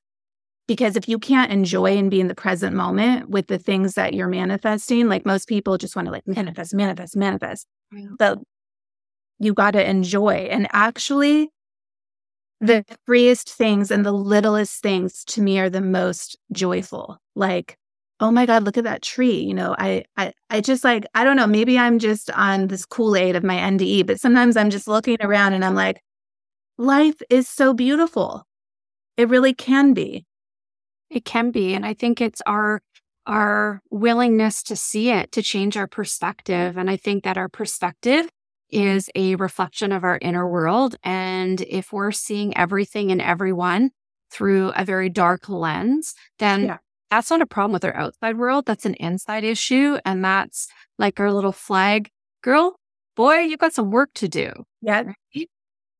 Because 0.67 0.97
if 0.97 1.09
you 1.09 1.19
can't 1.19 1.51
enjoy 1.51 1.97
and 1.97 2.11
be 2.11 2.21
in 2.21 2.29
the 2.29 2.35
present 2.35 2.77
moment 2.77 3.31
with 3.31 3.47
the 3.47 3.59
things 3.59 3.95
that 3.95 4.13
you're 4.13 4.29
manifesting, 4.29 5.09
like 5.09 5.25
most 5.25 5.49
people 5.49 5.79
just 5.79 5.97
want 5.97 6.07
to 6.07 6.13
like 6.13 6.27
manifest, 6.27 6.75
manifest, 6.75 7.17
manifest. 7.17 7.67
But 8.19 8.39
you 9.39 9.55
got 9.55 9.71
to 9.71 9.89
enjoy. 9.89 10.49
And 10.51 10.69
actually, 10.73 11.49
the 12.61 12.85
freest 13.07 13.51
things 13.51 13.91
and 13.91 14.05
the 14.05 14.13
littlest 14.13 14.83
things 14.83 15.25
to 15.27 15.41
me 15.41 15.59
are 15.59 15.71
the 15.71 15.81
most 15.81 16.37
joyful. 16.53 17.17
Like 17.35 17.79
oh 18.21 18.31
my 18.31 18.47
god 18.47 18.65
look 18.65 18.77
at 18.77 18.85
that 18.85 19.03
tree 19.03 19.41
you 19.41 19.55
know 19.55 19.75
I, 19.79 20.05
I 20.17 20.33
i 20.51 20.61
just 20.61 20.85
like 20.85 21.07
i 21.15 21.25
don't 21.25 21.37
know 21.37 21.47
maybe 21.47 21.79
i'm 21.79 21.99
just 21.99 22.31
on 22.33 22.69
this 22.69 22.85
kool-aid 22.85 23.37
of 23.37 23.45
my 23.45 23.57
nde 23.57 24.07
but 24.07 24.21
sometimes 24.21 24.57
i'm 24.57 24.71
just 24.71 24.89
looking 24.89 25.19
around 25.21 25.53
and 25.53 25.65
i'm 25.65 25.75
like 25.75 26.01
life 26.79 27.21
is 27.29 27.49
so 27.49 27.75
beautiful. 27.75 28.47
It 29.17 29.29
really 29.29 29.53
can 29.53 29.93
be. 29.93 30.25
It 31.11 31.25
can 31.25 31.51
be 31.51 31.73
and 31.73 31.87
i 31.87 31.95
think 31.95 32.21
it's 32.21 32.43
our 32.45 32.83
our 33.27 33.81
willingness 33.91 34.63
to 34.65 34.77
see 34.77 35.09
it 35.11 35.33
to 35.33 35.43
change 35.43 35.75
our 35.75 35.87
perspective 35.87 36.77
and 36.77 36.91
i 36.91 36.99
think 36.99 37.25
that 37.25 37.39
our 37.39 37.49
perspective 37.49 38.29
is 38.69 39.09
a 39.15 39.35
reflection 39.37 39.91
of 39.91 40.05
our 40.05 40.19
inner 40.21 40.47
world 40.47 40.97
and 41.03 41.63
if 41.63 41.95
we're 41.95 42.13
seeing 42.13 42.55
everything 42.59 43.11
and 43.11 43.23
everyone 43.23 43.91
through 44.31 44.69
a 44.77 44.85
very 44.85 45.09
dark 45.09 45.49
lens 45.49 46.15
then 46.39 46.67
yeah 46.67 46.77
that's 47.11 47.31
not 47.31 47.41
a 47.41 47.47
problem 47.47 47.73
with 47.73 47.85
our 47.85 47.97
outside 47.97 48.37
world. 48.37 48.67
That's 48.67 48.87
an 48.87 48.95
inside 48.95 49.45
issue. 49.45 49.99
And 50.05 50.25
that's 50.25 50.69
like 50.99 51.19
our 51.21 51.33
little 51.33 51.53
flag 51.53 52.11
girl, 52.43 52.77
boy, 53.17 53.39
you've 53.39 53.61
got 53.61 53.73
some 53.73 53.91
work 53.91 54.11
to 54.15 54.29
do. 54.29 54.53
Yeah. 54.83 55.13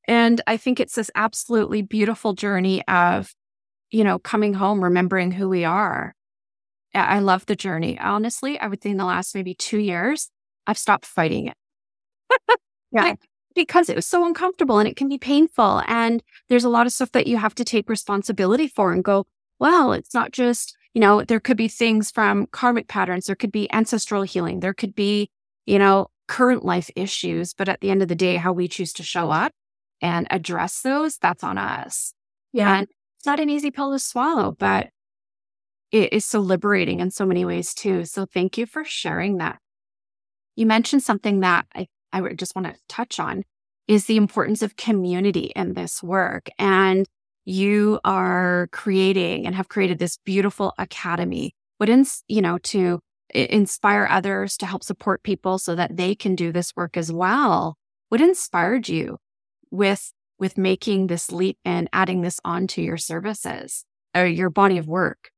And 0.07 0.41
I 0.47 0.57
think 0.57 0.81
it's 0.81 0.95
this 0.95 1.11
absolutely 1.15 1.83
beautiful 1.83 2.33
journey 2.33 2.87
of, 2.89 3.35
you 3.91 4.05
know, 4.05 4.19
coming 4.19 4.55
home, 4.55 4.83
remembering 4.83 5.33
who 5.33 5.49
we 5.49 5.65
are. 5.65 6.15
I 6.95 7.19
love 7.19 7.45
the 7.47 7.57
journey. 7.57 7.99
Honestly, 7.99 8.59
I 8.59 8.67
would 8.67 8.83
say 8.83 8.91
in 8.91 8.97
the 8.97 9.05
last 9.05 9.35
maybe 9.35 9.55
two 9.55 9.79
years, 9.79 10.31
I've 10.67 10.79
stopped 10.79 11.05
fighting 11.05 11.49
it. 11.49 11.57
yeah. 12.93 13.03
Like, 13.03 13.21
because 13.55 13.91
it 13.91 13.97
was 13.97 14.07
so 14.07 14.25
uncomfortable 14.25 14.79
and 14.79 14.89
it 14.89 14.97
can 14.97 15.09
be 15.09 15.19
painful. 15.19 15.83
And 15.87 16.23
there's 16.49 16.65
a 16.65 16.69
lot 16.69 16.87
of 16.87 16.93
stuff 16.93 17.13
that 17.13 17.27
you 17.27 17.37
have 17.37 17.55
to 17.57 17.65
take 17.65 17.91
responsibility 17.91 18.69
for 18.69 18.93
and 18.93 19.05
go, 19.05 19.27
well, 19.59 19.93
it's 19.93 20.15
not 20.15 20.33
just 20.33 20.78
you 20.95 21.01
know, 21.01 21.23
there 21.23 21.41
could 21.41 21.57
be 21.57 21.69
things 21.69 22.11
from 22.11 22.47
karmic 22.47 22.89
patterns, 22.89 23.27
there 23.27 23.37
could 23.37 23.53
be 23.53 23.73
ancestral 23.73 24.23
healing, 24.23 24.61
there 24.61 24.75
could 24.75 24.95
be, 24.95 25.31
you 25.67 25.79
know, 25.79 26.09
current 26.27 26.65
life 26.65 26.91
issues. 26.97 27.55
But 27.55 27.69
at 27.69 27.81
the 27.81 27.91
end 27.91 28.03
of 28.03 28.09
the 28.09 28.15
day, 28.15 28.37
how 28.37 28.53
we 28.53 28.69
choose 28.69 28.93
to 28.95 29.03
show 29.03 29.31
up 29.31 29.53
and 30.01 30.27
address 30.31 30.81
those, 30.83 31.19
that's 31.19 31.45
on 31.45 31.59
us. 31.59 32.13
Yeah. 32.53 32.79
And 32.79 32.89
it's 33.19 33.27
not 33.27 33.41
an 33.41 33.51
easy 33.51 33.71
pill 33.71 33.93
to 33.93 33.99
swallow, 33.99 34.53
but 34.59 34.91
it 35.91 36.13
is 36.13 36.25
so 36.25 36.41
liberating 36.41 37.01
in 37.01 37.11
so 37.11 37.27
many 37.27 37.45
ways 37.45 37.75
too. 37.75 38.05
So 38.05 38.27
thank 38.27 38.59
you 38.59 38.67
for 38.67 38.85
sharing 38.85 39.39
that. 39.39 39.59
You 40.55 40.67
mentioned 40.67 41.03
something 41.03 41.41
that 41.41 41.67
I, 41.75 41.87
I 42.13 42.21
just 42.35 42.55
want 42.55 42.67
to 42.67 42.81
touch 42.89 43.19
on 43.19 43.45
is 43.87 44.05
the 44.05 44.17
importance 44.17 44.61
of 44.63 44.77
community 44.77 45.53
in 45.57 45.73
this 45.73 46.03
work. 46.03 46.51
And 46.59 47.07
you 47.49 47.99
are 48.05 48.69
creating 48.73 49.47
and 49.47 49.55
have 49.55 49.69
created 49.69 49.99
this 49.99 50.19
beautiful 50.25 50.75
academy 50.77 51.55
would 51.81 51.89
ins- 51.89 52.23
you 52.29 52.43
know 52.43 52.59
to 52.59 53.01
inspire 53.35 54.07
others 54.11 54.57
to 54.59 54.67
help 54.67 54.83
support 54.83 55.23
people 55.23 55.59
so 55.59 55.75
that 55.75 55.97
they 55.97 56.15
can 56.15 56.35
do 56.35 56.53
this 56.53 56.77
work 56.77 56.97
as 56.97 57.11
well 57.11 57.77
what 58.11 58.21
inspired 58.21 58.89
you 58.89 59.17
with 59.71 60.13
with 60.39 60.59
making 60.59 61.07
this 61.07 61.33
leap 61.33 61.57
and 61.65 61.89
adding 61.93 62.21
this 62.21 62.39
onto 62.45 62.81
your 62.83 62.97
services 62.97 63.85
or 64.15 64.25
your 64.27 64.51
body 64.51 64.79
of 64.79 64.87
work? 64.87 65.31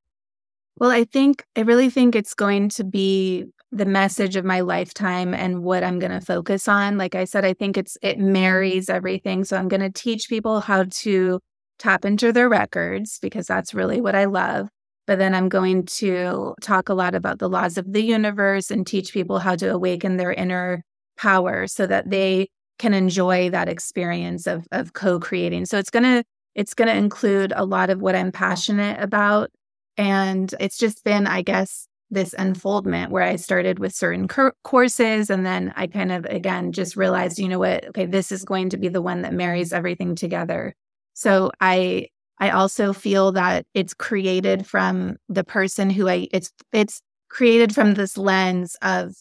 Well 0.77 0.91
i 0.91 1.05
think 1.05 1.45
i 1.57 1.61
really 1.61 1.91
think 1.91 2.17
it's 2.17 2.35
going 2.35 2.71
to 2.71 2.85
be 2.85 3.45
the 3.71 3.87
message 3.87 4.35
of 4.35 4.45
my 4.45 4.61
lifetime 4.61 5.33
and 5.33 5.63
what 5.63 5.85
i'm 5.85 6.01
going 6.01 6.11
to 6.11 6.21
focus 6.21 6.67
on. 6.67 6.99
Like 6.99 7.15
i 7.15 7.25
said 7.25 7.45
i 7.45 7.55
think 7.55 7.77
it's 7.77 7.97
it 8.03 8.19
marries 8.19 8.91
everything. 8.91 9.45
So 9.45 9.57
i'm 9.57 9.69
going 9.69 9.81
to 9.81 9.91
teach 9.91 10.29
people 10.29 10.61
how 10.61 10.87
to 11.03 11.39
tap 11.81 12.05
into 12.05 12.33
their 12.33 12.49
records 12.49 13.19
because 13.21 13.49
that's 13.49 13.75
really 13.75 14.01
what 14.01 14.15
I 14.15 14.27
love. 14.27 14.69
But 15.07 15.19
then 15.19 15.35
I'm 15.35 15.49
going 15.49 15.87
to 15.87 16.55
talk 16.61 16.89
a 16.89 16.95
lot 16.95 17.17
about 17.17 17.41
the 17.41 17.49
laws 17.49 17.77
of 17.77 17.93
the 17.93 18.03
universe 18.03 18.71
and 18.71 18.87
teach 18.87 19.13
people 19.13 19.41
how 19.41 19.57
to 19.57 19.73
awaken 19.73 20.17
their 20.17 20.33
inner 20.33 20.85
power 21.17 21.67
so 21.67 21.87
that 21.89 22.11
they 22.11 22.49
can 22.79 22.95
enjoy 22.95 23.51
that 23.51 23.69
experience 23.69 24.47
of, 24.47 24.67
of 24.71 24.93
co 24.93 25.19
creating. 25.19 25.67
So 25.67 25.79
it's 25.79 25.91
to 25.91 26.23
it's 26.55 26.75
to 26.75 26.97
include 26.97 27.53
a 27.57 27.65
lot 27.65 27.91
of 27.91 28.01
what 28.01 28.15
I'm 28.15 28.33
passionate 28.33 29.01
about. 29.01 29.51
And 29.97 30.55
it's 30.61 30.79
just 30.79 31.05
been, 31.05 31.27
I 31.27 31.43
guess, 31.43 31.87
this 32.11 32.35
unfoldment 32.37 33.11
where 33.11 33.23
I 33.23 33.37
started 33.37 33.79
with 33.79 33.95
certain 33.95 34.29
cur- 34.29 34.55
courses 34.65 35.31
and 35.31 35.47
then 35.47 35.73
I 35.77 35.87
kind 35.87 36.11
of 36.13 36.25
again 36.25 36.73
just 36.73 36.97
realized, 36.97 37.39
you 37.39 37.49
know 37.49 37.59
what, 37.59 37.87
okay, 37.89 38.07
this 38.07 38.33
is 38.33 38.45
going 38.45 38.71
to 38.71 38.77
be 38.77 38.89
the 38.89 39.03
one 39.03 39.23
that 39.23 39.33
marries 39.33 39.73
everything 39.73 40.15
together. 40.15 40.75
So 41.15 41.51
I 41.61 42.09
I 42.39 42.51
also 42.51 42.93
feel 42.93 43.33
that 43.33 43.67
it's 43.75 43.95
created 43.95 44.67
from 44.67 45.17
the 45.29 45.45
person 45.45 45.91
who 45.91 46.09
I 46.09 46.29
it's 46.33 46.51
it's 46.73 47.03
created 47.29 47.75
from 47.75 47.95
this 47.95 48.17
lens 48.17 48.77
of 48.83 49.15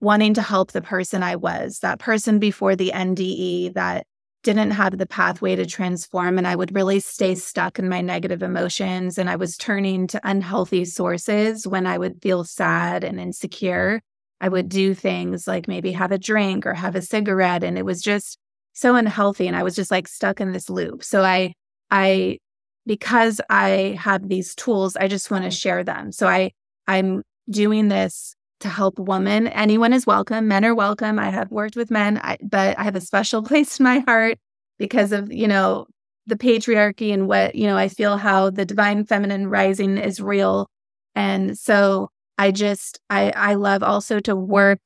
wanting 0.00 0.34
to 0.34 0.42
help 0.42 0.72
the 0.72 0.82
person 0.82 1.22
I 1.22 1.36
was, 1.36 1.80
that 1.80 1.98
person 1.98 2.38
before 2.38 2.76
the 2.76 2.92
NDE 2.94 3.70
that 3.70 4.06
didn't 4.44 4.70
have 4.72 4.96
the 4.96 5.06
pathway 5.06 5.56
to 5.56 5.66
transform 5.66 6.38
and 6.38 6.46
I 6.46 6.54
would 6.56 6.74
really 6.74 7.00
stay 7.00 7.34
stuck 7.34 7.78
in 7.78 7.88
my 7.88 8.00
negative 8.00 8.42
emotions 8.42 9.18
and 9.18 9.28
I 9.28 9.36
was 9.36 9.56
turning 9.56 10.06
to 10.08 10.20
unhealthy 10.22 10.84
sources 10.84 11.66
when 11.66 11.86
I 11.86 11.98
would 11.98 12.22
feel 12.22 12.44
sad 12.44 13.02
and 13.04 13.18
insecure. 13.20 14.00
I 14.40 14.48
would 14.48 14.68
do 14.68 14.94
things 14.94 15.48
like 15.48 15.66
maybe 15.66 15.92
have 15.92 16.12
a 16.12 16.18
drink 16.18 16.66
or 16.66 16.74
have 16.74 16.94
a 16.94 17.02
cigarette 17.02 17.64
and 17.64 17.76
it 17.76 17.84
was 17.84 18.00
just 18.00 18.38
so 18.78 18.94
unhealthy 18.94 19.46
and 19.46 19.56
I 19.56 19.62
was 19.62 19.74
just 19.74 19.90
like 19.90 20.06
stuck 20.06 20.40
in 20.40 20.52
this 20.52 20.70
loop. 20.70 21.02
So 21.02 21.24
I 21.24 21.54
I 21.90 22.38
because 22.86 23.40
I 23.50 23.98
have 24.00 24.28
these 24.28 24.54
tools, 24.54 24.96
I 24.96 25.08
just 25.08 25.30
want 25.30 25.42
to 25.42 25.48
mm-hmm. 25.48 25.54
share 25.54 25.84
them. 25.84 26.12
So 26.12 26.28
I 26.28 26.52
I'm 26.86 27.22
doing 27.50 27.88
this 27.88 28.34
to 28.60 28.68
help 28.68 28.98
women. 28.98 29.48
Anyone 29.48 29.92
is 29.92 30.06
welcome. 30.06 30.48
Men 30.48 30.64
are 30.64 30.74
welcome. 30.74 31.18
I 31.18 31.30
have 31.30 31.50
worked 31.50 31.76
with 31.76 31.90
men, 31.90 32.18
I, 32.22 32.38
but 32.42 32.78
I 32.78 32.84
have 32.84 32.96
a 32.96 33.00
special 33.00 33.42
place 33.48 33.78
in 33.78 33.84
my 33.84 34.00
heart 34.00 34.38
because 34.78 35.12
of, 35.12 35.32
you 35.32 35.48
know, 35.48 35.86
the 36.26 36.36
patriarchy 36.36 37.12
and 37.12 37.26
what, 37.26 37.54
you 37.54 37.66
know, 37.66 37.76
I 37.76 37.88
feel 37.88 38.16
how 38.16 38.50
the 38.50 38.64
divine 38.64 39.04
feminine 39.04 39.48
rising 39.48 39.96
is 39.96 40.20
real. 40.20 40.68
And 41.14 41.58
so 41.58 42.10
I 42.36 42.50
just, 42.52 43.00
I, 43.10 43.30
I 43.34 43.54
love 43.54 43.82
also 43.82 44.20
to 44.20 44.36
work 44.36 44.80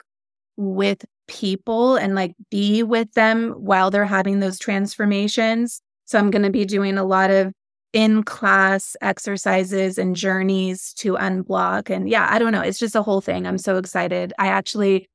with 0.56 1.04
people 1.32 1.96
and 1.96 2.14
like 2.14 2.34
be 2.50 2.82
with 2.82 3.12
them 3.14 3.52
while 3.52 3.90
they're 3.90 4.04
having 4.04 4.40
those 4.40 4.58
transformations. 4.58 5.80
So 6.04 6.18
I'm 6.18 6.30
going 6.30 6.42
to 6.42 6.50
be 6.50 6.66
doing 6.66 6.98
a 6.98 7.04
lot 7.04 7.30
of 7.30 7.52
in 7.92 8.22
class 8.22 8.96
exercises 9.00 9.98
and 9.98 10.14
journeys 10.14 10.92
to 10.94 11.14
unblock. 11.14 11.90
And 11.90 12.08
yeah, 12.08 12.26
I 12.30 12.38
don't 12.38 12.52
know. 12.52 12.60
It's 12.60 12.78
just 12.78 12.94
a 12.94 13.02
whole 13.02 13.20
thing. 13.20 13.46
I'm 13.46 13.58
so 13.58 13.76
excited. 13.76 14.32
I 14.38 14.48
actually 14.48 15.08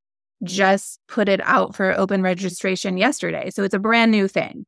just 0.43 0.99
put 1.07 1.29
it 1.29 1.41
out 1.43 1.75
for 1.75 1.97
open 1.97 2.21
registration 2.21 2.97
yesterday. 2.97 3.49
So 3.51 3.63
it's 3.63 3.73
a 3.73 3.79
brand 3.79 4.11
new 4.11 4.27
thing. 4.27 4.65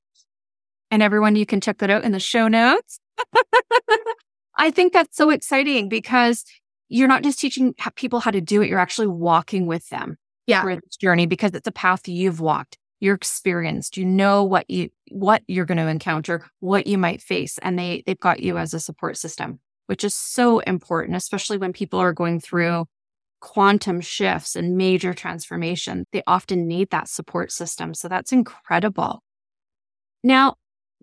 And 0.92 1.04
everyone, 1.04 1.36
you 1.36 1.46
can 1.46 1.62
check 1.62 1.80
that 1.80 1.92
out 1.92 2.04
in 2.04 2.12
the 2.12 2.20
show 2.20 2.48
notes. 2.48 3.00
I 4.58 4.72
think 4.72 4.94
that's 4.94 5.16
so 5.16 5.30
exciting 5.30 5.90
because 5.90 6.46
you're 6.90 7.08
not 7.08 7.24
just 7.24 7.40
teaching 7.40 7.76
people 7.96 8.20
how 8.20 8.32
to 8.32 8.42
do 8.42 8.62
it, 8.62 8.70
you're 8.70 8.80
actually 8.80 9.08
walking 9.08 9.68
with 9.68 9.88
them 9.90 10.18
yeah. 10.50 10.62
through 10.62 10.76
this 10.76 10.98
journey 10.98 11.26
because 11.26 11.52
it's 11.54 11.68
a 11.68 11.72
path 11.72 12.08
you've 12.08 12.40
walked 12.40 12.78
you're 13.00 13.16
experienced 13.16 13.98
you 13.98 14.06
know 14.06 14.44
what 14.44 14.70
you 14.70 14.90
what 15.12 15.44
you're 15.48 15.66
going 15.66 15.78
to 15.78 15.88
encounter 15.88 16.46
what 16.60 16.88
you 16.88 16.98
might 16.98 17.22
face 17.22 17.58
and 17.60 17.78
they 17.78 18.04
they've 18.06 18.20
got 18.20 18.42
you 18.42 18.58
as 18.58 18.74
a 18.74 18.80
support 18.80 19.18
system 19.18 19.60
which 19.88 20.04
is 20.04 20.14
so 20.14 20.60
important 20.60 21.16
especially 21.16 21.58
when 21.58 21.74
people 21.74 22.00
are 22.00 22.14
going 22.14 22.40
through 22.40 22.86
quantum 23.40 24.02
shifts 24.02 24.56
and 24.56 24.78
major 24.78 25.14
transformation 25.14 26.06
they 26.12 26.22
often 26.28 26.68
need 26.68 26.90
that 26.90 27.08
support 27.08 27.52
system. 27.52 27.94
So 27.94 28.08
that's 28.08 28.32
incredible. 28.32 29.24
Now 30.24 30.56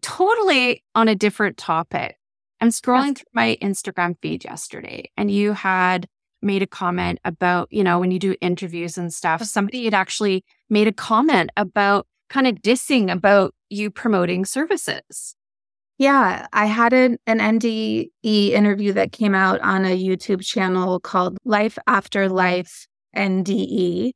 totally 0.02 0.84
on 0.94 1.08
a 1.08 1.14
different 1.14 1.56
topic 1.56 2.16
i'm 2.60 2.68
scrolling 2.68 3.16
through 3.16 3.24
my 3.32 3.56
instagram 3.62 4.14
feed 4.20 4.44
yesterday 4.44 5.10
and 5.16 5.30
you 5.30 5.54
had 5.54 6.06
made 6.46 6.62
a 6.62 6.66
comment 6.66 7.18
about, 7.24 7.68
you 7.70 7.84
know, 7.84 7.98
when 7.98 8.10
you 8.10 8.18
do 8.18 8.36
interviews 8.40 8.96
and 8.96 9.12
stuff, 9.12 9.42
somebody 9.42 9.84
had 9.84 9.94
actually 9.94 10.44
made 10.70 10.88
a 10.88 10.92
comment 10.92 11.50
about 11.56 12.06
kind 12.28 12.46
of 12.46 12.56
dissing 12.56 13.12
about 13.12 13.54
you 13.68 13.90
promoting 13.90 14.44
services. 14.44 15.36
Yeah, 15.98 16.46
I 16.52 16.66
had 16.66 16.92
an, 16.92 17.18
an 17.26 17.38
NDE 17.38 18.10
interview 18.22 18.92
that 18.92 19.12
came 19.12 19.34
out 19.34 19.60
on 19.60 19.84
a 19.84 19.98
YouTube 19.98 20.44
channel 20.44 21.00
called 21.00 21.38
Life 21.44 21.78
After 21.86 22.28
Life 22.28 22.86
NDE. 23.16 24.12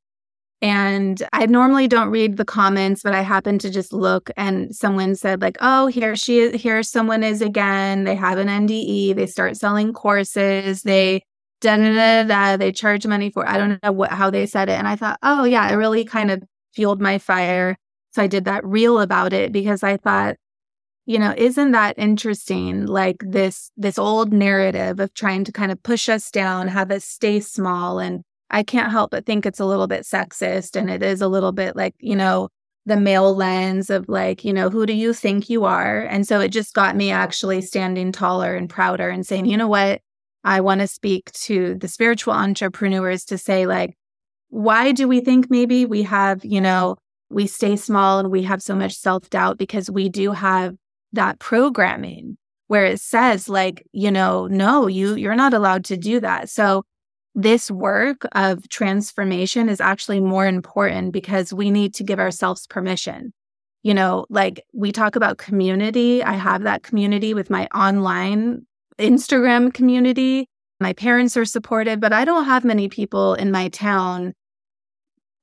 And 0.62 1.22
I 1.33 1.47
normally 1.47 1.89
don't 1.89 2.11
read 2.11 2.37
the 2.37 2.45
comments, 2.45 3.03
but 3.03 3.14
I 3.14 3.22
happened 3.22 3.62
to 3.62 3.70
just 3.70 3.95
look 3.95 4.31
and 4.37 4.76
someone 4.76 5.14
said, 5.14 5.41
like, 5.41 5.57
oh, 5.62 5.87
here 5.87 6.14
she 6.16 6.41
is, 6.41 6.61
here 6.61 6.83
someone 6.83 7.24
is 7.24 7.41
again. 7.41 8.05
They 8.05 8.14
have 8.14 8.37
an 8.37 8.49
NDE, 8.49 9.14
they 9.14 9.26
start 9.26 9.57
selling 9.57 9.95
courses, 9.95 10.83
they 10.83 11.22
da 11.61 11.76
da 11.76 12.22
da. 12.24 12.56
They 12.56 12.72
charge 12.72 13.06
money 13.06 13.30
for. 13.30 13.48
I 13.48 13.58
don't 13.58 13.82
know 13.82 13.92
what 13.92 14.11
how 14.11 14.30
they 14.30 14.46
said 14.46 14.68
it, 14.68 14.78
and 14.78 14.88
I 14.88 14.96
thought, 14.96 15.18
oh 15.22 15.44
yeah, 15.44 15.70
it 15.70 15.74
really 15.74 16.04
kind 16.04 16.30
of 16.30 16.42
fueled 16.74 17.00
my 17.00 17.18
fire. 17.18 17.76
So 18.12 18.22
I 18.22 18.26
did 18.26 18.44
that 18.46 18.64
reel 18.64 19.00
about 19.00 19.32
it 19.32 19.52
because 19.52 19.82
I 19.82 19.96
thought, 19.96 20.36
you 21.06 21.18
know, 21.18 21.34
isn't 21.36 21.72
that 21.72 21.98
interesting? 21.98 22.86
Like 22.86 23.16
this 23.20 23.70
this 23.76 23.98
old 23.98 24.32
narrative 24.32 25.00
of 25.00 25.14
trying 25.14 25.44
to 25.44 25.52
kind 25.52 25.72
of 25.72 25.82
push 25.82 26.08
us 26.08 26.30
down, 26.30 26.68
have 26.68 26.90
us 26.90 27.04
stay 27.04 27.40
small, 27.40 27.98
and 27.98 28.22
I 28.50 28.62
can't 28.62 28.90
help 28.92 29.12
but 29.12 29.26
think 29.26 29.46
it's 29.46 29.61
a 29.61 29.66
little 29.66 29.86
bit 29.86 30.02
sexist, 30.02 30.76
and 30.76 30.90
it 30.90 31.02
is 31.02 31.22
a 31.22 31.28
little 31.28 31.52
bit 31.52 31.76
like 31.76 31.94
you 32.00 32.16
know 32.16 32.48
the 32.86 32.96
male 32.96 33.34
lens 33.34 33.90
of 33.90 34.08
like, 34.08 34.44
you 34.44 34.52
know, 34.52 34.70
who 34.70 34.86
do 34.86 34.92
you 34.92 35.12
think 35.12 35.50
you 35.50 35.64
are? 35.64 36.00
And 36.02 36.26
so 36.26 36.40
it 36.40 36.48
just 36.48 36.74
got 36.74 36.96
me 36.96 37.11
actually 37.11 37.61
standing 37.61 38.11
taller 38.12 38.54
and 38.54 38.68
prouder 38.70 39.08
and 39.11 39.26
saying, 39.26 39.46
you 39.46 39.56
know 39.56 39.68
what? 39.68 40.00
I 40.45 40.61
want 40.61 40.80
to 40.80 40.86
speak 40.86 41.30
to 41.32 41.74
the 41.74 41.88
spiritual 41.88 42.32
entrepreneurs 42.32 43.24
to 43.26 43.38
say, 43.38 43.66
like, 43.66 43.97
why 44.49 44.93
do 44.93 45.07
we 45.07 45.20
think 45.20 45.51
maybe 45.51 45.86
we 45.86 46.03
have, 46.03 46.45
you 46.45 46.61
know, 46.61 46.97
we 47.30 47.47
stay 47.47 47.76
small 47.76 48.18
and 48.18 48.30
we 48.30 48.43
have 48.43 48.62
so 48.62 48.74
much 48.74 48.95
self 48.95 49.30
doubt 49.30 49.57
because 49.57 49.91
we 49.91 50.09
do 50.09 50.32
have 50.32 50.74
that 51.12 51.38
programming 51.38 52.36
where 52.66 52.84
it 52.84 53.01
says 53.01 53.49
like 53.49 53.84
you 53.93 54.11
know 54.11 54.47
no 54.47 54.86
you 54.86 55.14
you're 55.14 55.34
not 55.34 55.55
allowed 55.55 55.84
to 55.84 55.97
do 55.97 56.20
that. 56.20 56.49
So 56.49 56.84
this 57.34 57.70
work 57.70 58.26
of 58.32 58.68
transformation 58.68 59.68
is 59.68 59.80
actually 59.80 60.20
more 60.20 60.47
important 60.47 61.12
because 61.12 61.53
we 61.53 61.70
need 61.70 61.95
to 61.95 62.05
give 62.05 62.18
ourselves 62.18 62.66
permission. 62.66 63.32
You 63.82 63.95
know 63.95 64.26
like 64.28 64.62
we 64.74 64.93
talk 64.93 65.16
about 65.16 65.38
community. 65.38 66.22
I 66.22 66.34
have 66.34 66.64
that 66.64 66.82
community 66.82 67.32
with 67.32 67.51
my 67.51 67.66
online 67.74 68.66
Instagram 69.01 69.72
community. 69.72 70.46
My 70.80 70.92
parents 70.92 71.36
are 71.36 71.44
supportive, 71.44 72.01
but 72.01 72.12
I 72.12 72.24
don't 72.24 72.44
have 72.44 72.64
many 72.64 72.88
people 72.88 73.34
in 73.34 73.51
my 73.51 73.68
town 73.68 74.34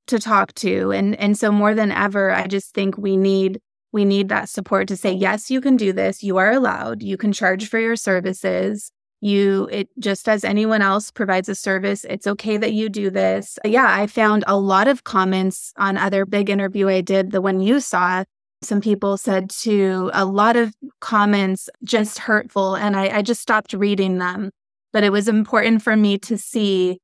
to 0.08 0.20
talk 0.20 0.53
to. 0.55 0.91
And 0.91 1.16
and 1.16 1.38
so 1.38 1.51
more 1.51 1.76
than 1.76 1.91
ever, 1.91 2.32
I 2.32 2.47
just 2.47 2.74
think 2.74 2.97
we 2.97 3.18
need 3.18 3.60
we 3.91 4.05
need 4.05 4.30
that 4.30 4.49
support 4.49 4.88
to 4.88 4.97
say, 4.97 5.12
yes, 5.12 5.49
you 5.49 5.62
can 5.62 5.78
do 5.78 5.93
this. 5.93 6.24
You 6.24 6.38
are 6.38 6.51
allowed. 6.51 7.01
You 7.01 7.18
can 7.18 7.32
charge 7.34 7.70
for 7.70 7.80
your 7.80 7.95
services. 7.95 8.91
You 9.22 9.68
it 9.72 9.89
just 9.99 10.30
as 10.30 10.43
anyone 10.43 10.82
else 10.82 11.12
provides 11.12 11.49
a 11.49 11.55
service, 11.55 12.05
it's 12.05 12.28
okay 12.28 12.58
that 12.58 12.74
you 12.74 12.89
do 12.89 13.10
this. 13.10 13.58
Yeah, 13.66 13.88
I 13.89 14.08
found 14.08 14.43
a 14.47 14.58
lot 14.58 14.88
of 14.88 15.03
comments 15.03 15.74
on 15.78 15.97
other 15.97 16.26
big 16.26 16.49
interview 16.49 16.88
I 16.88 17.01
did, 17.01 17.32
the 17.32 17.41
one 17.41 17.60
you 17.60 17.80
saw, 17.80 18.24
some 18.62 18.82
people 18.82 19.18
said 19.18 19.49
to 19.62 20.10
a 20.14 20.26
lot 20.26 20.55
of 20.55 20.74
comments 20.99 21.70
just 21.84 22.20
hurtful, 22.20 22.76
and 22.76 22.95
I, 22.95 23.18
I 23.18 23.22
just 23.22 23.41
stopped 23.41 23.74
reading 23.74 24.18
them. 24.18 24.51
But 24.93 25.03
it 25.03 25.12
was 25.12 25.28
important 25.28 25.82
for 25.84 25.95
me 25.95 26.18
to 26.20 26.38
see 26.38 26.99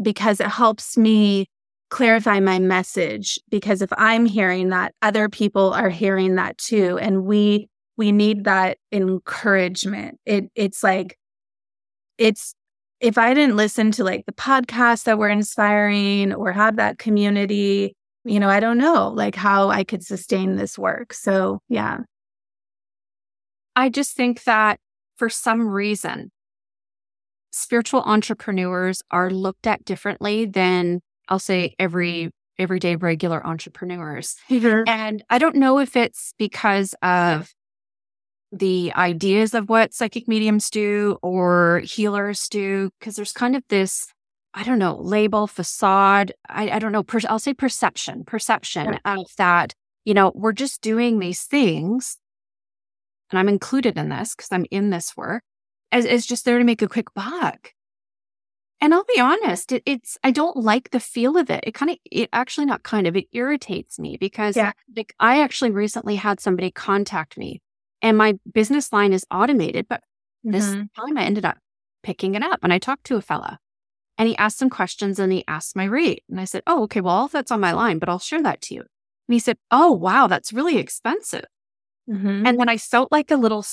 because 0.00 0.40
it 0.40 0.46
helps 0.46 0.96
me 0.96 1.46
clarify 1.90 2.40
my 2.40 2.58
message. 2.58 3.38
Because 3.50 3.82
if 3.82 3.92
I'm 3.96 4.26
hearing 4.26 4.70
that, 4.70 4.94
other 5.02 5.28
people 5.28 5.72
are 5.72 5.90
hearing 5.90 6.36
that 6.36 6.58
too. 6.58 6.98
And 6.98 7.24
we 7.24 7.68
we 7.96 8.12
need 8.12 8.44
that 8.44 8.78
encouragement. 8.92 10.18
It 10.24 10.50
it's 10.54 10.82
like 10.82 11.18
it's 12.18 12.54
if 13.00 13.18
I 13.18 13.34
didn't 13.34 13.56
listen 13.56 13.90
to 13.92 14.04
like 14.04 14.24
the 14.26 14.32
podcasts 14.32 15.04
that 15.04 15.18
were 15.18 15.28
inspiring 15.28 16.32
or 16.32 16.52
have 16.52 16.76
that 16.76 16.98
community, 16.98 17.94
you 18.26 18.40
know, 18.40 18.48
I 18.48 18.60
don't 18.60 18.78
know 18.78 19.08
like 19.08 19.34
how 19.34 19.70
I 19.70 19.84
could 19.84 20.04
sustain 20.04 20.56
this 20.56 20.78
work. 20.78 21.12
So, 21.12 21.60
yeah. 21.68 21.98
I 23.74 23.88
just 23.88 24.16
think 24.16 24.44
that 24.44 24.78
for 25.16 25.28
some 25.28 25.68
reason, 25.68 26.30
spiritual 27.50 28.02
entrepreneurs 28.02 29.02
are 29.10 29.30
looked 29.30 29.66
at 29.66 29.84
differently 29.84 30.44
than 30.46 31.00
I'll 31.28 31.38
say 31.38 31.74
every 31.78 32.30
everyday 32.58 32.96
regular 32.96 33.46
entrepreneurs. 33.46 34.36
And 34.50 35.22
I 35.28 35.38
don't 35.38 35.56
know 35.56 35.78
if 35.78 35.94
it's 35.94 36.32
because 36.38 36.94
of 37.02 37.52
the 38.50 38.92
ideas 38.96 39.52
of 39.52 39.68
what 39.68 39.92
psychic 39.92 40.26
mediums 40.26 40.70
do 40.70 41.18
or 41.22 41.80
healers 41.80 42.48
do, 42.48 42.90
because 42.98 43.16
there's 43.16 43.32
kind 43.32 43.56
of 43.56 43.62
this 43.68 44.06
I 44.56 44.64
don't 44.64 44.78
know, 44.78 44.96
label, 44.96 45.46
facade. 45.46 46.32
I, 46.48 46.70
I 46.70 46.78
don't 46.78 46.92
know. 46.92 47.02
Per, 47.02 47.20
I'll 47.28 47.38
say 47.38 47.54
perception, 47.54 48.24
perception 48.24 48.94
yeah. 48.94 49.14
of 49.14 49.26
that. 49.36 49.74
You 50.04 50.14
know, 50.14 50.32
we're 50.34 50.52
just 50.52 50.80
doing 50.80 51.18
these 51.18 51.42
things 51.42 52.18
and 53.30 53.38
I'm 53.38 53.48
included 53.48 53.96
in 53.96 54.08
this 54.08 54.34
because 54.34 54.52
I'm 54.52 54.66
in 54.70 54.90
this 54.90 55.16
work, 55.16 55.42
as, 55.92 56.06
as 56.06 56.26
just 56.26 56.44
there 56.44 56.58
to 56.58 56.64
make 56.64 56.82
a 56.82 56.88
quick 56.88 57.12
buck. 57.14 57.72
And 58.80 58.92
I'll 58.92 59.04
be 59.04 59.20
honest, 59.20 59.72
it, 59.72 59.82
it's 59.86 60.18
I 60.22 60.30
don't 60.30 60.56
like 60.56 60.90
the 60.90 61.00
feel 61.00 61.36
of 61.38 61.50
it. 61.50 61.64
It 61.66 61.72
kind 61.72 61.90
of 61.90 61.96
it 62.04 62.28
actually 62.32 62.66
not 62.66 62.82
kind 62.82 63.06
of 63.06 63.16
it 63.16 63.26
irritates 63.32 63.98
me 63.98 64.18
because 64.18 64.56
yeah. 64.56 64.72
like 64.94 65.14
I 65.18 65.42
actually 65.42 65.70
recently 65.70 66.16
had 66.16 66.40
somebody 66.40 66.70
contact 66.70 67.38
me 67.38 67.62
and 68.02 68.18
my 68.18 68.38
business 68.52 68.92
line 68.92 69.14
is 69.14 69.26
automated, 69.30 69.86
but 69.88 70.02
mm-hmm. 70.46 70.52
this 70.52 70.66
time 70.94 71.16
I 71.16 71.24
ended 71.24 71.46
up 71.46 71.56
picking 72.02 72.34
it 72.34 72.42
up 72.42 72.60
and 72.62 72.72
I 72.72 72.78
talked 72.78 73.04
to 73.04 73.16
a 73.16 73.22
fella 73.22 73.58
and 74.18 74.28
he 74.28 74.36
asked 74.36 74.58
some 74.58 74.70
questions 74.70 75.18
and 75.18 75.32
he 75.32 75.44
asked 75.46 75.76
my 75.76 75.84
rate. 75.84 76.24
And 76.28 76.40
I 76.40 76.44
said, 76.44 76.62
Oh, 76.66 76.84
okay, 76.84 77.00
well, 77.00 77.14
all 77.14 77.28
that's 77.28 77.50
on 77.50 77.60
my 77.60 77.72
line, 77.72 77.98
but 77.98 78.08
I'll 78.08 78.18
share 78.18 78.42
that 78.42 78.60
to 78.62 78.74
you. 78.74 78.80
And 78.80 79.34
he 79.34 79.38
said, 79.38 79.58
Oh, 79.70 79.92
wow, 79.92 80.26
that's 80.26 80.52
really 80.52 80.78
expensive. 80.78 81.44
Mm-hmm. 82.08 82.46
And 82.46 82.58
then 82.58 82.68
I 82.68 82.78
felt 82.78 83.12
like 83.12 83.30
a 83.30 83.36
little, 83.36 83.64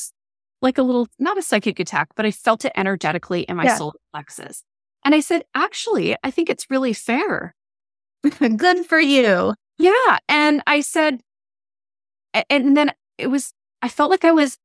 like 0.62 0.78
a 0.78 0.84
little, 0.84 1.08
not 1.20 1.38
a 1.38 1.42
psychic 1.42 1.80
attack, 1.80 2.10
but 2.16 2.26
I 2.26 2.32
felt 2.32 2.66
it 2.66 2.74
energetically 2.76 3.42
in 3.44 3.58
my 3.58 3.66
yeah. 3.66 3.78
solar 3.78 3.94
plexus. 4.12 4.64
And 5.06 5.14
I 5.14 5.20
said, 5.20 5.44
actually, 5.54 6.16
I 6.24 6.32
think 6.32 6.50
it's 6.50 6.70
really 6.70 6.94
fair. 6.94 7.56
Good 8.40 8.86
for 8.86 9.00
you. 9.00 9.54
Yeah. 9.78 10.18
And 10.28 10.64
I 10.66 10.82
said, 10.82 11.22
and 12.50 12.76
then 12.76 12.92
it 13.18 13.28
was, 13.28 13.54
I 13.82 13.90
felt 13.90 14.10
like 14.10 14.26
I 14.26 14.32
was 14.32 14.58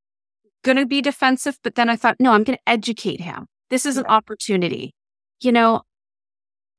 going 0.63 0.77
to 0.77 0.85
be 0.85 1.01
defensive, 1.01 1.59
but 1.63 1.75
then 1.75 1.89
I 1.89 1.95
thought, 1.95 2.17
no, 2.19 2.31
I'm 2.31 2.43
going 2.43 2.57
to 2.57 2.69
educate 2.69 3.21
him. 3.21 3.47
This 3.69 3.85
is 3.85 3.97
an 3.97 4.05
opportunity. 4.05 4.93
You 5.41 5.51
know, 5.51 5.81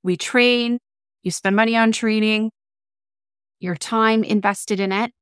we 0.02 0.16
train, 0.16 0.78
you 1.22 1.30
spend 1.30 1.56
money 1.56 1.76
on 1.76 1.92
training, 1.92 2.50
your 3.58 3.76
time 3.76 4.24
invested 4.24 4.80
in 4.80 4.92
it 4.92 5.12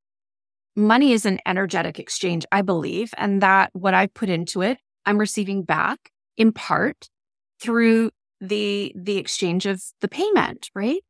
money 0.78 1.12
is 1.12 1.26
an 1.26 1.40
energetic 1.44 1.98
exchange, 1.98 2.46
I 2.52 2.62
believe, 2.62 3.12
and 3.18 3.42
that 3.42 3.70
what 3.74 3.94
I 3.94 4.06
put 4.06 4.30
into 4.30 4.62
it, 4.62 4.78
I'm 5.04 5.18
receiving 5.18 5.62
back 5.64 6.10
in 6.36 6.52
part 6.52 7.10
through 7.60 8.12
the 8.40 8.92
the 8.96 9.16
exchange 9.16 9.66
of 9.66 9.82
the 10.00 10.08
payment, 10.08 10.70
right? 10.74 11.02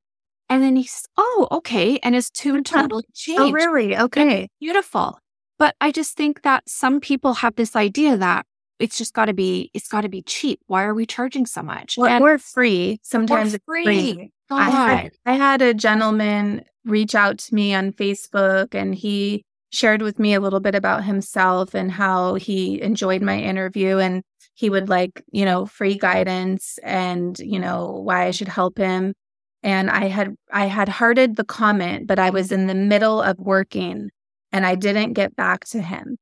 And 0.48 0.62
then 0.62 0.76
he's, 0.76 1.04
oh, 1.18 1.46
okay. 1.52 1.98
And 2.02 2.14
his 2.14 2.30
tune 2.30 2.60
oh, 2.60 2.62
totally 2.62 3.04
changed. 3.14 3.42
Oh, 3.42 3.52
really? 3.52 3.96
Okay. 3.96 4.48
beautiful. 4.58 5.18
But 5.58 5.74
I 5.80 5.90
just 5.92 6.16
think 6.16 6.42
that 6.42 6.62
some 6.66 7.00
people 7.00 7.34
have 7.34 7.56
this 7.56 7.76
idea 7.76 8.16
that 8.16 8.46
it's 8.78 8.96
just 8.96 9.12
got 9.12 9.26
to 9.26 9.32
be, 9.32 9.70
it's 9.74 9.88
got 9.88 10.02
to 10.02 10.08
be 10.08 10.22
cheap. 10.22 10.60
Why 10.66 10.84
are 10.84 10.94
we 10.94 11.06
charging 11.06 11.46
so 11.46 11.62
much? 11.62 11.96
Well, 11.96 12.20
we're 12.20 12.38
free. 12.38 13.00
Sometimes 13.02 13.54
it's 13.54 13.64
free. 13.64 13.84
free. 13.84 14.32
I 14.50 14.70
had, 14.70 15.12
I 15.26 15.32
had 15.34 15.62
a 15.62 15.74
gentleman 15.74 16.64
reach 16.84 17.14
out 17.14 17.38
to 17.38 17.54
me 17.54 17.74
on 17.74 17.92
Facebook 17.92 18.74
and 18.74 18.94
he 18.94 19.44
shared 19.70 20.00
with 20.02 20.18
me 20.18 20.34
a 20.34 20.40
little 20.40 20.60
bit 20.60 20.74
about 20.74 21.04
himself 21.04 21.74
and 21.74 21.92
how 21.92 22.34
he 22.34 22.80
enjoyed 22.80 23.22
my 23.22 23.38
interview 23.38 23.98
and 23.98 24.22
he 24.54 24.70
would 24.70 24.88
like, 24.88 25.22
you 25.30 25.44
know, 25.44 25.66
free 25.66 25.96
guidance 25.96 26.78
and, 26.82 27.38
you 27.38 27.58
know, 27.58 28.00
why 28.02 28.26
I 28.26 28.30
should 28.30 28.48
help 28.48 28.78
him. 28.78 29.14
And 29.62 29.90
I 29.90 30.06
had 30.06 30.34
I 30.52 30.66
had 30.66 30.88
hearted 30.88 31.36
the 31.36 31.44
comment, 31.44 32.06
but 32.06 32.18
I 32.18 32.30
was 32.30 32.50
in 32.52 32.66
the 32.66 32.74
middle 32.74 33.20
of 33.20 33.38
working 33.38 34.10
and 34.52 34.64
I 34.64 34.74
didn't 34.74 35.12
get 35.12 35.36
back 35.36 35.64
to 35.66 35.82
him. 35.82 36.16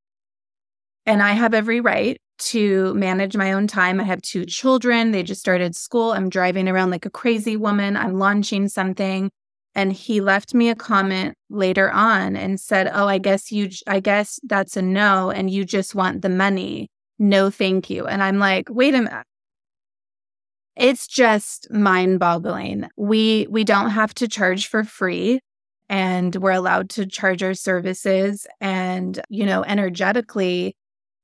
And 1.05 1.23
I 1.23 1.33
have 1.33 1.55
every 1.55 1.81
right 1.81 2.19
to 2.39 2.95
manage 2.95 3.37
my 3.37 3.53
own 3.53 3.67
time. 3.67 4.01
I 4.01 4.05
have 4.05 4.23
two 4.23 4.45
children. 4.45 5.11
They 5.11 5.23
just 5.23 5.41
started 5.41 5.75
school. 5.75 6.13
I'm 6.13 6.29
driving 6.29 6.69
around 6.69 6.91
like 6.91 7.07
a 7.07 7.11
crazy 7.11 7.57
woman. 7.57 7.97
I'm 7.97 8.19
launching 8.19 8.69
something. 8.69 9.31
And 9.75 9.93
he 9.93 10.21
left 10.21 10.55
me 10.55 10.71
a 10.71 10.75
comment 10.75 11.35
later 11.51 11.91
on 11.91 12.35
and 12.37 12.59
said, 12.59 12.91
Oh, 12.93 13.09
I 13.09 13.19
guess 13.19 13.53
you, 13.53 13.69
I 13.87 14.01
guess 14.01 14.41
that's 14.43 14.77
a 14.77 14.83
no. 14.83 15.31
And 15.31 15.51
you 15.51 15.65
just 15.65 15.95
want 15.95 16.23
the 16.23 16.31
money. 16.31 16.89
No, 17.19 17.51
thank 17.51 17.91
you. 17.91 18.07
And 18.07 18.23
I'm 18.23 18.39
like, 18.39 18.69
wait 18.71 18.95
a 18.95 19.03
minute. 19.03 19.27
It's 20.77 21.07
just 21.07 21.71
mind 21.71 22.19
boggling. 22.21 22.89
We, 22.97 23.47
we 23.49 23.65
don't 23.65 23.91
have 23.91 24.13
to 24.15 24.29
charge 24.29 24.67
for 24.69 24.85
free 24.85 25.41
and 25.89 26.35
we're 26.37 26.51
allowed 26.51 26.91
to 26.91 27.07
charge 27.07 27.43
our 27.43 27.55
services. 27.55 28.47
And, 28.61 29.21
you 29.31 29.47
know, 29.47 29.65
energetically, 29.65 30.77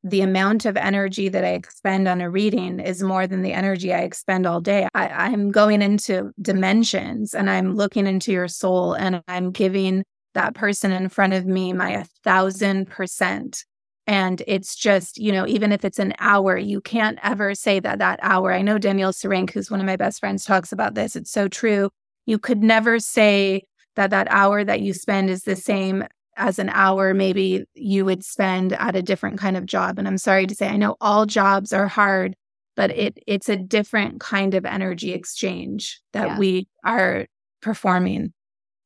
the 0.05 0.20
amount 0.20 0.64
of 0.64 0.76
energy 0.76 1.28
that 1.28 1.44
I 1.44 1.50
expend 1.50 2.09
on 2.09 2.20
a 2.20 2.30
reading 2.30 2.80
is 2.80 3.03
more 3.03 3.26
than 3.26 3.42
the 3.42 3.53
energy 3.53 3.94
I 3.94 4.00
expend 4.00 4.46
all 4.46 4.61
day. 4.61 4.88
I, 4.94 5.30
am 5.32 5.53
going 5.53 5.80
into 5.80 6.32
dimensions 6.40 7.34
and 7.34 7.48
I'm 7.48 7.76
looking 7.76 8.07
into 8.07 8.32
your 8.32 8.48
soul 8.48 8.94
and 8.94 9.22
I'm 9.28 9.53
giving 9.53 10.05
that 10.34 10.55
person 10.55 10.90
in 10.90 11.09
front 11.09 11.34
of 11.34 11.46
me 11.46 11.72
my 11.72 11.90
a 11.90 12.05
thousand 12.24 12.88
percent. 12.90 13.64
And 14.09 14.42
it's 14.48 14.74
just, 14.74 15.18
you 15.18 15.30
know, 15.30 15.46
even 15.46 15.70
if 15.70 15.84
it's 15.84 16.00
an 16.00 16.14
hour, 16.18 16.57
you 16.57 16.80
can't 16.80 17.18
ever 17.22 17.55
say 17.55 17.78
that 17.78 18.00
that 18.00 18.18
hour. 18.22 18.53
I 18.53 18.62
know 18.62 18.78
Danielle 18.78 19.12
Serenk, 19.12 19.50
who's 19.50 19.70
one 19.70 19.78
of 19.78 19.86
my 19.86 19.96
best 19.96 20.18
friends, 20.18 20.44
talks 20.44 20.72
about 20.72 20.94
this. 20.94 21.14
It's 21.14 21.30
so 21.30 21.46
true. 21.46 21.90
You 22.26 22.38
could 22.38 22.62
never 22.62 22.98
say 22.98 23.62
that 23.94 24.11
that 24.11 24.26
hour 24.30 24.64
that 24.64 24.80
you 24.80 24.94
spend 24.94 25.30
is 25.30 25.42
the 25.42 25.55
same 25.55 26.05
as 26.37 26.59
an 26.59 26.68
hour 26.70 27.14
maybe 27.14 27.64
you 27.74 28.05
would 28.05 28.24
spend 28.24 28.72
at 28.74 28.97
a 28.97 29.03
different 29.03 29.39
kind 29.39 29.57
of 29.57 29.66
job 29.66 29.99
and 29.99 30.09
i'm 30.09 30.18
sorry 30.18 30.47
to 30.47 30.55
say 30.55 30.68
i 30.68 30.76
know 30.76 30.97
all 31.01 31.26
jobs 31.26 31.72
are 31.72 31.89
hard 31.89 32.35
but 32.76 32.91
it 32.91 33.18
it's 33.26 33.49
a 33.49 33.57
different 33.57 34.20
kind 34.20 34.55
of 34.55 34.64
energy 34.64 35.12
exchange 35.12 36.01
that 36.12 36.28
yeah. 36.28 36.39
we 36.39 36.66
are 36.85 37.26
performing 37.61 38.33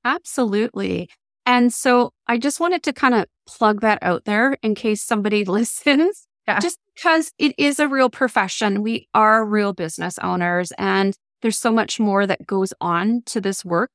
absolutely 0.05 1.09
and 1.44 1.72
so 1.72 2.12
i 2.26 2.36
just 2.36 2.61
wanted 2.61 2.82
to 2.82 2.92
kind 2.92 3.14
of 3.14 3.26
plug 3.47 3.80
that 3.80 3.99
out 4.03 4.24
there 4.24 4.57
in 4.62 4.74
case 4.74 5.03
somebody 5.03 5.44
listens 5.44 6.26
yeah. 6.47 6.59
just 6.59 6.78
because 6.94 7.32
it 7.38 7.55
is 7.59 7.78
a 7.78 7.88
real 7.88 8.11
profession 8.11 8.82
we 8.82 9.09
are 9.14 9.44
real 9.44 9.72
business 9.72 10.18
owners 10.18 10.72
and 10.78 11.16
there's 11.42 11.59
so 11.59 11.70
much 11.70 12.01
more 12.01 12.26
that 12.26 12.47
goes 12.47 12.72
on 12.80 13.22
to 13.26 13.40
this 13.40 13.64
work 13.64 13.90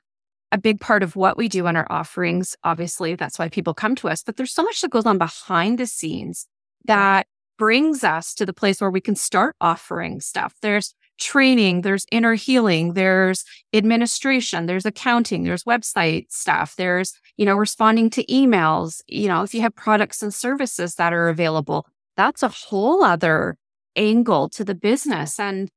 a 0.51 0.57
big 0.57 0.79
part 0.79 1.03
of 1.03 1.15
what 1.15 1.37
we 1.37 1.47
do 1.47 1.67
in 1.67 1.75
our 1.75 1.87
offerings. 1.89 2.55
Obviously, 2.63 3.15
that's 3.15 3.39
why 3.39 3.49
people 3.49 3.73
come 3.73 3.95
to 3.95 4.09
us, 4.09 4.23
but 4.23 4.37
there's 4.37 4.53
so 4.53 4.63
much 4.63 4.81
that 4.81 4.91
goes 4.91 5.05
on 5.05 5.17
behind 5.17 5.77
the 5.77 5.87
scenes 5.87 6.47
that 6.85 7.27
brings 7.57 8.03
us 8.03 8.33
to 8.33 8.45
the 8.45 8.53
place 8.53 8.81
where 8.81 8.89
we 8.89 9.01
can 9.01 9.15
start 9.15 9.55
offering 9.61 10.19
stuff. 10.19 10.55
There's 10.61 10.93
training, 11.19 11.81
there's 11.81 12.05
inner 12.11 12.33
healing, 12.33 12.93
there's 12.93 13.45
administration, 13.73 14.65
there's 14.65 14.85
accounting, 14.85 15.43
there's 15.43 15.63
website 15.63 16.25
stuff, 16.31 16.75
there's, 16.75 17.13
you 17.37 17.45
know, 17.45 17.55
responding 17.55 18.09
to 18.09 18.25
emails. 18.25 19.01
You 19.07 19.27
know, 19.27 19.43
if 19.43 19.53
you 19.53 19.61
have 19.61 19.75
products 19.75 20.23
and 20.23 20.33
services 20.33 20.95
that 20.95 21.13
are 21.13 21.29
available, 21.29 21.85
that's 22.17 22.41
a 22.41 22.47
whole 22.47 23.03
other 23.03 23.57
angle 23.95 24.49
to 24.49 24.63
the 24.63 24.75
business. 24.75 25.39
And 25.39 25.69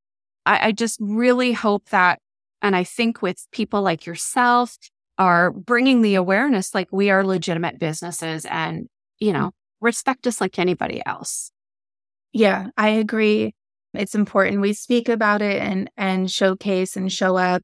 I, 0.47 0.69
I 0.69 0.73
just 0.73 0.99
really 1.01 1.53
hope 1.53 1.91
that 1.91 2.21
and 2.65 2.75
I 2.75 2.83
think 2.83 3.21
with 3.21 3.47
people 3.53 3.83
like 3.83 4.07
yourself 4.07 4.79
are 5.19 5.51
bringing 5.53 6.01
the 6.01 6.15
awareness 6.15 6.75
like 6.75 6.89
we 6.91 7.11
are 7.11 7.23
legitimate 7.23 7.79
businesses 7.79 8.47
and, 8.47 8.89
you 9.21 9.35
know, 9.35 9.53
respect 9.83 10.27
us 10.27 10.41
like 10.41 10.59
anybody 10.59 11.03
else. 11.05 11.53
Yeah, 12.33 12.69
I 12.79 12.89
agree. 12.89 13.55
It's 13.93 14.15
important 14.15 14.63
we 14.63 14.73
speak 14.73 15.09
about 15.11 15.43
it 15.43 15.61
and 15.63 15.91
and 15.99 16.31
showcase 16.31 16.97
and 16.97 17.13
show 17.13 17.37
up, 17.37 17.63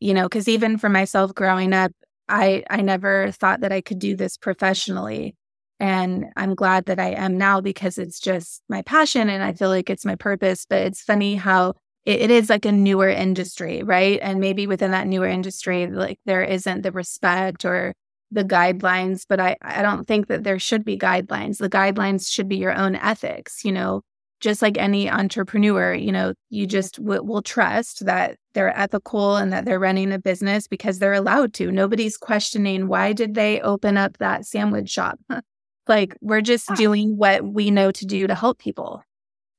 you 0.00 0.14
know, 0.14 0.28
cuz 0.28 0.48
even 0.48 0.78
for 0.78 0.88
myself 0.88 1.32
growing 1.34 1.72
up, 1.72 1.92
I 2.28 2.64
I 2.70 2.82
never 2.82 3.30
thought 3.30 3.60
that 3.60 3.72
I 3.72 3.80
could 3.80 4.00
do 4.00 4.16
this 4.16 4.36
professionally. 4.36 5.36
And 5.78 6.26
I'm 6.36 6.54
glad 6.56 6.86
that 6.86 6.98
I 6.98 7.10
am 7.12 7.38
now 7.38 7.60
because 7.60 7.98
it's 7.98 8.20
just 8.20 8.62
my 8.68 8.82
passion 8.82 9.30
and 9.30 9.42
I 9.44 9.52
feel 9.54 9.68
like 9.70 9.88
it's 9.90 10.04
my 10.04 10.16
purpose. 10.16 10.66
But 10.68 10.82
it's 10.82 11.02
funny 11.02 11.36
how 11.36 11.74
it, 12.04 12.20
it 12.22 12.30
is 12.30 12.50
like 12.50 12.64
a 12.64 12.72
newer 12.72 13.08
industry, 13.08 13.82
right? 13.82 14.18
And 14.22 14.40
maybe 14.40 14.66
within 14.66 14.90
that 14.92 15.06
newer 15.06 15.28
industry, 15.28 15.86
like 15.86 16.18
there 16.24 16.42
isn't 16.42 16.82
the 16.82 16.92
respect 16.92 17.64
or 17.64 17.94
the 18.30 18.44
guidelines, 18.44 19.24
but 19.28 19.40
I, 19.40 19.56
I 19.62 19.82
don't 19.82 20.06
think 20.06 20.28
that 20.28 20.44
there 20.44 20.58
should 20.58 20.84
be 20.84 20.96
guidelines. 20.96 21.58
The 21.58 21.70
guidelines 21.70 22.30
should 22.30 22.48
be 22.48 22.56
your 22.56 22.74
own 22.74 22.94
ethics, 22.96 23.64
you 23.64 23.72
know, 23.72 24.02
just 24.40 24.62
like 24.62 24.78
any 24.78 25.10
entrepreneur, 25.10 25.92
you 25.92 26.12
know, 26.12 26.32
you 26.48 26.66
just 26.66 26.96
w- 26.96 27.22
will 27.22 27.42
trust 27.42 28.06
that 28.06 28.36
they're 28.54 28.76
ethical 28.76 29.36
and 29.36 29.52
that 29.52 29.64
they're 29.64 29.78
running 29.78 30.12
a 30.12 30.18
business 30.18 30.66
because 30.66 30.98
they're 30.98 31.12
allowed 31.12 31.52
to. 31.54 31.70
Nobody's 31.70 32.16
questioning 32.16 32.88
why 32.88 33.12
did 33.12 33.34
they 33.34 33.60
open 33.60 33.96
up 33.96 34.18
that 34.18 34.46
sandwich 34.46 34.88
shop? 34.88 35.18
like 35.88 36.16
we're 36.20 36.40
just 36.40 36.70
ah. 36.70 36.74
doing 36.74 37.16
what 37.16 37.44
we 37.44 37.70
know 37.70 37.90
to 37.90 38.06
do 38.06 38.26
to 38.26 38.34
help 38.34 38.58
people. 38.58 39.02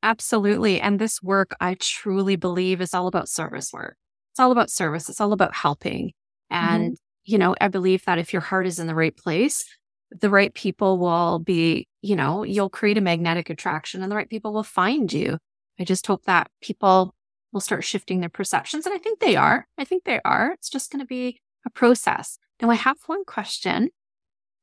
Absolutely. 0.04 0.82
And 0.82 1.00
this 1.00 1.22
work, 1.22 1.56
I 1.60 1.76
truly 1.80 2.36
believe, 2.36 2.82
is 2.82 2.94
all 2.94 3.08
about 3.08 3.30
service 3.30 3.72
work. 3.72 3.98
It's 4.32 4.40
all 4.40 4.52
about 4.52 4.72
service. 4.72 5.10
It's 5.10 5.22
all 5.22 5.34
about 5.34 5.54
helping. 5.54 6.08
Mm-hmm. 6.52 6.66
And, 6.66 6.84
mm-hmm. 6.94 6.94
you 7.26 7.38
know, 7.38 7.56
I 7.62 7.68
believe 7.68 8.06
that 8.06 8.18
if 8.18 8.34
your 8.34 8.42
heart 8.42 8.66
is 8.66 8.80
in 8.80 8.88
the 8.88 8.96
right 8.96 9.16
place, 9.16 9.64
the 10.12 10.30
right 10.30 10.54
people 10.54 10.98
will 10.98 11.40
be, 11.40 11.88
you 12.02 12.16
know, 12.16 12.44
you'll 12.44 12.70
create 12.70 12.98
a 12.98 13.02
magnetic 13.02 13.50
attraction 13.50 14.02
and 14.02 14.12
the 14.12 14.16
right 14.16 14.30
people 14.30 14.54
will 14.54 14.64
find 14.64 15.12
you. 15.12 15.38
I 15.80 15.84
just 15.84 16.06
hope 16.06 16.26
that 16.26 16.50
people 16.62 17.14
will 17.54 17.62
start 17.62 17.84
shifting 17.84 18.20
their 18.20 18.30
perceptions. 18.30 18.86
And 18.86 18.96
I 18.96 18.98
think 18.98 19.20
they 19.20 19.36
are. 19.36 19.68
I 19.78 19.86
think 19.86 20.04
they 20.04 20.20
are. 20.26 20.52
It's 20.54 20.70
just 20.70 20.92
going 20.92 21.00
to 21.00 21.06
be 21.06 21.40
a 21.66 21.70
process. 21.70 22.38
Now, 22.62 22.70
I 22.70 22.76
have 22.76 22.98
one 23.08 23.26
question. 23.26 23.90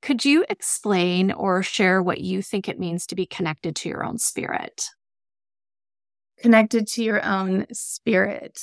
Could 0.01 0.24
you 0.24 0.45
explain 0.49 1.32
or 1.32 1.62
share 1.62 2.03
what 2.03 2.20
you 2.20 2.41
think 2.41 2.68
it 2.68 2.78
means 2.78 3.07
to 3.07 3.14
be 3.14 3.26
connected 3.26 3.74
to 3.76 3.89
your 3.89 4.05
own 4.05 4.18
spirit? 4.18 4.91
Connected 6.41 6.86
to 6.89 7.03
your 7.03 7.24
own 7.24 7.66
spirit. 7.72 8.61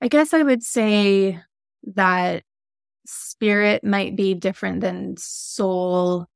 I 0.00 0.08
guess 0.08 0.34
I 0.34 0.42
would 0.42 0.62
say 0.62 1.40
that 1.94 2.42
spirit 3.06 3.84
might 3.84 4.16
be 4.16 4.34
different 4.34 4.80
than 4.80 5.16
soul 5.16 6.26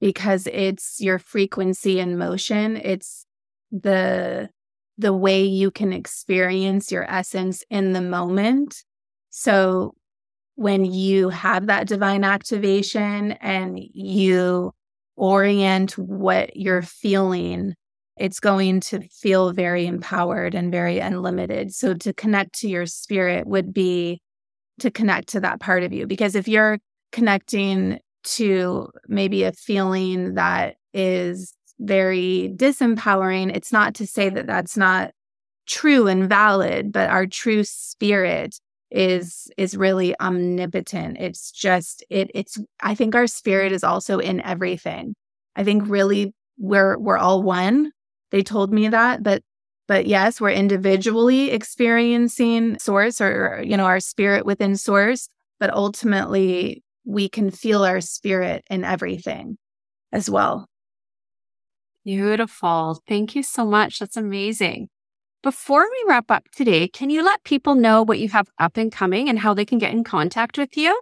because 0.00 0.46
it's 0.46 1.00
your 1.00 1.18
frequency 1.18 2.00
and 2.00 2.18
motion. 2.18 2.76
It's 2.76 3.26
the 3.70 4.50
the 4.98 5.14
way 5.14 5.42
you 5.42 5.70
can 5.70 5.92
experience 5.92 6.92
your 6.92 7.10
essence 7.10 7.64
in 7.70 7.92
the 7.92 8.02
moment. 8.02 8.84
So 9.30 9.94
when 10.56 10.84
you 10.84 11.30
have 11.30 11.68
that 11.68 11.86
divine 11.86 12.22
activation 12.22 13.32
and 13.32 13.80
you 13.80 14.72
orient 15.16 15.96
what 15.96 16.54
you're 16.54 16.82
feeling, 16.82 17.74
it's 18.16 18.40
going 18.40 18.80
to 18.80 19.00
feel 19.08 19.52
very 19.52 19.86
empowered 19.86 20.54
and 20.54 20.70
very 20.70 20.98
unlimited. 20.98 21.74
So 21.74 21.94
to 21.94 22.12
connect 22.12 22.52
to 22.60 22.68
your 22.68 22.86
spirit 22.86 23.46
would 23.46 23.72
be 23.72 24.20
to 24.80 24.90
connect 24.90 25.28
to 25.28 25.40
that 25.40 25.60
part 25.60 25.82
of 25.82 25.92
you. 25.92 26.06
Because 26.06 26.34
if 26.34 26.48
you're 26.48 26.78
connecting 27.12 27.98
to 28.22 28.88
maybe 29.08 29.44
a 29.44 29.52
feeling 29.52 30.34
that 30.34 30.76
is 30.92 31.54
very 31.78 32.52
disempowering, 32.56 33.54
it's 33.54 33.72
not 33.72 33.94
to 33.94 34.06
say 34.06 34.28
that 34.28 34.46
that's 34.46 34.76
not 34.76 35.12
true 35.66 36.06
and 36.06 36.28
valid, 36.28 36.92
but 36.92 37.08
our 37.08 37.26
true 37.26 37.64
spirit 37.64 38.58
is 38.90 39.48
is 39.56 39.76
really 39.76 40.18
omnipotent 40.20 41.16
it's 41.20 41.52
just 41.52 42.04
it 42.10 42.28
it's 42.34 42.58
i 42.80 42.92
think 42.92 43.14
our 43.14 43.28
spirit 43.28 43.70
is 43.70 43.84
also 43.84 44.18
in 44.18 44.40
everything 44.40 45.14
i 45.54 45.62
think 45.62 45.84
really 45.86 46.34
we're 46.58 46.98
we're 46.98 47.16
all 47.16 47.42
one 47.42 47.92
they 48.30 48.42
told 48.42 48.72
me 48.72 48.88
that 48.88 49.22
but 49.22 49.42
but 49.88 50.06
yes 50.06 50.40
we're 50.40 50.50
individually 50.50 51.50
experiencing 51.50 52.78
source 52.78 53.20
or 53.20 53.62
you 53.64 53.76
know 53.76 53.86
our 53.86 54.00
spirit 54.00 54.46
within 54.46 54.76
source 54.76 55.28
but 55.58 55.72
ultimately 55.72 56.82
we 57.04 57.28
can 57.28 57.50
feel 57.50 57.84
our 57.84 58.00
spirit 58.00 58.64
in 58.70 58.84
everything 58.84 59.58
as 60.12 60.28
well. 60.28 60.66
Beautiful. 62.04 63.00
Thank 63.06 63.34
you 63.34 63.42
so 63.42 63.66
much. 63.66 63.98
That's 63.98 64.16
amazing. 64.16 64.88
Before 65.42 65.82
we 65.82 66.04
wrap 66.06 66.30
up 66.30 66.44
today, 66.54 66.88
can 66.88 67.10
you 67.10 67.22
let 67.22 67.44
people 67.44 67.74
know 67.74 68.02
what 68.02 68.18
you 68.18 68.28
have 68.30 68.48
up 68.58 68.76
and 68.76 68.90
coming 68.92 69.28
and 69.28 69.38
how 69.38 69.54
they 69.54 69.64
can 69.64 69.78
get 69.78 69.92
in 69.92 70.04
contact 70.04 70.58
with 70.58 70.76
you? 70.76 71.00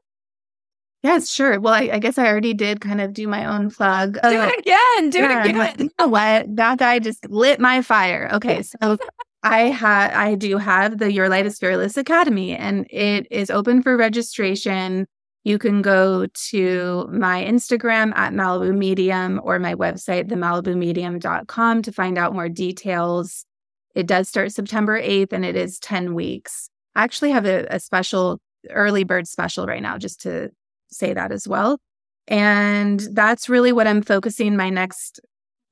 Yes, 1.02 1.30
sure. 1.30 1.60
Well, 1.60 1.74
I, 1.74 1.90
I 1.92 1.98
guess 2.00 2.18
I 2.18 2.26
already 2.26 2.54
did 2.54 2.80
kind 2.80 3.00
of 3.00 3.12
do 3.12 3.28
my 3.28 3.44
own 3.44 3.70
plug. 3.70 4.14
Do 4.14 4.20
uh, 4.28 4.50
it 4.52 4.58
again. 4.58 5.10
Do 5.10 5.18
yeah, 5.20 5.44
it 5.44 5.50
again. 5.50 5.74
You 5.78 5.90
know 5.98 6.08
what? 6.08 6.56
That 6.56 6.78
guy 6.78 6.98
just 6.98 7.28
lit 7.30 7.60
my 7.60 7.82
fire. 7.82 8.28
Okay, 8.32 8.62
so 8.82 8.98
I 9.42 9.60
had 9.60 10.12
I 10.12 10.34
do 10.34 10.58
have 10.58 10.98
the 10.98 11.12
Your 11.12 11.28
Light 11.28 11.46
is 11.46 11.58
Fearless 11.58 11.96
Academy, 11.96 12.56
and 12.56 12.86
it 12.90 13.28
is 13.30 13.50
open 13.50 13.82
for 13.82 13.96
registration. 13.96 15.06
You 15.44 15.56
can 15.56 15.82
go 15.82 16.26
to 16.26 17.08
my 17.12 17.44
Instagram 17.44 18.12
at 18.16 18.32
Malibu 18.32 18.76
Medium 18.76 19.40
or 19.44 19.58
my 19.58 19.74
website, 19.74 20.28
themalibumedium.com, 20.28 21.82
to 21.82 21.92
find 21.92 22.18
out 22.18 22.34
more 22.34 22.48
details. 22.48 23.46
It 23.94 24.06
does 24.06 24.28
start 24.28 24.52
September 24.52 25.00
8th 25.00 25.32
and 25.32 25.44
it 25.44 25.56
is 25.56 25.78
10 25.78 26.14
weeks. 26.14 26.68
I 26.94 27.04
actually 27.04 27.30
have 27.30 27.46
a, 27.46 27.66
a 27.70 27.80
special 27.80 28.40
early 28.70 29.04
bird 29.04 29.26
special 29.26 29.66
right 29.66 29.80
now, 29.80 29.96
just 29.96 30.20
to 30.22 30.50
say 30.90 31.14
that 31.14 31.32
as 31.32 31.46
well. 31.46 31.78
And 32.26 33.00
that's 33.12 33.48
really 33.48 33.72
what 33.72 33.86
I'm 33.86 34.02
focusing 34.02 34.56
my 34.56 34.70
next, 34.70 35.20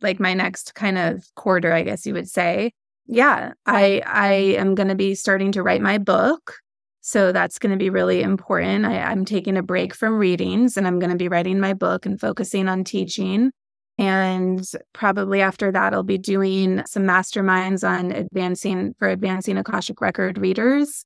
like 0.01 0.19
my 0.19 0.35
next 0.35 0.75
kind 0.75 0.99
of 0.99 1.25
quarter, 1.35 1.73
I 1.73 1.83
guess 1.83 2.07
you 2.07 2.15
would 2.15 2.29
say. 2.29 2.73
Yeah, 3.07 3.53
I 3.67 4.03
I 4.05 4.33
am 4.59 4.75
going 4.75 4.89
to 4.89 4.95
be 4.95 5.15
starting 5.15 5.53
to 5.53 5.63
write 5.63 5.83
my 5.83 5.99
book. 5.99 6.57
So 7.03 7.31
that's 7.31 7.61
going 7.61 7.71
to 7.71 7.79
be 7.79 7.89
really 7.89 8.21
important. 8.21 8.85
I, 8.85 8.99
I'm 8.99 9.25
taking 9.25 9.57
a 9.57 9.63
break 9.63 9.95
from 9.95 10.19
readings 10.19 10.77
and 10.77 10.89
I'm 10.89 10.99
going 10.99 11.13
to 11.13 11.17
be 11.17 11.29
writing 11.29 11.61
my 11.61 11.73
book 11.73 12.05
and 12.05 12.21
focusing 12.21 12.69
on 12.69 12.83
teaching. 12.83 13.53
And 13.97 14.69
probably 14.93 15.41
after 15.41 15.71
that, 15.71 15.95
I'll 15.95 16.03
be 16.03 16.19
doing 16.19 16.83
some 16.85 17.05
masterminds 17.05 17.89
on 17.89 18.11
advancing 18.11 18.97
for 18.99 19.09
advancing 19.09 19.57
Akashic 19.57 20.01
Record 20.01 20.37
readers. 20.37 21.05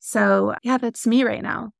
So, 0.00 0.54
yeah, 0.62 0.78
that's 0.78 1.06
me 1.06 1.24
right 1.24 1.42
now. 1.42 1.73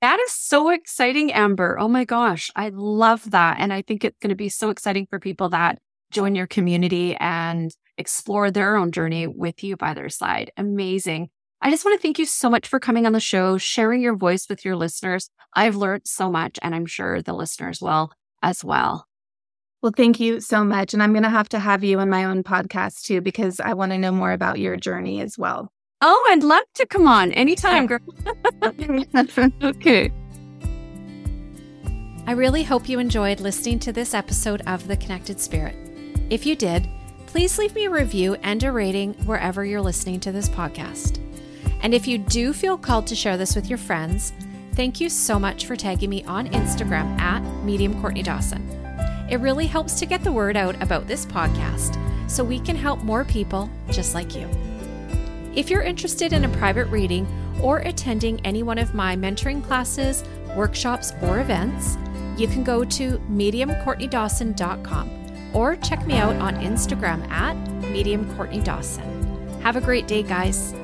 That 0.00 0.20
is 0.20 0.32
so 0.32 0.70
exciting, 0.70 1.32
Amber. 1.32 1.78
Oh 1.78 1.88
my 1.88 2.04
gosh. 2.04 2.50
I 2.56 2.70
love 2.72 3.30
that. 3.30 3.56
And 3.58 3.72
I 3.72 3.82
think 3.82 4.04
it's 4.04 4.18
going 4.20 4.30
to 4.30 4.36
be 4.36 4.48
so 4.48 4.70
exciting 4.70 5.06
for 5.08 5.18
people 5.18 5.48
that 5.50 5.78
join 6.10 6.34
your 6.34 6.46
community 6.46 7.16
and 7.16 7.70
explore 7.98 8.50
their 8.50 8.76
own 8.76 8.92
journey 8.92 9.26
with 9.26 9.64
you 9.64 9.76
by 9.76 9.94
their 9.94 10.08
side. 10.08 10.52
Amazing. 10.56 11.28
I 11.60 11.70
just 11.70 11.84
want 11.84 11.98
to 11.98 12.02
thank 12.02 12.18
you 12.18 12.26
so 12.26 12.50
much 12.50 12.68
for 12.68 12.78
coming 12.78 13.06
on 13.06 13.12
the 13.12 13.20
show, 13.20 13.58
sharing 13.58 14.02
your 14.02 14.14
voice 14.16 14.46
with 14.48 14.64
your 14.64 14.76
listeners. 14.76 15.30
I've 15.54 15.74
learned 15.74 16.02
so 16.04 16.30
much, 16.30 16.58
and 16.62 16.74
I'm 16.74 16.86
sure 16.86 17.22
the 17.22 17.32
listeners 17.32 17.80
will 17.80 18.12
as 18.42 18.62
well. 18.62 19.06
Well, 19.82 19.92
thank 19.96 20.20
you 20.20 20.40
so 20.40 20.64
much. 20.64 20.92
And 20.92 21.02
I'm 21.02 21.12
going 21.12 21.22
to 21.22 21.30
have 21.30 21.48
to 21.50 21.58
have 21.58 21.82
you 21.82 21.98
on 21.98 22.10
my 22.10 22.24
own 22.24 22.42
podcast 22.42 23.02
too, 23.02 23.20
because 23.20 23.58
I 23.58 23.72
want 23.72 23.92
to 23.92 23.98
know 23.98 24.12
more 24.12 24.32
about 24.32 24.58
your 24.58 24.76
journey 24.76 25.20
as 25.20 25.38
well. 25.38 25.70
Oh, 26.02 26.26
I'd 26.28 26.42
love 26.42 26.64
to 26.74 26.86
come 26.86 27.08
on 27.08 27.32
anytime, 27.32 27.86
girl. 27.86 28.00
okay. 29.62 30.12
I 32.26 32.32
really 32.32 32.64
hope 32.64 32.88
you 32.88 32.98
enjoyed 32.98 33.40
listening 33.40 33.78
to 33.80 33.92
this 33.92 34.12
episode 34.12 34.60
of 34.66 34.88
The 34.88 34.96
Connected 34.98 35.40
Spirit. 35.40 35.74
If 36.28 36.44
you 36.44 36.54
did, 36.54 36.86
please 37.26 37.56
leave 37.56 37.74
me 37.74 37.86
a 37.86 37.90
review 37.90 38.34
and 38.42 38.62
a 38.62 38.72
rating 38.72 39.14
wherever 39.24 39.64
you're 39.64 39.80
listening 39.80 40.20
to 40.20 40.32
this 40.32 40.50
podcast. 40.50 41.18
And 41.80 41.94
if 41.94 42.06
you 42.06 42.18
do 42.18 42.52
feel 42.52 42.76
called 42.76 43.06
to 43.06 43.14
share 43.14 43.38
this 43.38 43.56
with 43.56 43.70
your 43.70 43.78
friends, 43.78 44.34
thank 44.74 45.00
you 45.00 45.08
so 45.08 45.38
much 45.38 45.64
for 45.64 45.76
tagging 45.76 46.10
me 46.10 46.24
on 46.24 46.48
Instagram 46.48 47.18
at 47.18 47.40
Medium 47.64 47.98
Courtney 48.02 48.22
Dawson. 48.22 48.68
It 49.30 49.40
really 49.40 49.66
helps 49.66 49.98
to 50.00 50.06
get 50.06 50.22
the 50.22 50.32
word 50.32 50.58
out 50.58 50.80
about 50.82 51.06
this 51.06 51.24
podcast 51.24 51.98
so 52.30 52.44
we 52.44 52.60
can 52.60 52.76
help 52.76 53.02
more 53.02 53.24
people 53.24 53.70
just 53.90 54.14
like 54.14 54.34
you. 54.34 54.46
If 55.56 55.70
you're 55.70 55.82
interested 55.82 56.32
in 56.34 56.44
a 56.44 56.48
private 56.50 56.86
reading 56.88 57.26
or 57.62 57.78
attending 57.78 58.44
any 58.44 58.62
one 58.62 58.76
of 58.76 58.94
my 58.94 59.16
mentoring 59.16 59.64
classes, 59.64 60.22
workshops, 60.54 61.14
or 61.22 61.40
events, 61.40 61.96
you 62.36 62.46
can 62.46 62.62
go 62.62 62.84
to 62.84 63.18
mediumcourtneydawson.com 63.30 65.10
or 65.54 65.76
check 65.76 66.06
me 66.06 66.18
out 66.18 66.36
on 66.36 66.56
Instagram 66.56 67.26
at 67.30 67.56
mediumcourtneydawson. 67.80 69.62
Have 69.62 69.76
a 69.76 69.80
great 69.80 70.06
day, 70.06 70.22
guys. 70.22 70.74